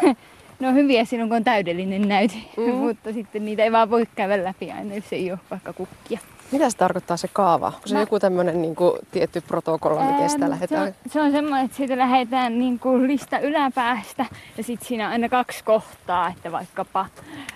ne 0.60 0.68
on 0.68 0.74
hyviä 0.74 1.04
silloin 1.04 1.28
kun 1.28 1.36
on 1.36 1.44
täydellinen 1.44 2.08
näyte, 2.08 2.34
Mm. 2.56 2.74
mutta 2.84 3.12
sitten 3.12 3.44
niitä 3.44 3.62
ei 3.64 3.72
vaan 3.72 3.90
voi 3.90 4.06
käydä 4.14 4.44
läpi 4.44 4.70
aina, 4.72 4.94
jos 4.94 5.12
ei 5.12 5.30
ole 5.30 5.38
vaikka 5.50 5.72
kukkia. 5.72 6.18
Mitä 6.52 6.70
se 6.70 6.76
tarkoittaa 6.76 7.16
se 7.16 7.28
kaava? 7.32 7.66
Onko 7.66 7.80
se 7.86 7.94
Mä- 7.94 8.00
joku 8.00 8.18
tämmöinen 8.20 8.62
niin 8.62 8.76
kuin, 8.76 8.92
tietty 9.10 9.40
protokolla, 9.40 10.04
miten 10.12 10.30
sitä 10.30 10.50
lähdetään? 10.50 10.86
Se 10.86 10.94
on, 11.06 11.10
se 11.12 11.20
on 11.20 11.30
semmoinen, 11.32 11.64
että 11.64 11.76
siitä 11.76 11.98
lähdetään 11.98 12.58
niin 12.58 12.78
kuin 12.78 13.06
lista 13.06 13.38
yläpäästä 13.38 14.26
ja 14.56 14.62
sitten 14.64 14.88
siinä 14.88 15.06
on 15.06 15.12
aina 15.12 15.28
kaksi 15.28 15.64
kohtaa, 15.64 16.28
että 16.28 16.52
vaikkapa, 16.52 17.06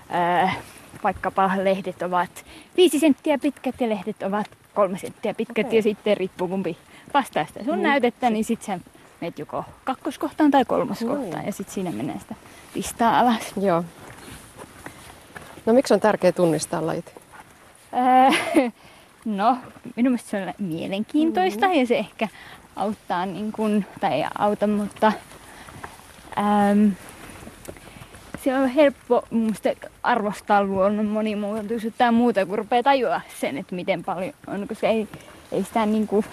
ää, 0.09 0.53
vaikkapa 1.05 1.51
lehdet 1.63 2.03
ovat 2.03 2.45
viisi 2.77 2.99
senttiä 2.99 3.39
pitkät 3.39 3.81
ja 3.81 3.89
lehdet 3.89 4.23
ovat 4.23 4.47
kolme 4.75 4.99
senttiä 4.99 5.35
pitkät 5.35 5.67
Okei. 5.67 5.79
ja 5.79 5.83
sitten 5.83 6.17
riippuu 6.17 6.49
kumpi 6.49 6.77
vastaa 7.15 7.47
sitä 7.47 7.65
sun 7.65 7.77
Mm. 7.77 7.83
näytettä, 7.83 8.31
niin 8.31 8.45
sitten 8.45 8.67
sä 8.81 8.85
menet 9.21 9.39
joko 9.39 9.65
kakkoskohtaan 9.85 10.51
tai 10.51 10.65
kolmoskohtaan 10.65 11.31
Joo. 11.33 11.47
ja 11.47 11.53
sitten 11.53 11.75
siinä 11.75 11.91
menee 11.91 12.19
sitä 12.19 12.35
listaa 12.75 13.19
alas. 13.19 13.53
Joo. 13.61 13.85
No 15.67 15.73
miksi 15.73 15.95
on 15.95 16.01
tärkeää 16.01 16.33
tunnistaa 16.33 16.87
lajit? 16.87 17.22
Ää, 17.93 18.31
No, 19.25 19.59
minun 19.97 20.13
mielestä 20.13 20.31
se 20.31 20.43
on 20.43 20.55
mielenkiintoista 20.59 21.67
Mm-hmm. 21.67 21.81
ja 21.81 21.87
se 21.87 21.99
ehkä 21.99 22.29
auttaa, 22.77 23.27
niin 23.27 23.53
kuin, 23.53 23.87
tai 24.01 24.13
ei 24.13 24.25
auta, 24.39 24.67
mutta 24.67 25.13
äm, 26.39 26.93
se 28.45 28.55
on 28.59 28.69
helppo 28.69 29.23
mun 29.31 29.41
mielestä 29.41 29.75
arvostaa 30.03 30.65
luonnon 30.65 31.07
monimuotoisuutta 31.07 32.05
ja 32.05 32.13
muuta, 32.13 32.47
kun 32.47 32.59
rupeaa 32.59 32.83
tajua 32.83 33.21
sen, 33.41 33.59
että 33.59 33.75
miten 33.75 34.05
paljon 34.05 34.33
on, 34.47 34.69
koska 34.69 34.87
ei, 34.89 35.09
ei 35.53 35.65
sitä 35.65 35.87
niin 35.87 36.07
kuin, 36.07 36.25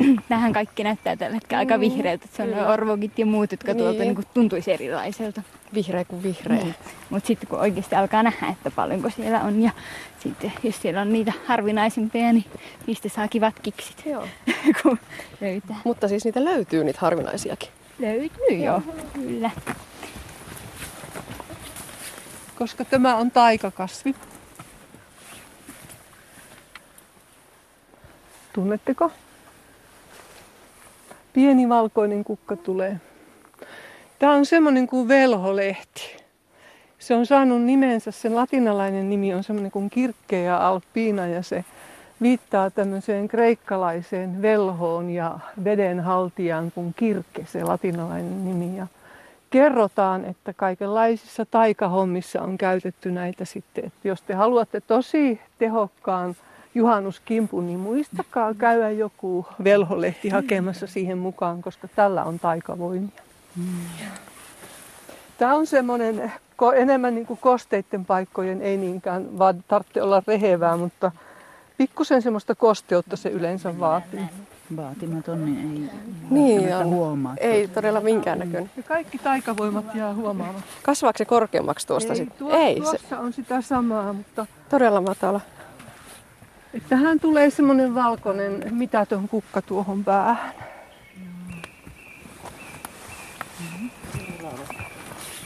tähän 0.28 0.52
kaikki 0.52 0.84
näyttää 0.84 1.16
tällä 1.16 1.34
hetkellä 1.34 1.58
aika 1.58 1.74
Mm, 1.76 1.80
vihreältä, 1.80 2.26
se 2.36 2.42
on 2.42 2.50
nuo 2.50 2.66
orvokit 2.72 3.18
ja 3.18 3.26
muut, 3.26 3.50
jotka 3.50 3.74
tuolta 3.74 3.90
Niin. 3.92 4.00
niin 4.00 4.14
kuin 4.14 4.26
tuntuisi 4.34 4.72
erilaiselta. 4.72 5.42
Vihreä 5.74 6.04
kuin 6.04 6.22
vihreä. 6.22 6.58
Niin. 6.58 6.74
Mutta 7.10 7.26
sitten 7.26 7.48
kun 7.48 7.58
oikeasti 7.58 7.94
alkaa 7.94 8.22
nähdä, 8.22 8.46
että 8.48 8.70
paljonko 8.70 9.10
siellä 9.10 9.40
on 9.40 9.62
ja 9.62 9.70
sitten 10.18 10.52
jos 10.62 10.82
siellä 10.82 11.00
on 11.00 11.12
niitä 11.12 11.32
harvinaisimpia, 11.46 12.32
niin 12.32 12.44
niistä 12.86 13.08
saa 13.08 13.28
kivat 13.28 13.60
kiksit, 13.60 14.02
Joo. 14.06 14.28
kun 14.82 14.98
löytää. 15.40 15.76
Mutta 15.84 16.08
siis 16.08 16.24
niitä 16.24 16.44
löytyy 16.44 16.84
niitä 16.84 16.98
harvinaisiakin. 17.02 17.68
Löytyy 17.98 18.56
joo, 18.64 18.82
kyllä. 19.12 19.50
koska 22.58 22.84
tämä 22.84 23.16
on 23.16 23.30
taikakasvi. 23.30 24.14
Tunnetteko? 28.52 29.10
Pieni 31.36 31.68
valkoinen 31.68 32.24
kukka 32.24 32.56
tulee. 32.56 32.96
Tämä 34.18 34.32
on 34.32 34.46
semmoinen 34.46 34.86
kuin 34.86 35.08
velholehti. 35.08 36.16
Se 36.98 37.14
on 37.14 37.26
saanut 37.26 37.62
nimensä, 37.62 38.10
sen 38.10 38.34
latinalainen 38.36 39.10
nimi 39.10 39.34
on 39.34 39.44
semmoinen 39.44 39.70
kuin 39.70 39.90
kirkkeä 39.90 40.56
alppiina 40.56 41.26
ja 41.26 41.42
se 41.42 41.64
viittaa 42.22 42.70
tämmöiseen 42.70 43.28
kreikkalaiseen 43.28 44.42
velhoon 44.42 45.10
ja 45.10 45.38
vedenhaltijaan 45.64 46.72
kuin 46.74 46.94
kirkke, 46.96 47.46
se 47.46 47.64
latinalainen 47.64 48.44
nimi. 48.44 48.76
Ja 48.76 48.86
kerrotaan, 49.50 50.24
että 50.24 50.52
kaikenlaisissa 50.52 51.46
taikahommissa 51.46 52.42
on 52.42 52.58
käytetty 52.58 53.10
näitä 53.10 53.44
sitten. 53.44 53.84
Että 53.84 54.08
jos 54.08 54.22
te 54.22 54.34
haluatte 54.34 54.80
tosi 54.80 55.40
tehokkaan 55.58 56.36
juhannuskimpun, 56.76 57.66
niin 57.66 57.78
muistakaa 57.80 58.54
käydä 58.54 58.90
joku 58.90 59.46
velholehti 59.64 60.28
hakemassa 60.28 60.86
siihen 60.86 61.18
mukaan, 61.18 61.62
koska 61.62 61.88
tällä 61.96 62.24
on 62.24 62.38
taikavoimia. 62.38 63.08
Tämä 65.38 65.54
on 65.54 65.66
semmoinen 65.66 66.32
enemmän 66.76 67.14
niin 67.14 67.26
kuin 67.26 67.38
kosteiden 67.42 68.04
paikkojen, 68.04 68.62
ei 68.62 68.76
niinkään 68.76 69.38
vaan 69.38 69.64
tarvitse 69.68 70.02
olla 70.02 70.22
rehevää, 70.26 70.76
mutta 70.76 71.12
pikkusen 71.76 72.22
semmoista 72.22 72.54
kosteutta 72.54 73.16
se 73.16 73.28
yleensä 73.28 73.78
vaatii. 73.80 74.20
Vaatimaton, 74.76 75.44
niin 75.44 75.90
ei 75.92 76.00
Niin 76.30 76.76
on. 76.76 76.86
huomaa. 76.86 77.34
Ei 77.38 77.68
todella 77.68 78.00
minkään 78.00 78.38
näköinen. 78.38 78.70
Ja 78.76 78.82
kaikki 78.82 79.18
taikavoimat 79.18 79.94
jää 79.94 80.14
huomaamatta. 80.14 80.62
Kasvaako 80.82 81.18
se 81.18 81.24
korkeammaksi 81.24 81.86
tuosta 81.86 82.12
ei, 82.12 82.16
sitten? 82.16 82.38
tuo, 82.38 82.50
Ei, 82.56 82.74
se 82.74 82.80
tuossa 82.82 83.18
on 83.18 83.32
sitä 83.32 83.60
samaa, 83.60 84.12
mutta 84.12 84.46
todella 84.70 85.00
matala. 85.00 85.40
Että 86.76 86.88
tähän 86.88 87.20
tulee 87.20 87.50
semmoinen 87.50 87.94
valkoinen 87.94 88.64
mitätön 88.70 89.28
kukka 89.28 89.62
tuohon 89.62 90.04
päähän. 90.04 90.54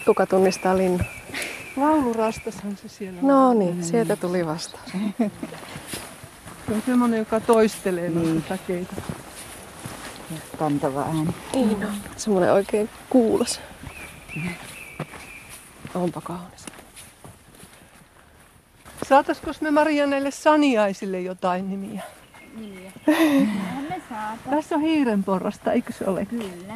Kuka 0.07 0.27
tunnistaa 0.27 0.77
linnun? 0.77 1.01
Laulurastashan 1.77 2.77
se 2.77 2.89
siellä 2.89 3.19
No 3.23 3.55
niin, 3.55 3.85
sieltä 3.85 4.17
tuli 4.17 4.47
vastaus. 4.47 4.93
Se 6.67 6.75
on 6.75 6.83
semmoinen, 6.87 7.19
joka 7.19 7.41
toistelee 7.41 8.09
Niin. 8.11 8.33
noita 8.35 8.49
takeita. 8.49 8.95
Kantava 10.59 11.01
ääni. 11.03 11.35
Niin 11.55 11.85
on. 11.87 11.93
Semmoinen 12.17 12.53
oikein 12.53 12.89
kuulos. 13.11 13.61
Onpa 15.95 16.21
kaunis. 16.21 16.67
Saataisiko 19.11 19.51
me 19.61 19.71
Maria 19.71 20.07
näille 20.07 20.31
saniaisille 20.31 21.21
jotain 21.21 21.71
nimiä? 21.71 22.03
Nimiä. 22.61 22.93
Me 23.91 24.03
saata. 24.09 24.51
Tässä 24.51 24.75
on 24.75 24.81
hiirenporrasta, 24.81 25.73
eikö 25.73 25.93
se 25.93 26.05
ole? 26.07 26.27
Kyllä. 26.27 26.75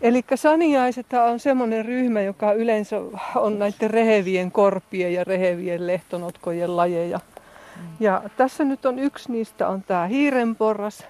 Eli 0.00 0.24
saniaiset 0.34 1.06
on 1.12 1.40
semmoinen 1.40 1.84
ryhmä, 1.84 2.20
joka 2.20 2.52
yleensä 2.52 2.96
on 3.34 3.58
näiden 3.58 3.90
rehevien 3.90 4.52
korpien 4.52 5.14
ja 5.14 5.24
rehevien 5.24 5.86
lehtonotkojen 5.86 6.76
lajeja. 6.76 7.20
Ja 8.00 8.22
tässä 8.36 8.64
nyt 8.64 8.86
on 8.86 8.98
yksi 8.98 9.32
niistä 9.32 9.68
on 9.68 9.82
tämä 9.82 10.06
hiirenporras. 10.06 11.04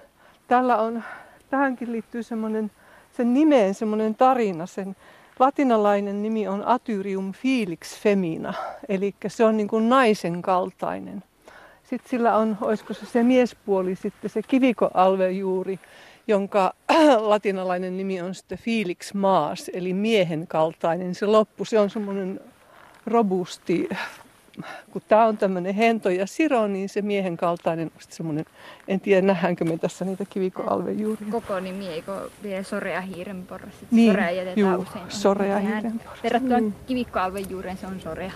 Tällä 0.47 0.77
on, 0.77 1.03
tähänkin 1.49 1.91
liittyy 1.91 2.23
semmoinen, 2.23 2.71
sen 3.17 3.33
nimeen 3.33 3.73
semmoinen 3.73 4.15
tarina. 4.15 4.65
Sen 4.65 4.95
latinalainen 5.39 6.23
nimi 6.23 6.47
on 6.47 6.67
Atyrium 6.67 7.31
felix 7.31 7.99
femina, 7.99 8.53
eli 8.89 9.15
se 9.27 9.43
on 9.43 9.57
niin 9.57 9.67
kuin 9.67 9.89
naisen 9.89 10.41
kaltainen. 10.41 11.23
Sitten 11.83 12.09
sillä 12.09 12.37
on, 12.37 12.57
olisiko 12.61 12.93
se 12.93 13.05
se 13.05 13.23
miespuoli, 13.23 13.95
sitten 13.95 14.29
se 14.29 14.41
kivikoalvejuuri, 14.41 15.79
jonka 16.27 16.73
latinalainen 17.31 17.97
nimi 17.97 18.21
on 18.21 18.35
sitten 18.35 18.57
Felix 18.57 19.13
Maas, 19.13 19.71
eli 19.73 19.93
miehen 19.93 20.47
kaltainen. 20.47 21.15
Se 21.15 21.25
loppu, 21.25 21.65
se 21.65 21.79
on 21.79 21.89
semmoinen 21.89 22.39
robusti 23.05 23.89
kun 24.91 25.01
tämä 25.07 25.25
on 25.25 25.37
tämmöinen 25.37 25.75
hento 25.75 26.09
ja 26.09 26.27
siro, 26.27 26.67
niin 26.67 26.89
se 26.89 27.01
miehen 27.01 27.37
kaltainen 27.37 27.91
on 27.95 28.01
semmoinen, 28.09 28.45
en 28.87 28.99
tiedä 28.99 29.27
nähdäänkö 29.27 29.65
me 29.65 29.77
tässä 29.77 30.05
niitä 30.05 30.25
kivikoalven 30.29 30.99
juuri. 30.99 31.25
Koko 31.31 31.59
nimi, 31.59 31.87
eikö 31.87 32.29
vielä 32.43 32.63
sorea 32.63 33.01
hiirenporras? 33.01 33.73
Niin, 33.91 34.11
sorea 34.11 34.31
jätetään 34.31 34.73
juu, 34.73 34.81
usein. 34.81 35.05
sorea 35.09 35.59
hiirenporras. 35.59 36.23
Verrattuna 36.23 36.59
Mm. 36.59 36.73
kivikkoalven 36.87 37.49
juureen 37.49 37.77
se 37.77 37.87
on 37.87 37.99
sorea. 37.99 38.31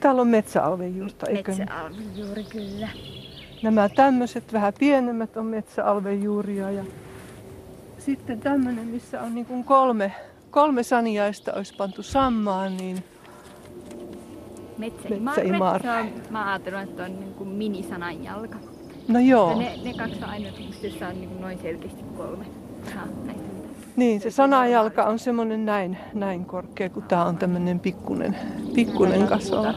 Täällä 0.00 0.20
on 0.20 0.28
metsäalven 0.28 0.96
juurta, 0.96 1.26
eikö 1.26 1.52
niin? 1.52 1.60
Metsäalven 1.60 2.16
juuri 2.16 2.44
kyllä. 2.44 2.88
Nämä 3.62 3.88
tämmöiset 3.88 4.52
vähän 4.52 4.72
pienemmät 4.78 5.36
on 5.36 5.46
metsäalven 5.46 6.22
juuria 6.22 6.70
ja 6.70 6.84
sitten 7.98 8.40
tämmöinen, 8.40 8.86
missä 8.86 9.22
on 9.22 9.34
niin 9.34 9.46
kuin 9.46 9.64
kolme, 9.64 10.12
kolme 10.50 10.82
saniaista 10.82 11.52
olisi 11.52 11.74
pantu 11.76 12.02
sammaan, 12.02 12.76
niin 12.76 13.04
Metsäimarre. 14.78 15.42
Metsäimarre. 15.42 15.90
Se 15.90 16.00
on, 16.00 16.22
mä 16.30 16.50
ajattelin, 16.50 16.78
että 16.78 17.04
on 17.04 17.20
niin 17.20 17.34
kuin 17.34 17.48
minisananjalka. 17.48 18.58
no 19.08 19.20
joo. 19.20 19.58
Ne, 19.58 19.78
ne 19.84 19.94
kaksi 19.94 20.16
on 20.22 20.30
ainoat, 20.30 20.54
missä 20.82 21.08
on 21.08 21.14
niin 21.14 21.28
kuin 21.28 21.40
noin 21.40 21.58
selkeästi 21.62 22.04
kolme. 22.16 22.44
Näistä. 22.94 23.44
Niin, 23.96 24.20
se 24.20 24.30
sanajalka 24.30 25.04
on 25.04 25.18
semmoinen 25.18 25.64
näin, 25.64 25.98
näin 26.14 26.44
korkea, 26.44 26.90
kun 26.90 27.02
tämä 27.02 27.24
on 27.24 27.36
tämmöinen 27.36 27.80
pikkunen, 27.80 28.36
pikkunen 28.74 29.26
kasvava. 29.26 29.74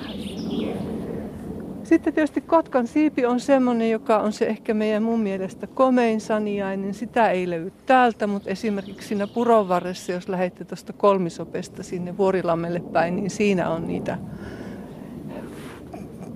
Sitten 1.83 2.13
tietysti 2.13 2.41
Kotkan 2.41 2.87
siipi 2.87 3.25
on 3.25 3.39
semmoinen, 3.39 3.91
joka 3.91 4.17
on 4.17 4.33
se 4.33 4.45
ehkä 4.45 4.73
meidän 4.73 5.03
mun 5.03 5.19
mielestä 5.19 5.67
komein 5.67 6.21
saniainen. 6.21 6.93
Sitä 6.93 7.29
ei 7.29 7.49
löydy 7.49 7.71
täältä, 7.85 8.27
mutta 8.27 8.49
esimerkiksi 8.49 9.07
siinä 9.07 9.27
puron 9.27 9.69
varressa, 9.69 10.11
jos 10.11 10.29
lähdette 10.29 10.65
tuosta 10.65 10.93
kolmisopesta 10.93 11.83
sinne 11.83 12.17
Vuorilammelle 12.17 12.79
päin, 12.79 13.15
niin 13.15 13.29
siinä 13.29 13.69
on 13.69 13.87
niitä 13.87 14.17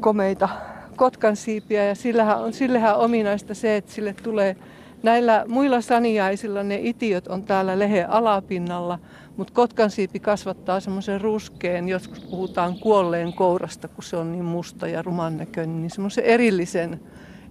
komeita 0.01 0.49
Kotkan 0.95 1.35
siipiä. 1.35 1.85
Ja 1.85 1.95
sillähän 1.95 2.39
on, 2.39 2.53
sillehän 2.53 2.95
on 2.95 3.01
ominaista 3.01 3.53
se, 3.53 3.77
että 3.77 3.91
sille 3.91 4.15
tulee 4.23 4.55
Näillä 5.03 5.45
muilla 5.47 5.81
saniaisilla 5.81 6.63
ne 6.63 6.79
itiöt 6.81 7.27
on 7.27 7.43
täällä 7.43 7.79
lehen 7.79 8.09
alapinnalla, 8.09 8.99
mutta 9.37 9.53
kotkansiipi 9.53 10.19
kasvattaa 10.19 10.79
semmoisen 10.79 11.21
ruskeen, 11.21 11.89
joskus 11.89 12.19
puhutaan 12.19 12.79
kuolleen 12.79 13.33
kourasta, 13.33 13.87
kun 13.87 14.03
se 14.03 14.17
on 14.17 14.31
niin 14.31 14.45
musta 14.45 14.87
ja 14.87 15.01
ruman 15.01 15.37
näköinen, 15.37 15.81
niin 15.81 15.89
semmoisen 15.89 16.23
erillisen, 16.23 16.99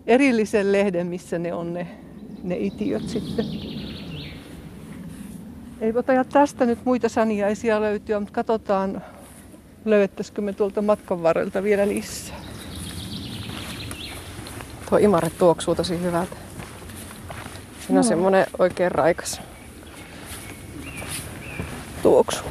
erillisen 0.06 0.72
lehden, 0.72 1.06
missä 1.06 1.38
ne 1.38 1.54
on 1.54 1.74
ne, 1.74 1.86
ne 2.42 2.56
itiöt 2.58 3.08
sitten. 3.08 3.46
Ei 5.80 5.92
ota 5.96 6.24
tästä 6.24 6.66
nyt 6.66 6.78
muita 6.84 7.08
saniaisia 7.08 7.80
löytyä, 7.80 8.20
mutta 8.20 8.34
katsotaan, 8.34 9.02
löydettäisikö 9.84 10.42
me 10.42 10.52
tuolta 10.52 10.82
matkan 10.82 11.22
varrelta 11.22 11.62
vielä 11.62 11.88
lisää. 11.88 12.36
Tuo 14.88 14.98
imare 14.98 15.30
tuoksuu 15.30 15.74
tosi 15.74 16.00
hyvältä. 16.00 16.36
Siinä 17.80 17.88
on 17.88 17.94
Joo. 17.94 18.02
semmoinen 18.02 18.46
oikein 18.58 18.92
raikas 18.92 19.40
tuoksu. 22.02 22.44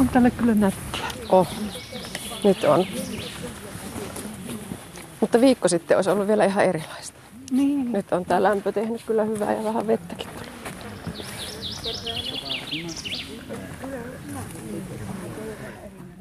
On 0.00 0.08
tällä 0.08 0.30
kyllä 0.30 0.54
nättiä. 0.54 1.06
Oh, 1.28 1.48
nyt 2.44 2.64
on. 2.64 2.86
Mutta 5.20 5.40
viikko 5.40 5.68
sitten 5.68 5.96
olisi 5.96 6.10
ollut 6.10 6.28
vielä 6.28 6.44
ihan 6.44 6.64
erilaista. 6.64 7.18
Niin. 7.50 7.92
Nyt 7.92 8.12
on 8.12 8.24
tämä 8.24 8.42
lämpö 8.42 8.72
tehnyt 8.72 9.02
kyllä 9.06 9.24
hyvää 9.24 9.52
ja 9.52 9.64
vähän 9.64 9.86
vettäkin 9.86 10.28
tuli. 10.38 10.48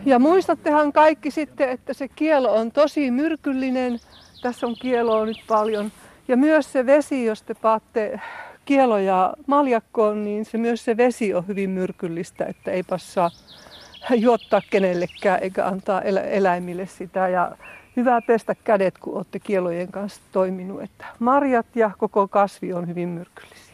Ja 0.06 0.20
muistattehan 0.20 0.93
kaikki 0.93 1.32
sitten, 1.32 1.70
että 1.70 1.93
se 1.93 2.08
kielo 2.08 2.56
on 2.56 2.72
tosi 2.72 3.12
myrkyllinen. 3.12 4.00
Tässä 4.41 4.68
on 4.68 4.76
kieloa 4.82 5.26
nyt 5.26 5.38
paljon. 5.48 5.91
Ja 6.28 6.38
myös 6.38 6.72
se 6.72 6.86
vesi, 6.86 7.26
jos 7.26 7.43
te 7.43 7.54
paatte 7.54 8.20
kieloja 8.66 9.34
maljakkoon, 9.48 10.24
niin 10.24 10.45
se 10.45 10.58
myös 10.58 10.86
se 10.86 10.98
vesi 10.98 11.34
on 11.34 11.48
hyvin 11.48 11.70
myrkyllistä, 11.70 12.45
että 12.45 12.72
ei 12.72 12.84
saa 12.98 13.32
juottaa 14.16 14.62
kenellekään 14.70 15.39
eikä 15.41 15.66
antaa 15.66 16.02
elä- 16.02 16.22
eläimille 16.22 16.86
sitä. 16.86 17.28
Ja 17.28 17.52
hyvä 17.98 18.22
pestä 18.22 18.56
kädet, 18.56 18.98
kun 18.98 19.16
olette 19.16 19.39
kielojen 19.39 19.91
kanssa 19.91 20.22
toiminut. 20.32 20.82
Että 20.82 21.06
marjat 21.20 21.66
ja 21.76 21.91
koko 21.98 22.28
kasvi 22.28 22.74
on 22.74 22.88
hyvin 22.88 23.10
myrkyllisiä. 23.10 23.68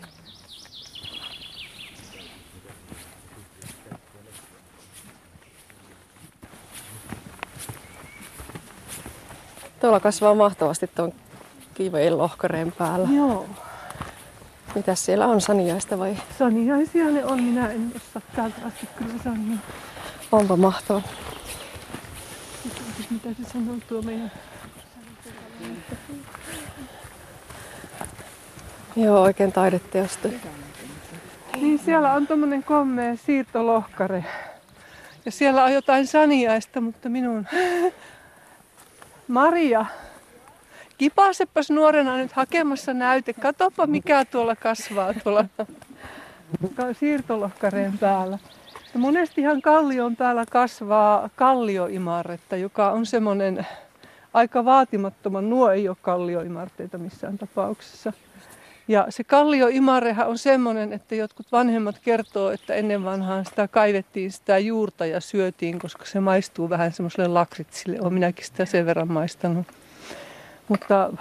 Tuolla 9.81 9.99
kasvaa 9.99 10.35
mahtavasti 10.35 10.87
tuon 10.95 11.13
kiivojen 11.73 12.17
lohkareen 12.17 12.71
päällä. 12.71 13.09
Joo. 13.15 13.45
Mitäs 14.75 15.05
siellä 15.05 15.27
on, 15.27 15.41
saniaista 15.41 15.99
vai? 15.99 16.17
Saniaisia 16.39 17.05
ne 17.05 17.25
on, 17.25 17.43
minä 17.43 17.71
en 17.71 17.91
osaa 17.95 18.21
täältä 18.35 18.61
asti 18.65 18.87
kyllä 18.95 19.13
sanoa. 19.23 19.57
Onpa 20.31 20.57
mahtava. 20.57 21.01
Mitä 23.13 23.29
se 23.43 23.49
sanoo 23.49 23.75
tuo 23.87 24.01
meidän 24.01 24.31
Joo, 28.95 29.21
oikein 29.21 29.51
taideteosta. 29.51 30.29
Niin 31.55 31.79
siellä 31.79 32.13
on 32.13 32.27
tommonen 32.27 32.63
kommea 32.63 33.15
siirtolohkare. 33.15 34.25
Ja 35.25 35.31
siellä 35.31 35.63
on 35.63 35.73
jotain 35.73 36.07
saniaista, 36.07 36.81
mutta 36.81 37.09
minun... 37.09 37.47
Maria, 39.27 39.85
kipaasepas 40.97 41.69
nuorena 41.69 42.17
nyt 42.17 42.31
hakemassa 42.31 42.93
näyte. 42.93 43.33
Katoppa 43.33 43.87
mikä 43.87 44.25
tuolla 44.25 44.55
kasvaa 44.55 45.13
tuolla 45.13 45.45
ka- 46.75 46.93
siirtolohkareen 46.99 47.97
päällä. 47.97 48.39
Ja 48.93 48.99
monestihan 48.99 49.61
kallion 49.61 50.15
päällä 50.15 50.45
kasvaa 50.49 51.29
kallioimarretta, 51.35 52.55
joka 52.55 52.91
on 52.91 53.05
semmoinen 53.05 53.67
aika 54.33 54.65
vaatimattoman. 54.65 55.49
Nuo 55.49 55.71
ei 55.71 55.89
ole 55.89 55.97
kallioimarteita 56.01 56.97
missään 56.97 57.37
tapauksessa. 57.37 58.13
Ja 58.87 59.05
se 59.09 59.23
kallioimarehan 59.23 60.27
on 60.27 60.37
semmoinen, 60.37 60.93
että 60.93 61.15
jotkut 61.15 61.51
vanhemmat 61.51 61.99
kertoo, 61.99 62.51
että 62.51 62.73
ennen 62.73 63.03
vanhaan 63.03 63.45
sitä 63.45 63.67
kaivettiin 63.67 64.31
sitä 64.31 64.57
juurta 64.57 65.05
ja 65.05 65.21
syötiin, 65.21 65.79
koska 65.79 66.05
se 66.05 66.19
maistuu 66.19 66.69
vähän 66.69 66.91
semmoiselle 66.91 67.27
lakritsille. 67.27 67.97
Olen 68.01 68.13
minäkin 68.13 68.45
sitä 68.45 68.65
sen 68.65 68.85
verran 68.85 69.11
maistanut. 69.11 69.67
Mutta 70.67 71.13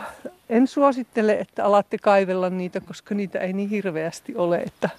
en 0.48 0.66
suosittele, 0.66 1.32
että 1.32 1.64
alatte 1.64 1.98
kaivella 1.98 2.50
niitä, 2.50 2.80
koska 2.80 3.14
niitä 3.14 3.38
ei 3.38 3.52
niin 3.52 3.68
hirveästi 3.68 4.34
ole, 4.36 4.58
että 4.58 4.90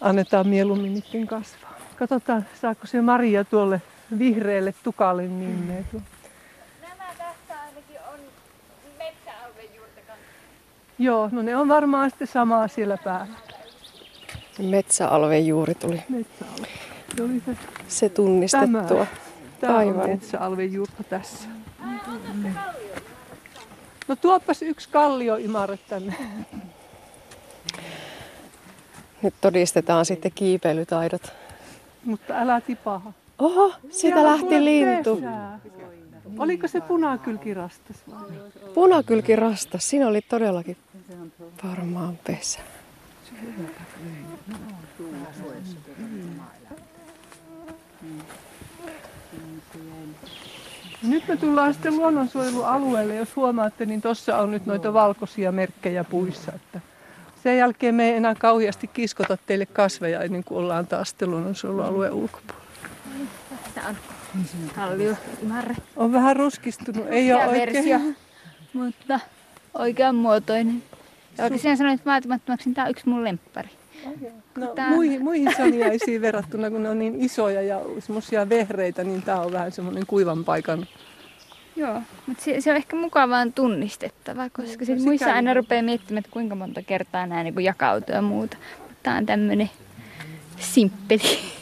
annetaan 0.00 0.48
mieluummin 0.48 0.94
niiden 0.94 1.26
kasvaa. 1.26 1.73
Katsotaan, 1.98 2.46
saako 2.60 2.86
se 2.86 3.00
Maria 3.00 3.44
tuolle 3.44 3.82
vihreälle 4.18 4.74
tukalle 4.82 5.22
nimeä. 5.22 5.82
Nämä 6.82 7.04
tässä 7.18 7.60
ainakin 7.66 7.98
on 8.12 8.18
metsäalven 8.98 9.74
juurta 9.76 10.00
kanssa. 10.06 10.24
Joo, 10.98 11.28
no 11.32 11.42
ne 11.42 11.56
on 11.56 11.68
varmaan 11.68 12.10
sitten 12.10 12.28
samaa 12.28 12.68
siellä 12.68 12.98
päällä. 13.04 13.34
Metsäalven 14.58 15.46
juuri 15.46 15.74
tuli. 15.74 16.02
Metsäalve. 16.08 16.68
Se 17.16 17.22
oli 17.22 17.42
se 17.46 17.56
Se 17.88 18.08
tunnistettua. 18.08 19.06
Tämä 19.60 19.76
Aivan. 19.76 20.00
on 20.00 20.10
metsäalven 20.10 20.72
juurta 20.72 21.04
tässä. 21.04 21.48
No 24.08 24.16
tuoppas 24.16 24.62
yksi 24.62 24.88
kallioimare 24.88 25.78
tänne. 25.88 26.14
Nyt 29.22 29.34
todistetaan 29.40 30.06
sitten 30.06 30.32
kiipeilytaidot. 30.34 31.32
Mutta 32.04 32.34
älä 32.34 32.60
tipaha. 32.60 33.12
Oho, 33.38 33.68
siitä 33.68 33.90
Siellä 33.98 34.24
lähti 34.24 34.64
lintu. 34.64 35.20
Oliko 36.38 36.68
se 36.68 36.80
punakylkirastas? 36.80 37.96
Punakylkirastas, 38.74 39.90
siinä 39.90 40.08
oli 40.08 40.20
todellakin 40.20 40.76
varmaan 41.64 42.18
pesä. 42.26 42.60
Nyt 51.02 51.28
me 51.28 51.36
tullaan 51.36 51.74
sitten 51.74 51.96
luonnonsuojelualueelle. 51.96 53.16
Jos 53.16 53.36
huomaatte, 53.36 53.86
niin 53.86 54.02
tuossa 54.02 54.38
on 54.38 54.50
nyt 54.50 54.66
noita 54.66 54.92
valkoisia 54.92 55.52
merkkejä 55.52 56.04
puissa. 56.04 56.52
Että 56.52 56.80
sen 57.44 57.58
jälkeen 57.58 57.94
me 57.94 58.08
ei 58.10 58.16
enää 58.16 58.34
kauheasti 58.34 58.86
kiskota 58.86 59.38
teille 59.46 59.66
kasveja 59.66 60.20
ennen 60.20 60.44
kuin 60.44 60.58
ollaan 60.58 60.86
taas 60.86 61.14
luonnonsuojelualueen 61.26 62.12
ulkopuolella. 62.12 62.64
Tässä 63.74 63.88
on 63.88 63.96
kallio. 64.74 65.16
On 65.96 66.12
vähän 66.12 66.36
ruskistunut, 66.36 67.06
ei 67.08 67.32
ole 67.32 67.46
oikein. 67.46 67.72
versio, 67.72 67.98
mutta 68.72 69.20
oikean 69.74 70.14
muotoinen. 70.14 70.82
Ja 71.38 71.44
oikein 71.44 71.76
sanoit 71.76 72.06
vaatimattomaksi, 72.06 72.68
niin 72.68 72.74
tämä 72.74 72.84
on 72.84 72.90
yksi 72.90 73.08
mun 73.08 73.24
lemppari. 73.24 73.68
No, 74.56 74.66
Tää- 74.66 74.90
muihin, 74.90 75.22
muihin 75.22 75.54
saniaisiin 75.56 76.20
verrattuna, 76.20 76.70
kun 76.70 76.82
ne 76.82 76.88
on 76.88 76.98
niin 76.98 77.20
isoja 77.20 77.62
ja 77.62 77.80
semmoisia 77.98 78.48
vehreitä, 78.48 79.04
niin 79.04 79.22
tämä 79.22 79.40
on 79.40 79.52
vähän 79.52 79.72
semmoinen 79.72 80.06
kuivan 80.06 80.44
paikan. 80.44 80.86
Joo, 81.76 82.02
mutta 82.26 82.44
se, 82.44 82.60
se 82.60 82.70
on 82.70 82.76
ehkä 82.76 82.96
mukavaan 82.96 83.52
tunnistettava, 83.52 84.50
koska 84.50 84.84
sitten 84.84 84.98
no 84.98 85.04
muissa 85.04 85.24
sikäli 85.24 85.36
aina 85.36 85.50
on. 85.50 85.56
rupeaa 85.56 85.82
miettimään, 85.82 86.18
että 86.18 86.30
kuinka 86.30 86.54
monta 86.54 86.82
kertaa 86.82 87.26
nämä 87.26 87.42
niin 87.42 87.60
jakautuu 87.60 88.14
ja 88.14 88.22
muuta. 88.22 88.56
Tämä 89.02 89.16
on 89.16 89.26
tämmöinen 89.26 89.70
simppeli. 90.58 91.38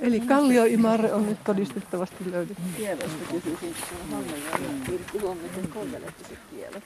Eli 0.00 0.20
kallioimarre 0.20 1.12
on 1.12 1.26
nyt 1.26 1.44
todistettavasti 1.44 2.30
löydetty. 2.30 2.62
Kielosta 2.76 3.24
kysyisin, 3.30 3.74
kun 3.88 3.98
on 4.18 4.24
Halmejoella 4.24 4.86
Pirkki 4.86 5.18
Huomisen 5.18 5.68
kolmelehtiset 5.74 6.38
kielot. 6.50 6.82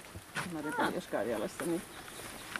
Ymmärretään, 0.48 0.94
jos 0.94 1.06
Karjalassa, 1.06 1.64
niin 1.64 1.82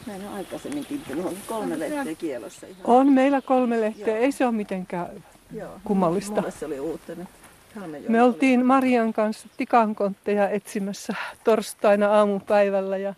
näin 0.06 0.24
on 0.24 0.34
aikaisemminkin 0.34 1.02
on 1.24 1.36
kolme 1.46 1.78
lehteä 1.78 2.14
kielossa. 2.14 2.66
Ihan. 2.66 2.80
On 2.84 3.12
meillä 3.12 3.40
kolme 3.40 3.80
lehteä, 3.80 4.16
ei 4.16 4.32
se 4.32 4.44
ole 4.44 4.54
mitenkään 4.54 5.24
Joo. 5.52 5.80
kummallista. 5.84 6.34
Mulle 6.34 6.50
se 6.50 6.66
oli 6.66 6.80
uutena. 6.80 7.24
Halmejoella 7.24 7.45
Me 8.08 8.22
oltiin 8.22 8.66
Marian 8.66 9.12
kanssa 9.12 9.48
tikankontteja 9.56 10.48
etsimässä 10.48 11.14
torstaina 11.44 12.08
aamupäivällä 12.08 12.96
ja 12.96 13.14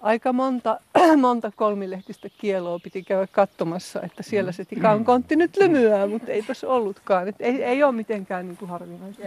aika 0.00 0.32
monta, 0.32 0.80
monta 1.20 1.52
kolmilehtistä 1.56 2.28
kieloa 2.38 2.78
piti 2.78 3.02
käydä 3.02 3.26
katsomassa, 3.26 4.02
että 4.02 4.22
siellä 4.22 4.52
se 4.52 4.64
tikankontti 4.64 5.36
nyt 5.36 5.56
lymyää, 5.56 6.06
mutta 6.06 6.32
eipäs 6.32 6.64
ollutkaan. 6.64 7.28
Et 7.28 7.36
ei, 7.40 7.64
ei 7.64 7.82
ole 7.82 7.92
mitenkään 7.92 8.46
niin 8.48 8.56
kuin 8.56 8.68
harvinaista. 8.68 9.22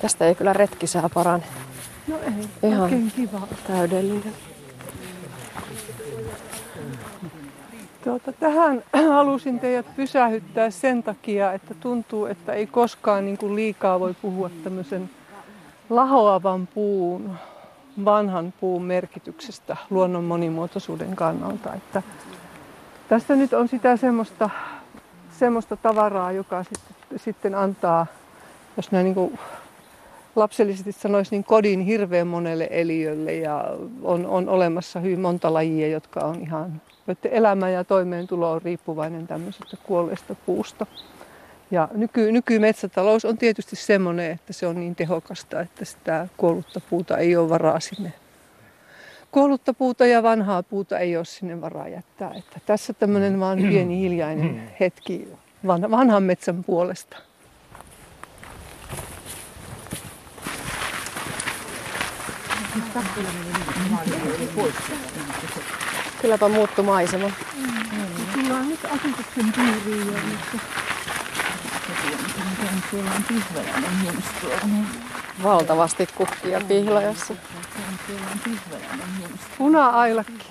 Tästä 0.00 0.26
ei 0.26 0.34
kyllä 0.34 0.52
retkisää 0.52 1.08
parane. 1.14 1.44
No 2.06 2.18
ei, 2.22 2.70
Ihan 2.70 2.82
oikein 2.82 3.12
kiva. 3.16 3.48
täydellinen. 3.66 4.32
Tuota, 8.04 8.32
tähän 8.32 8.82
halusin 9.12 9.60
teidät 9.60 9.96
pysähyttää 9.96 10.70
sen 10.70 11.02
takia, 11.02 11.52
että 11.52 11.74
tuntuu, 11.74 12.26
että 12.26 12.52
ei 12.52 12.66
koskaan 12.66 13.24
niin 13.24 13.38
kuin 13.38 13.56
liikaa 13.56 14.00
voi 14.00 14.14
puhua 14.22 14.50
tämmöisen 14.64 15.10
lahoavan 15.90 16.66
puun, 16.66 17.36
vanhan 18.04 18.54
puun 18.60 18.82
merkityksestä 18.82 19.76
luonnon 19.90 20.24
monimuotoisuuden 20.24 21.16
kannalta. 21.16 21.74
Että 21.74 22.02
tässä 23.08 23.36
nyt 23.36 23.52
on 23.52 23.68
sitä 23.68 23.96
semmoista, 23.96 24.50
semmoista 25.38 25.76
tavaraa, 25.76 26.32
joka 26.32 26.64
sitten, 26.64 27.18
sitten 27.18 27.54
antaa, 27.54 28.06
jos 28.76 28.92
näin 28.92 29.04
niin 29.04 29.14
kuin 29.14 29.38
lapsellisesti 30.36 30.92
sanoisi, 30.92 31.30
niin 31.30 31.44
kodin 31.44 31.80
hirveän 31.80 32.26
monelle 32.26 32.68
eliölle 32.70 33.34
ja 33.34 33.64
on, 34.02 34.26
on 34.26 34.48
olemassa 34.48 35.00
hyvin 35.00 35.20
monta 35.20 35.54
lajia, 35.54 35.88
jotka 35.88 36.20
on 36.20 36.40
ihan, 36.40 36.82
joiden 37.10 37.38
elämä 37.38 37.70
ja 37.70 37.84
toimeentulo 37.84 38.52
on 38.52 38.62
riippuvainen 38.62 39.26
tämmöisestä 39.26 39.76
kuolleesta 39.82 40.34
puusta. 40.34 40.86
Ja 41.70 41.88
nyky, 41.94 42.32
nykymetsätalous 42.32 43.24
on 43.24 43.38
tietysti 43.38 43.76
semmoinen, 43.76 44.30
että 44.30 44.52
se 44.52 44.66
on 44.66 44.80
niin 44.80 44.96
tehokasta, 44.96 45.60
että 45.60 45.84
sitä 45.84 46.28
kuollutta 46.36 46.80
puuta 46.90 47.18
ei 47.18 47.36
ole 47.36 47.48
varaa 47.48 47.80
sinne. 47.80 48.12
Kuollutta 49.30 49.74
puuta 49.74 50.06
ja 50.06 50.22
vanhaa 50.22 50.62
puuta 50.62 50.98
ei 50.98 51.16
ole 51.16 51.24
sinne 51.24 51.60
varaa 51.60 51.88
jättää. 51.88 52.32
Että 52.34 52.60
tässä 52.66 52.92
tämmöinen 52.92 53.40
vaan 53.40 53.58
pieni 53.58 54.00
hiljainen 54.00 54.72
hetki 54.80 55.28
vanhan, 55.66 56.22
metsän 56.22 56.64
puolesta. 56.64 57.16
Kylläpä 66.20 66.48
muuttu 66.48 66.82
maisema. 66.82 67.30
Tullaan 68.34 68.68
nyt 68.68 68.84
asutuksen 68.84 69.52
piiriin 69.52 70.06
jo. 70.06 70.14
On. 74.64 74.86
Valtavasti 75.42 76.06
kukkia 76.06 76.60
pihlajassa. 76.68 77.34
Siellä 78.06 78.26
on 78.32 78.38
pihveläinen 78.44 79.16
hienstuolla. 79.18 79.54
Puna-ailakki. 79.58 80.46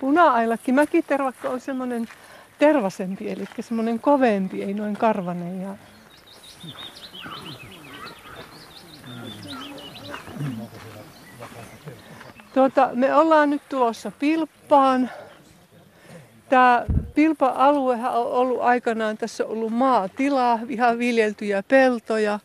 Puna-ailakki. 0.00 0.72
Mäkitervakka 0.72 1.48
on 1.48 1.60
semmoinen 1.60 2.08
tervasempi, 2.58 3.30
eli 3.30 3.44
semmoinen 3.60 4.00
kovempi, 4.00 4.62
ei 4.62 4.74
noin 4.74 4.96
karvanen. 4.96 5.62
Ja... 5.62 5.74
Tuota, 12.54 12.90
me 12.92 13.14
ollaan 13.14 13.50
nyt 13.50 13.62
tulossa 13.68 14.12
Pilppaan. 14.18 15.10
Tämä 16.48 16.84
Pilpa-aluehan 17.14 18.14
on 18.14 18.26
ollut 18.26 18.60
aikanaan, 18.60 19.18
tässä 19.18 19.44
on 19.44 19.50
ollut 19.50 19.72
maatilaa, 19.72 20.58
ihan 20.68 20.98
viljeltyjä 20.98 21.62
peltoja. 21.68 22.38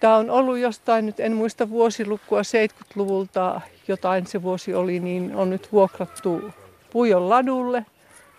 Tämä 0.00 0.16
on 0.16 0.30
ollut 0.30 0.58
jostain, 0.58 1.06
nyt 1.06 1.20
en 1.20 1.32
muista 1.32 1.70
vuosilukua, 1.70 2.40
70-luvulta 2.40 3.60
jotain 3.88 4.26
se 4.26 4.42
vuosi 4.42 4.74
oli, 4.74 5.00
niin 5.00 5.36
on 5.36 5.50
nyt 5.50 5.72
vuokrattu 5.72 6.50
Pujon 6.92 7.28
ladulle. 7.28 7.86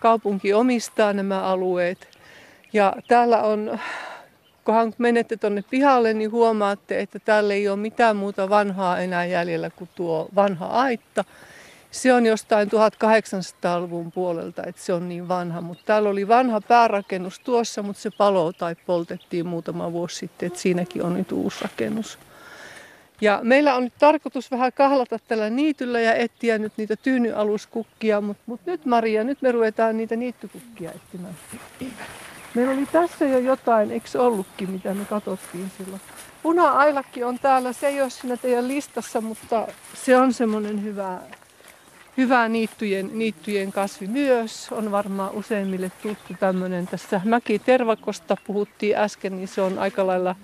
Kaupunki 0.00 0.54
omistaa 0.54 1.12
nämä 1.12 1.42
alueet. 1.42 2.08
Ja 2.72 2.96
täällä 3.08 3.42
on, 3.42 3.80
kunhan 4.64 4.94
menette 4.98 5.36
tuonne 5.36 5.64
pihalle, 5.70 6.14
niin 6.14 6.30
huomaatte, 6.30 7.00
että 7.00 7.18
täällä 7.18 7.54
ei 7.54 7.68
ole 7.68 7.76
mitään 7.76 8.16
muuta 8.16 8.50
vanhaa 8.50 8.98
enää 8.98 9.24
jäljellä 9.24 9.70
kuin 9.70 9.90
tuo 9.94 10.28
vanha 10.34 10.66
aitta. 10.66 11.24
Se 11.90 12.12
on 12.12 12.26
jostain 12.26 12.68
1800-luvun 12.68 14.12
puolelta, 14.12 14.62
että 14.66 14.82
se 14.82 14.92
on 14.92 15.08
niin 15.08 15.28
vanha. 15.28 15.60
Mutta 15.60 15.82
täällä 15.86 16.08
oli 16.08 16.28
vanha 16.28 16.60
päärakennus 16.60 17.40
tuossa, 17.40 17.82
mutta 17.82 18.02
se 18.02 18.10
palo 18.18 18.52
tai 18.52 18.76
poltettiin 18.86 19.46
muutama 19.46 19.92
vuosi 19.92 20.16
sitten, 20.16 20.46
että 20.46 20.58
siinäkin 20.58 21.02
on 21.02 21.14
nyt 21.14 21.32
uusi 21.32 21.58
rakennus. 21.62 22.18
Ja 23.20 23.40
meillä 23.42 23.74
on 23.74 23.84
nyt 23.84 23.92
tarkoitus 23.98 24.50
vähän 24.50 24.72
kahlata 24.72 25.18
tällä 25.18 25.50
niityllä 25.50 26.00
ja 26.00 26.14
etsiä 26.14 26.58
nyt 26.58 26.72
niitä 26.76 26.96
tyynyaluskukkia, 26.96 28.20
mutta 28.20 28.42
mut 28.46 28.60
nyt 28.66 28.86
Maria, 28.86 29.24
nyt 29.24 29.42
me 29.42 29.52
ruvetaan 29.52 29.96
niitä 29.96 30.16
niittykukkia 30.16 30.92
etsimään. 30.92 31.34
Meillä 32.54 32.72
oli 32.72 32.86
tässä 32.86 33.24
jo 33.24 33.38
jotain, 33.38 33.90
eikö 33.90 34.22
ollutkin, 34.22 34.70
mitä 34.70 34.94
me 34.94 35.04
katsottiin 35.04 35.70
silloin? 35.78 36.00
Puna-ailakki 36.42 37.24
on 37.24 37.38
täällä, 37.38 37.72
se 37.72 37.86
ei 37.86 38.02
ole 38.02 38.10
siinä 38.10 38.36
teidän 38.36 38.68
listassa, 38.68 39.20
mutta 39.20 39.66
se 39.94 40.16
on 40.16 40.32
semmoinen 40.32 40.82
hyvä, 40.82 41.18
hyvä 42.16 42.48
niittyjen, 42.48 43.10
niittyjen 43.12 43.72
kasvi 43.72 44.06
myös. 44.06 44.68
On 44.72 44.90
varmaan 44.90 45.30
useimmille 45.32 45.92
tuttu 46.02 46.34
tämmöinen. 46.40 46.86
Tässä 46.86 47.20
Mäki-Tervakosta 47.24 48.36
puhuttiin 48.46 48.96
äsken, 48.96 49.36
niin 49.36 49.48
se 49.48 49.60
on 49.60 49.78
aika 49.78 50.06
lailla 50.06 50.36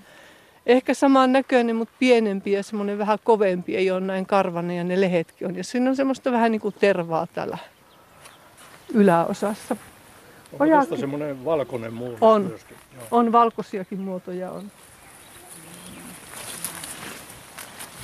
ehkä 0.65 0.93
saman 0.93 1.31
näköinen, 1.31 1.75
mutta 1.75 1.93
pienempi 1.99 2.51
ja 2.51 2.63
semmoinen 2.63 2.97
vähän 2.97 3.19
kovempi. 3.23 3.75
Ei 3.75 3.91
ole 3.91 3.99
näin 3.99 4.25
karvanen 4.25 4.77
ja 4.77 4.83
ne 4.83 5.01
lehetkin 5.01 5.47
on. 5.47 5.55
Ja 5.55 5.63
siinä 5.63 5.89
on 5.89 5.95
semmoista 5.95 6.31
vähän 6.31 6.51
niin 6.51 6.61
kuin 6.61 6.75
tervaa 6.79 7.27
täällä 7.27 7.57
yläosassa. 8.93 9.75
Onko 10.51 10.63
Ojakin- 10.63 10.87
tuosta 10.87 10.97
semmoinen 11.01 11.45
valkoinen 11.45 11.93
muu 11.93 12.17
On. 12.21 12.41
myöskin? 12.41 12.77
Joo. 12.95 13.03
On 13.11 13.31
valkoisiakin 13.31 13.99
muotoja 13.99 14.51
on. 14.51 14.71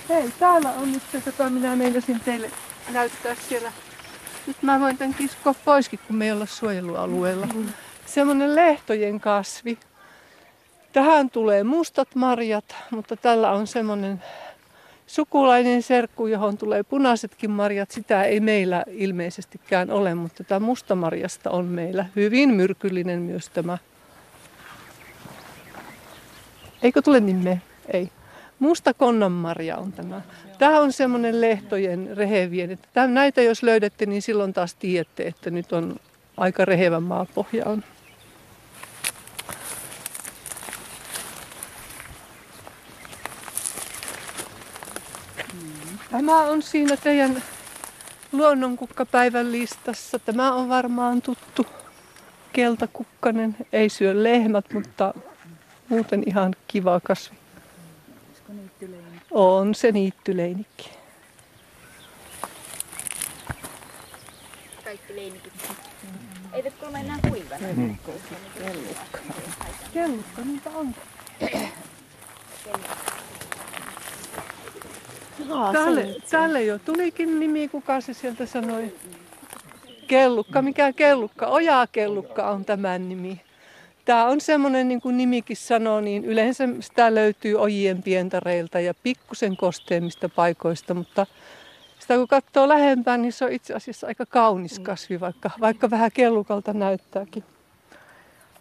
Hei, 0.10 0.32
täällä 0.39 0.70
on 0.72 0.91
nyt 0.91 1.04
se, 1.12 1.22
jota 1.26 1.50
minä 1.50 1.76
meinasin 1.76 2.20
teille 2.20 2.52
näyttää 2.91 3.36
siellä. 3.50 3.72
Nyt 4.48 4.58
mä 4.64 4.80
voin 4.80 4.98
tämän 4.98 5.14
kiskoa 5.14 5.54
poiskin, 5.66 6.00
kun 6.08 6.16
me 6.16 6.26
ei 6.26 6.32
olla 6.32 6.46
suojelualueella. 6.46 7.48
Semmoinen 8.06 8.56
lehtojen 8.56 9.20
kasvi. 9.20 9.78
Tähän 10.93 11.30
tulee 11.30 11.64
mustat 11.64 12.16
marjat, 12.16 12.76
mutta 12.91 13.16
tällä 13.18 13.52
on 13.52 13.68
semmoinen 13.68 14.24
sukulainen 15.16 15.84
serkku, 15.84 16.28
johon 16.28 16.57
tulee 16.57 16.84
punaisetkin 16.84 17.51
marjat. 17.51 17.91
Sitä 17.91 18.24
ei 18.24 18.39
meillä 18.39 18.84
ilmeisestikään 18.88 19.91
ole, 19.91 20.16
mutta 20.16 20.43
tämä 20.43 20.59
mustamarjasta 20.59 21.49
on 21.49 21.66
meillä 21.66 22.05
hyvin 22.16 22.49
myrkyllinen 22.49 23.22
myös 23.22 23.49
tämä 23.49 23.78
Eikö 26.84 27.01
tule 27.01 27.20
nimeä? 27.20 27.57
Ei. 27.93 28.09
Musta 28.59 28.93
konnanmarja 28.93 29.78
on 29.78 29.91
tämä. 29.91 30.22
Tämä 30.57 30.80
on 30.80 30.93
semmoinen 30.93 31.41
lehtojen 31.41 32.18
rehevien. 32.18 32.80
Näitä 33.07 33.41
jos 33.41 33.63
löydätte, 33.63 34.05
niin 34.05 34.22
silloin 34.22 34.53
taas 34.53 34.76
tiedätte, 34.76 35.24
että 35.28 35.49
nyt 35.49 35.74
on 35.74 35.95
aika 36.38 36.66
rehevä 36.66 36.99
maapohja 36.99 37.66
on. 37.66 37.84
Tämä 46.16 46.41
on 46.41 46.61
siinä 46.61 46.97
teidän 46.97 47.43
luonnonkukkapäivän 48.32 49.51
listassa. 49.51 50.20
Tämä 50.20 50.53
on 50.53 50.70
varmaan 50.70 51.22
tuttu 51.22 51.66
keltakukkanen. 52.53 53.55
Ei 53.74 53.89
syö 53.89 54.24
lehmät, 54.24 54.74
mutta 54.74 55.13
muuten 55.89 56.24
ihan 56.26 56.55
kiva 56.68 56.99
kasvi. 56.99 57.38
On 59.32 59.76
se 59.76 59.91
niittyleinikki. 59.91 60.89
Kaikki 64.84 65.16
leinikit. 65.16 65.53
Eivät 66.53 66.74
kuulemma 66.74 66.99
enää 66.99 67.20
kuivana. 67.30 67.68
Kellukka. 68.57 69.20
Kellukka, 69.93 70.41
niitä 70.41 70.70
on. 70.70 70.95
Tälle, 75.74 76.16
tälle 76.32 76.64
jo 76.64 76.80
tulikin 76.80 77.39
nimi, 77.39 77.68
kuka 77.68 78.02
se 78.02 78.14
sieltä 78.14 78.46
sanoi. 78.46 78.96
Kellukka, 80.08 80.62
mikä 80.62 80.93
kellukka? 80.93 81.48
Ojaa 81.48 81.88
kellukka 81.88 82.50
on 82.50 82.66
tämän 82.66 83.10
nimi. 83.10 83.41
Tämä 84.06 84.26
on 84.26 84.41
semmoinen, 84.41 84.88
niin 84.88 85.02
kuin 85.02 85.18
nimikin 85.18 85.58
sanoo, 85.58 86.02
niin 86.02 86.26
yleensä 86.26 86.68
sitä 86.80 87.16
löytyy 87.16 87.56
ojien 87.56 88.04
pientareilta 88.04 88.80
ja 88.80 88.93
pikkusen 89.04 89.58
kosteemmista 89.58 90.30
paikoista, 90.30 90.93
mutta 90.93 91.26
sitä 92.00 92.16
kun 92.16 92.28
katsoo 92.28 92.68
lähempään, 92.68 93.22
niin 93.22 93.34
se 93.34 93.46
on 93.46 93.52
itse 93.52 93.74
asiassa 93.74 94.08
aika 94.08 94.26
kaunis 94.26 94.80
kasvi, 94.80 95.20
vaikka, 95.20 95.52
vaikka 95.62 95.89
vähän 95.89 96.12
kellukalta 96.12 96.74
näyttääkin. 96.74 97.43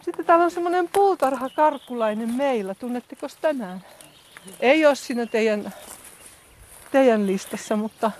Sitten 0.04 0.24
täällä 0.24 0.44
on 0.44 0.50
semmoinen 0.50 0.88
puutarha 0.92 1.50
karkulainen 1.56 2.34
meillä. 2.34 2.74
Tunnetteko 2.74 3.26
tänään? 3.40 3.84
Ei 4.60 4.86
ole 4.86 4.94
siinä 4.94 5.26
teidän, 5.26 5.72
teidän 6.94 7.26
listassa, 7.26 7.76
mutta 7.76 8.10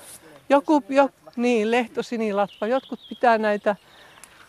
joku, 0.49 0.85
jo, 0.89 1.11
niin, 1.37 1.71
lehtosinilatva. 1.71 2.67
Jotkut 2.67 3.01
pitää 3.09 3.39
näitä 3.39 3.77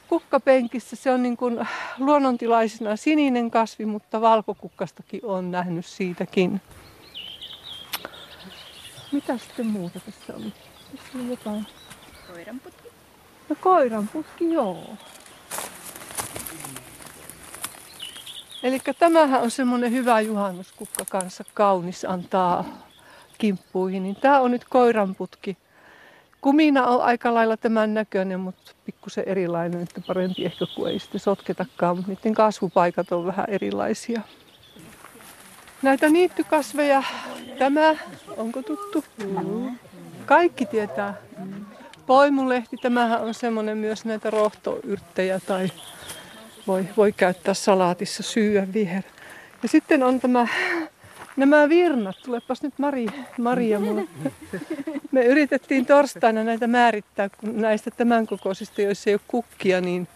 kukkapenkissä. 0.08 0.96
Se 0.96 1.12
on 1.12 1.24
niin 1.24 1.38
kuin 1.38 1.68
luonnontilaisena 2.00 2.96
sininen 2.96 3.52
kasvi, 3.52 3.86
mutta 3.86 4.22
valkokukkastakin 4.22 5.20
on 5.24 5.52
nähnyt 5.52 5.86
siitäkin. 5.86 6.62
Mitä 9.12 9.38
sitten 9.38 9.66
muuta 9.66 10.00
tässä 10.00 10.34
oli? 10.36 10.54
Tässä 10.96 11.18
oli 11.18 11.30
jotain. 11.30 11.68
Koiranputki. 12.28 12.90
No 13.50 13.56
koiranputki, 13.62 14.54
joo. 14.54 14.98
Eli 18.64 18.80
tämähän 19.00 19.42
on 19.42 19.52
semmoinen 19.52 19.92
hyvä 19.92 20.22
juhannuskukka 20.22 21.06
kanssa, 21.10 21.44
kaunis, 21.54 22.06
antaa 22.06 22.85
kimppuihin. 23.38 24.04
Niin 24.04 24.16
tämä 24.16 24.40
on 24.40 24.52
nyt 24.52 24.66
koiranputki. 24.70 25.58
Kumina 26.42 26.86
on 26.86 27.02
aika 27.02 27.34
lailla 27.34 27.58
tämän 27.58 27.94
näköinen, 27.94 28.40
mutta 28.40 28.72
pikkusen 28.86 29.24
erilainen, 29.28 29.82
että 29.82 30.02
parempi 30.08 30.46
ehkä 30.46 30.66
kuin 30.76 30.92
ei 30.92 31.00
sitten 31.00 31.20
sotketakaan, 31.20 31.96
mutta 31.96 32.12
niiden 32.12 32.34
kasvupaikat 32.34 33.12
on 33.12 33.26
vähän 33.26 33.46
erilaisia. 33.50 34.22
Näitä 35.82 36.10
niittykasveja, 36.10 37.04
tämä, 37.60 37.96
onko 38.38 38.62
tuttu? 38.62 39.04
Kaikki 40.26 40.66
tietää. 40.66 41.14
Poimulehti, 42.06 42.78
tämähän 42.78 43.22
on 43.22 43.34
semmoinen 43.34 43.78
myös 43.78 44.06
näitä 44.06 44.30
rohtoyrttejä 44.30 45.40
tai 45.40 45.70
voi, 46.68 46.88
voi 46.98 47.12
käyttää 47.12 47.54
salaatissa 47.54 48.24
syyä 48.24 48.68
viher. 48.74 49.04
Ja 49.64 49.70
sitten 49.70 50.04
on 50.04 50.20
tämä, 50.20 50.48
nämä 51.38 51.70
virnat. 51.70 52.16
Tulepas 52.26 52.64
nyt 52.64 52.74
Mari, 52.78 53.08
Maria 53.38 53.80
mulle. 53.80 54.08
Me 55.12 55.26
yritettiin 55.26 55.86
torstaina 55.86 56.44
näitä 56.44 56.68
määrittää, 56.68 57.30
kun 57.30 57.62
näistä 57.62 57.92
tämän 57.92 58.28
kokoisista, 58.28 58.82
joissa 58.82 59.10
ei 59.10 59.14
ole 59.14 59.22
kukkia, 59.28 59.82
niin 59.82 60.08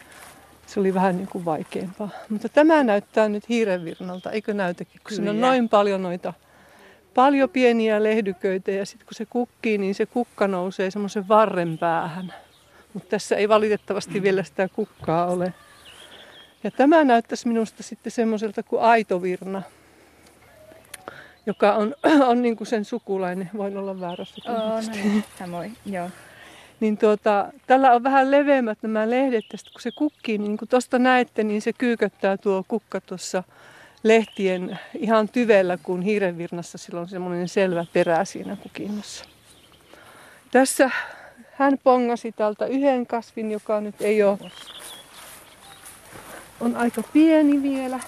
se 0.67 0.79
oli 0.79 0.93
vähän 0.93 1.17
niin 1.17 1.27
kuin 1.27 1.45
vaikeampaa. 1.45 2.09
Mutta 2.29 2.49
tämä 2.49 2.83
näyttää 2.83 3.29
nyt 3.29 3.49
hiirenvirnalta, 3.49 4.31
eikö 4.31 4.53
näytäkin? 4.53 5.01
Kun 5.03 5.15
siinä 5.15 5.31
on 5.31 5.41
noin 5.41 5.69
paljon 5.69 6.01
noita, 6.03 6.33
paljon 7.13 7.49
pieniä 7.49 8.03
lehdyköitä 8.03 8.71
ja 8.71 8.85
sitten 8.85 9.07
kun 9.07 9.15
se 9.15 9.25
kukkii, 9.25 9.77
niin 9.77 9.95
se 9.95 10.05
kukka 10.05 10.47
nousee 10.47 10.91
semmoisen 10.91 11.27
varren 11.27 11.77
päähän. 11.77 12.33
Mutta 12.93 13.09
tässä 13.09 13.35
ei 13.35 13.49
valitettavasti 13.49 14.21
vielä 14.21 14.43
sitä 14.43 14.69
kukkaa 14.73 15.27
ole. 15.27 15.53
Ja 16.63 16.71
tämä 16.71 17.03
näyttäisi 17.03 17.47
minusta 17.47 17.83
sitten 17.83 18.11
semmoiselta 18.11 18.63
kuin 18.63 18.81
aitovirna, 18.81 19.61
joka 21.45 21.73
on, 21.73 21.95
on 22.31 22.41
niin 22.41 22.57
kuin 22.57 22.67
sen 22.67 22.85
sukulainen. 22.85 23.49
Voin 23.57 23.77
olla 23.77 23.99
väärässä. 23.99 24.51
Oo, 24.51 24.57
no, 24.57 25.21
samoin, 25.39 25.77
joo. 25.85 26.09
Niin 26.79 26.97
tuota, 26.97 27.51
tällä 27.67 27.91
on 27.91 28.03
vähän 28.03 28.31
leveämmät 28.31 28.77
nämä 28.81 29.09
lehdet, 29.09 29.45
tästä 29.51 29.69
kun 29.71 29.81
se 29.81 29.91
kukkii, 29.91 30.37
niin 30.37 30.57
kuin 30.57 30.69
tuosta 30.69 30.99
näette, 30.99 31.43
niin 31.43 31.61
se 31.61 31.73
kyyköttää 31.73 32.37
tuo 32.37 32.63
kukka 32.67 33.01
tuossa 33.01 33.43
lehtien 34.03 34.79
ihan 34.97 35.29
tyvellä, 35.29 35.77
kun 35.83 36.01
hiirenvirnassa 36.01 36.77
sillä 36.77 36.99
on 36.99 37.09
semmoinen 37.09 37.47
selvä 37.47 37.85
perä 37.93 38.25
siinä 38.25 38.55
kukinnassa. 38.55 39.25
Tässä 40.51 40.91
hän 41.51 41.77
pongasi 41.83 42.31
täältä 42.31 42.65
yhden 42.65 43.07
kasvin, 43.07 43.51
joka 43.51 43.81
nyt 43.81 44.01
ei 44.01 44.23
ole 44.23 44.39
on 46.59 46.77
aika 46.77 47.03
pieni 47.13 47.63
vielä. 47.63 47.99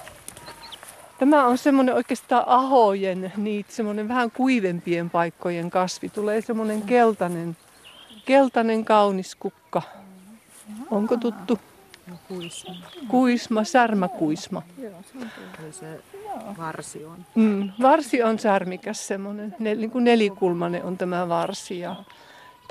Tämä 1.22 1.46
on 1.46 1.58
semmoinen 1.58 1.94
oikeastaan 1.94 2.44
ahojen, 2.46 3.32
niitä 3.36 3.72
semmoinen 3.72 4.08
vähän 4.08 4.30
kuivempien 4.30 5.10
paikkojen 5.10 5.70
kasvi. 5.70 6.08
Tulee 6.08 6.40
semmoinen 6.40 6.82
keltainen, 6.82 7.56
keltainen 8.24 8.84
kaunis 8.84 9.34
kukka. 9.34 9.82
Onko 10.90 11.16
tuttu? 11.16 11.58
Kuisma. 12.28 12.74
Kuisma, 13.08 13.64
särmäkuisma. 13.64 14.62
Joo, 14.78 15.02
se 15.70 16.00
varsi 16.58 17.04
on. 17.04 17.24
Mm, 17.34 17.70
varsi 17.82 18.22
on 18.22 18.38
särmikäs 18.38 19.06
semmoinen, 19.06 19.56
nel, 19.58 19.78
niin 19.78 19.90
kuin 19.90 20.04
nelikulmanen 20.04 20.84
on 20.84 20.98
tämä 20.98 21.28
varsi. 21.28 21.78
Ja 21.78 21.96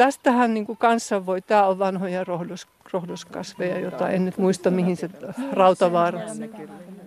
tästähän 0.05 0.53
niin 0.53 0.65
kuin 0.65 0.77
kanssa 0.77 1.25
voi, 1.25 1.41
tämä 1.41 1.67
on 1.67 1.79
vanhoja 1.79 2.23
rohdos, 2.23 2.67
rohdoskasveja, 2.93 3.79
jota 3.79 4.09
en 4.09 4.25
nyt 4.25 4.37
muista 4.37 4.71
mihin 4.71 4.97
se 4.97 5.09
rautavaara. 5.51 6.19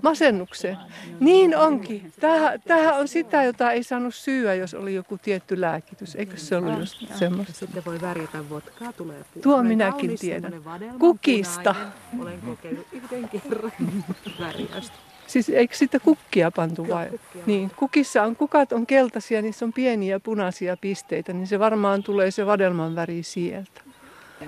Masennukseen. 0.03 0.77
Niin 1.21 1.57
onkin. 1.57 2.13
Tämähän, 2.21 2.63
tämähän 2.63 2.99
on 2.99 3.09
sitä, 3.09 3.43
jota 3.43 3.73
ei 3.73 3.83
saanut 3.83 4.15
syyä, 4.15 4.55
jos 4.55 4.75
oli 4.75 4.95
joku 4.95 5.19
tietty 5.19 5.61
lääkitys. 5.61 6.15
Eikö 6.15 6.37
se 6.37 6.57
ollut 6.57 6.79
just 6.79 7.15
semmoista? 7.15 7.53
Sitten 7.53 7.83
voi 7.87 8.01
värjätä 8.01 8.51
vodkaa, 8.51 8.93
tulee 8.93 9.25
puu. 9.35 9.43
Tuo 9.43 9.63
minäkin 9.63 10.19
tiedän. 10.19 10.53
Kukista. 10.99 11.75
Olen 12.21 12.41
kokeillut 12.41 12.87
yhden 12.93 13.29
kerran 13.29 13.73
värjäystä. 14.41 14.97
Siis 15.27 15.49
eikö 15.49 15.77
sitä 15.77 16.01
kukkia 16.01 16.51
pantu 16.51 16.89
vai? 16.89 17.11
Niin, 17.47 17.71
kukissa 17.77 18.23
on, 18.23 18.37
kukat 18.37 18.73
on 18.73 18.87
keltaisia, 18.87 19.43
niissä 19.43 19.65
on 19.65 19.73
pieniä 19.73 20.21
punaisia 20.21 20.77
pisteitä, 20.81 21.33
niin 21.33 21.47
se 21.47 21.59
varmaan 21.59 22.03
tulee 22.03 22.31
se 22.31 22.47
vadelman 22.47 22.95
väri 22.95 23.23
sieltä. 23.23 23.81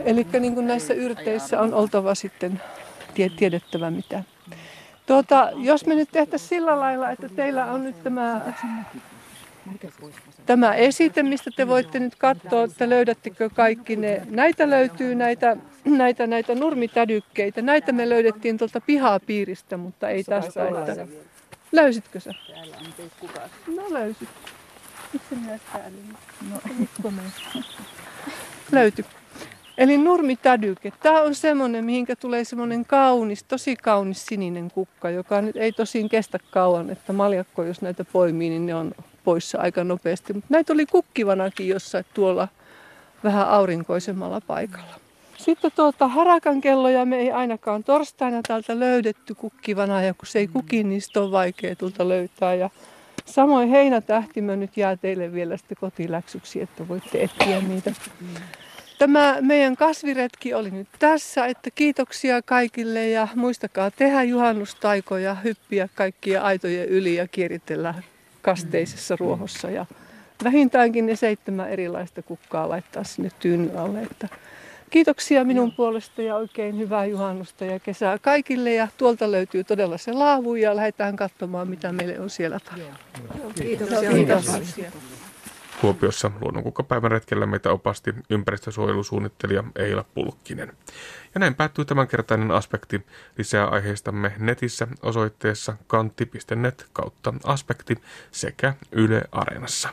Eli 0.05 0.27
niin 0.41 0.67
näissä 0.67 0.95
yrteissä 0.95 1.61
on 1.61 1.75
oltava 1.75 2.15
sitten 2.15 2.61
tie, 3.15 3.29
tiedettävä 3.29 3.91
mitä. 3.91 4.23
Tuota, 5.07 5.51
jos 5.55 5.87
me 5.87 5.95
nyt 5.95 6.09
tehtäisiin 6.13 6.49
sillä 6.49 6.81
lailla, 6.81 7.11
että 7.11 7.29
teillä 7.29 7.65
on 7.65 7.85
nyt 7.85 8.03
tämä, 8.03 8.41
tämä 10.47 10.75
esite, 10.75 11.23
mistä 11.23 11.51
te 11.57 11.69
voitte 11.69 11.99
nyt 11.99 12.15
katsoa, 12.15 12.65
että 12.65 12.89
löydättekö 12.89 13.51
kaikki 13.51 13.97
ne. 13.97 14.23
Näitä 14.31 14.71
löytyy 14.71 15.15
näitä, 15.15 15.57
näitä, 15.87 16.27
näitä 16.27 16.55
nurmitädykkeitä. 16.55 17.63
Näitä 17.63 17.93
me 17.93 18.09
löydettiin 18.09 18.59
tuolta 18.59 18.81
pihapiiristä, 18.81 19.77
mutta 19.77 20.09
ei 20.09 20.25
tästä. 20.25 20.69
Että... 20.69 21.07
Löysitkö 21.73 22.21
sä? 22.21 22.31
No 23.77 23.83
löysit. 23.91 24.29
Miksi 25.13 25.35
myös 25.35 25.61
täällä? 25.73 25.91
No, 26.51 26.61
Löytyi. 28.73 29.05
Eli 29.79 29.99
nurmitädyke. 29.99 30.93
Tämä 31.03 31.23
on 31.23 31.35
semmoinen, 31.35 31.85
mihinkä 31.85 32.17
tulee 32.17 32.45
semmoinen 32.45 32.85
kaunis, 32.85 33.45
tosi 33.45 33.77
kaunis 33.77 34.27
sininen 34.27 34.71
kukka, 34.71 35.11
joka 35.11 35.43
nyt 35.43 35.57
ei 35.57 35.73
tosin 35.73 36.09
kestä 36.09 36.39
kauan, 36.51 36.91
että 36.91 37.13
maljakko, 37.13 37.63
jos 37.65 37.83
näitä 37.83 38.05
poimii, 38.05 38.51
niin 38.51 38.67
ne 38.67 38.75
on 38.75 38.93
poissa 39.25 39.59
aika 39.59 39.85
nopeasti. 39.85 40.33
Mutta 40.33 40.47
näitä 40.51 40.73
oli 40.73 40.87
kukkivanakin 40.87 41.69
jossain 41.69 42.05
tuolla 42.15 42.49
vähän 43.25 43.49
aurinkoisemmalla 43.49 44.41
paikalla. 44.41 45.06
Sitten 45.39 45.73
tuota 45.77 46.09
harakan 46.09 46.61
kelloja 46.61 47.05
me 47.05 47.17
ei 47.17 47.33
ainakaan 47.33 47.85
torstaina 47.85 48.41
täältä 48.49 48.81
löydetty 48.81 49.35
kukkivana 49.35 50.03
ja 50.03 50.15
kun 50.15 50.27
se 50.27 50.39
ei 50.39 50.47
kuki, 50.47 50.85
niin 50.85 51.03
sitä 51.03 51.21
on 51.21 51.33
vaikea 51.33 51.77
tuolta 51.77 52.09
löytää. 52.09 52.55
Ja 52.55 52.71
samoin 53.25 53.69
heinätähtimö 53.69 54.57
nyt 54.57 54.77
jää 54.77 54.97
teille 54.97 55.33
vielä 55.33 55.57
sitten 55.57 55.77
kotiläksyksi, 55.81 56.63
että 56.63 56.89
voitte 56.89 57.23
etsiä 57.23 57.61
niitä. 57.61 57.93
Tämä 58.99 59.37
meidän 59.41 59.77
kasviretki 59.77 60.55
oli 60.55 60.71
nyt 60.71 60.89
tässä, 60.99 61.47
että 61.47 61.71
kiitoksia 61.71 62.43
kaikille 62.43 63.09
ja 63.09 63.29
muistakaa 63.35 63.91
tehdä 63.91 64.23
juhannustaikoja, 64.23 65.35
hyppiä 65.35 65.89
kaikkia 65.95 66.43
aitojen 66.43 66.89
yli 66.89 67.15
ja 67.15 67.29
kieritellä 67.29 67.95
kasteisessa 68.43 69.17
ruohossa 69.21 69.71
ja 69.71 69.87
vähintäänkin 70.45 71.07
ne 71.07 71.17
seitsemän 71.17 71.71
erilaista 71.71 72.23
kukkaa 72.23 72.69
laittaa 72.69 73.05
sinne 73.05 73.31
tyynyn 73.41 73.79
alle. 73.79 74.03
Että 74.03 74.29
kiitoksia 74.91 75.45
minun 75.45 75.73
puolesta 75.73 76.23
ja 76.23 76.37
oikein 76.37 76.79
hyvää 76.79 77.07
juhannusta 77.07 77.65
ja 77.65 77.81
kesää 77.81 78.19
kaikille. 78.19 78.75
Ja 78.75 78.89
tuolta 78.97 79.33
löytyy 79.33 79.65
todella 79.65 79.99
se 79.99 80.13
laavu 80.13 80.55
ja 80.55 80.77
lähdetään 80.77 81.17
katsomaan, 81.17 81.69
mitä 81.69 81.93
meille 81.93 82.21
on 82.21 82.31
siellä 82.31 82.61
tarjolla. 82.61 82.99
Kiitos. 83.55 83.89
Kiitos. 84.13 84.77
Kuopiossa 85.81 86.31
luonnonkukkapäivän 86.41 87.11
retkellä 87.11 87.47
meitä 87.47 87.71
opasti 87.71 88.15
ympäristösuojelusuunnittelija 88.31 89.65
Eila 89.77 90.05
Pulkkinen. 90.15 90.73
Ja 91.35 91.41
näin 91.41 91.55
päättyy 91.55 91.85
tämänkertainen 91.85 92.51
aspekti. 92.51 93.07
Lisää 93.39 93.67
aiheistamme 93.67 94.33
netissä 94.39 94.89
osoitteessa 95.03 95.77
kantti.net 95.87 96.87
kautta 96.93 97.35
aspekti 97.45 97.95
sekä 98.31 98.75
Yle 98.93 99.23
Areenassa. 99.33 99.89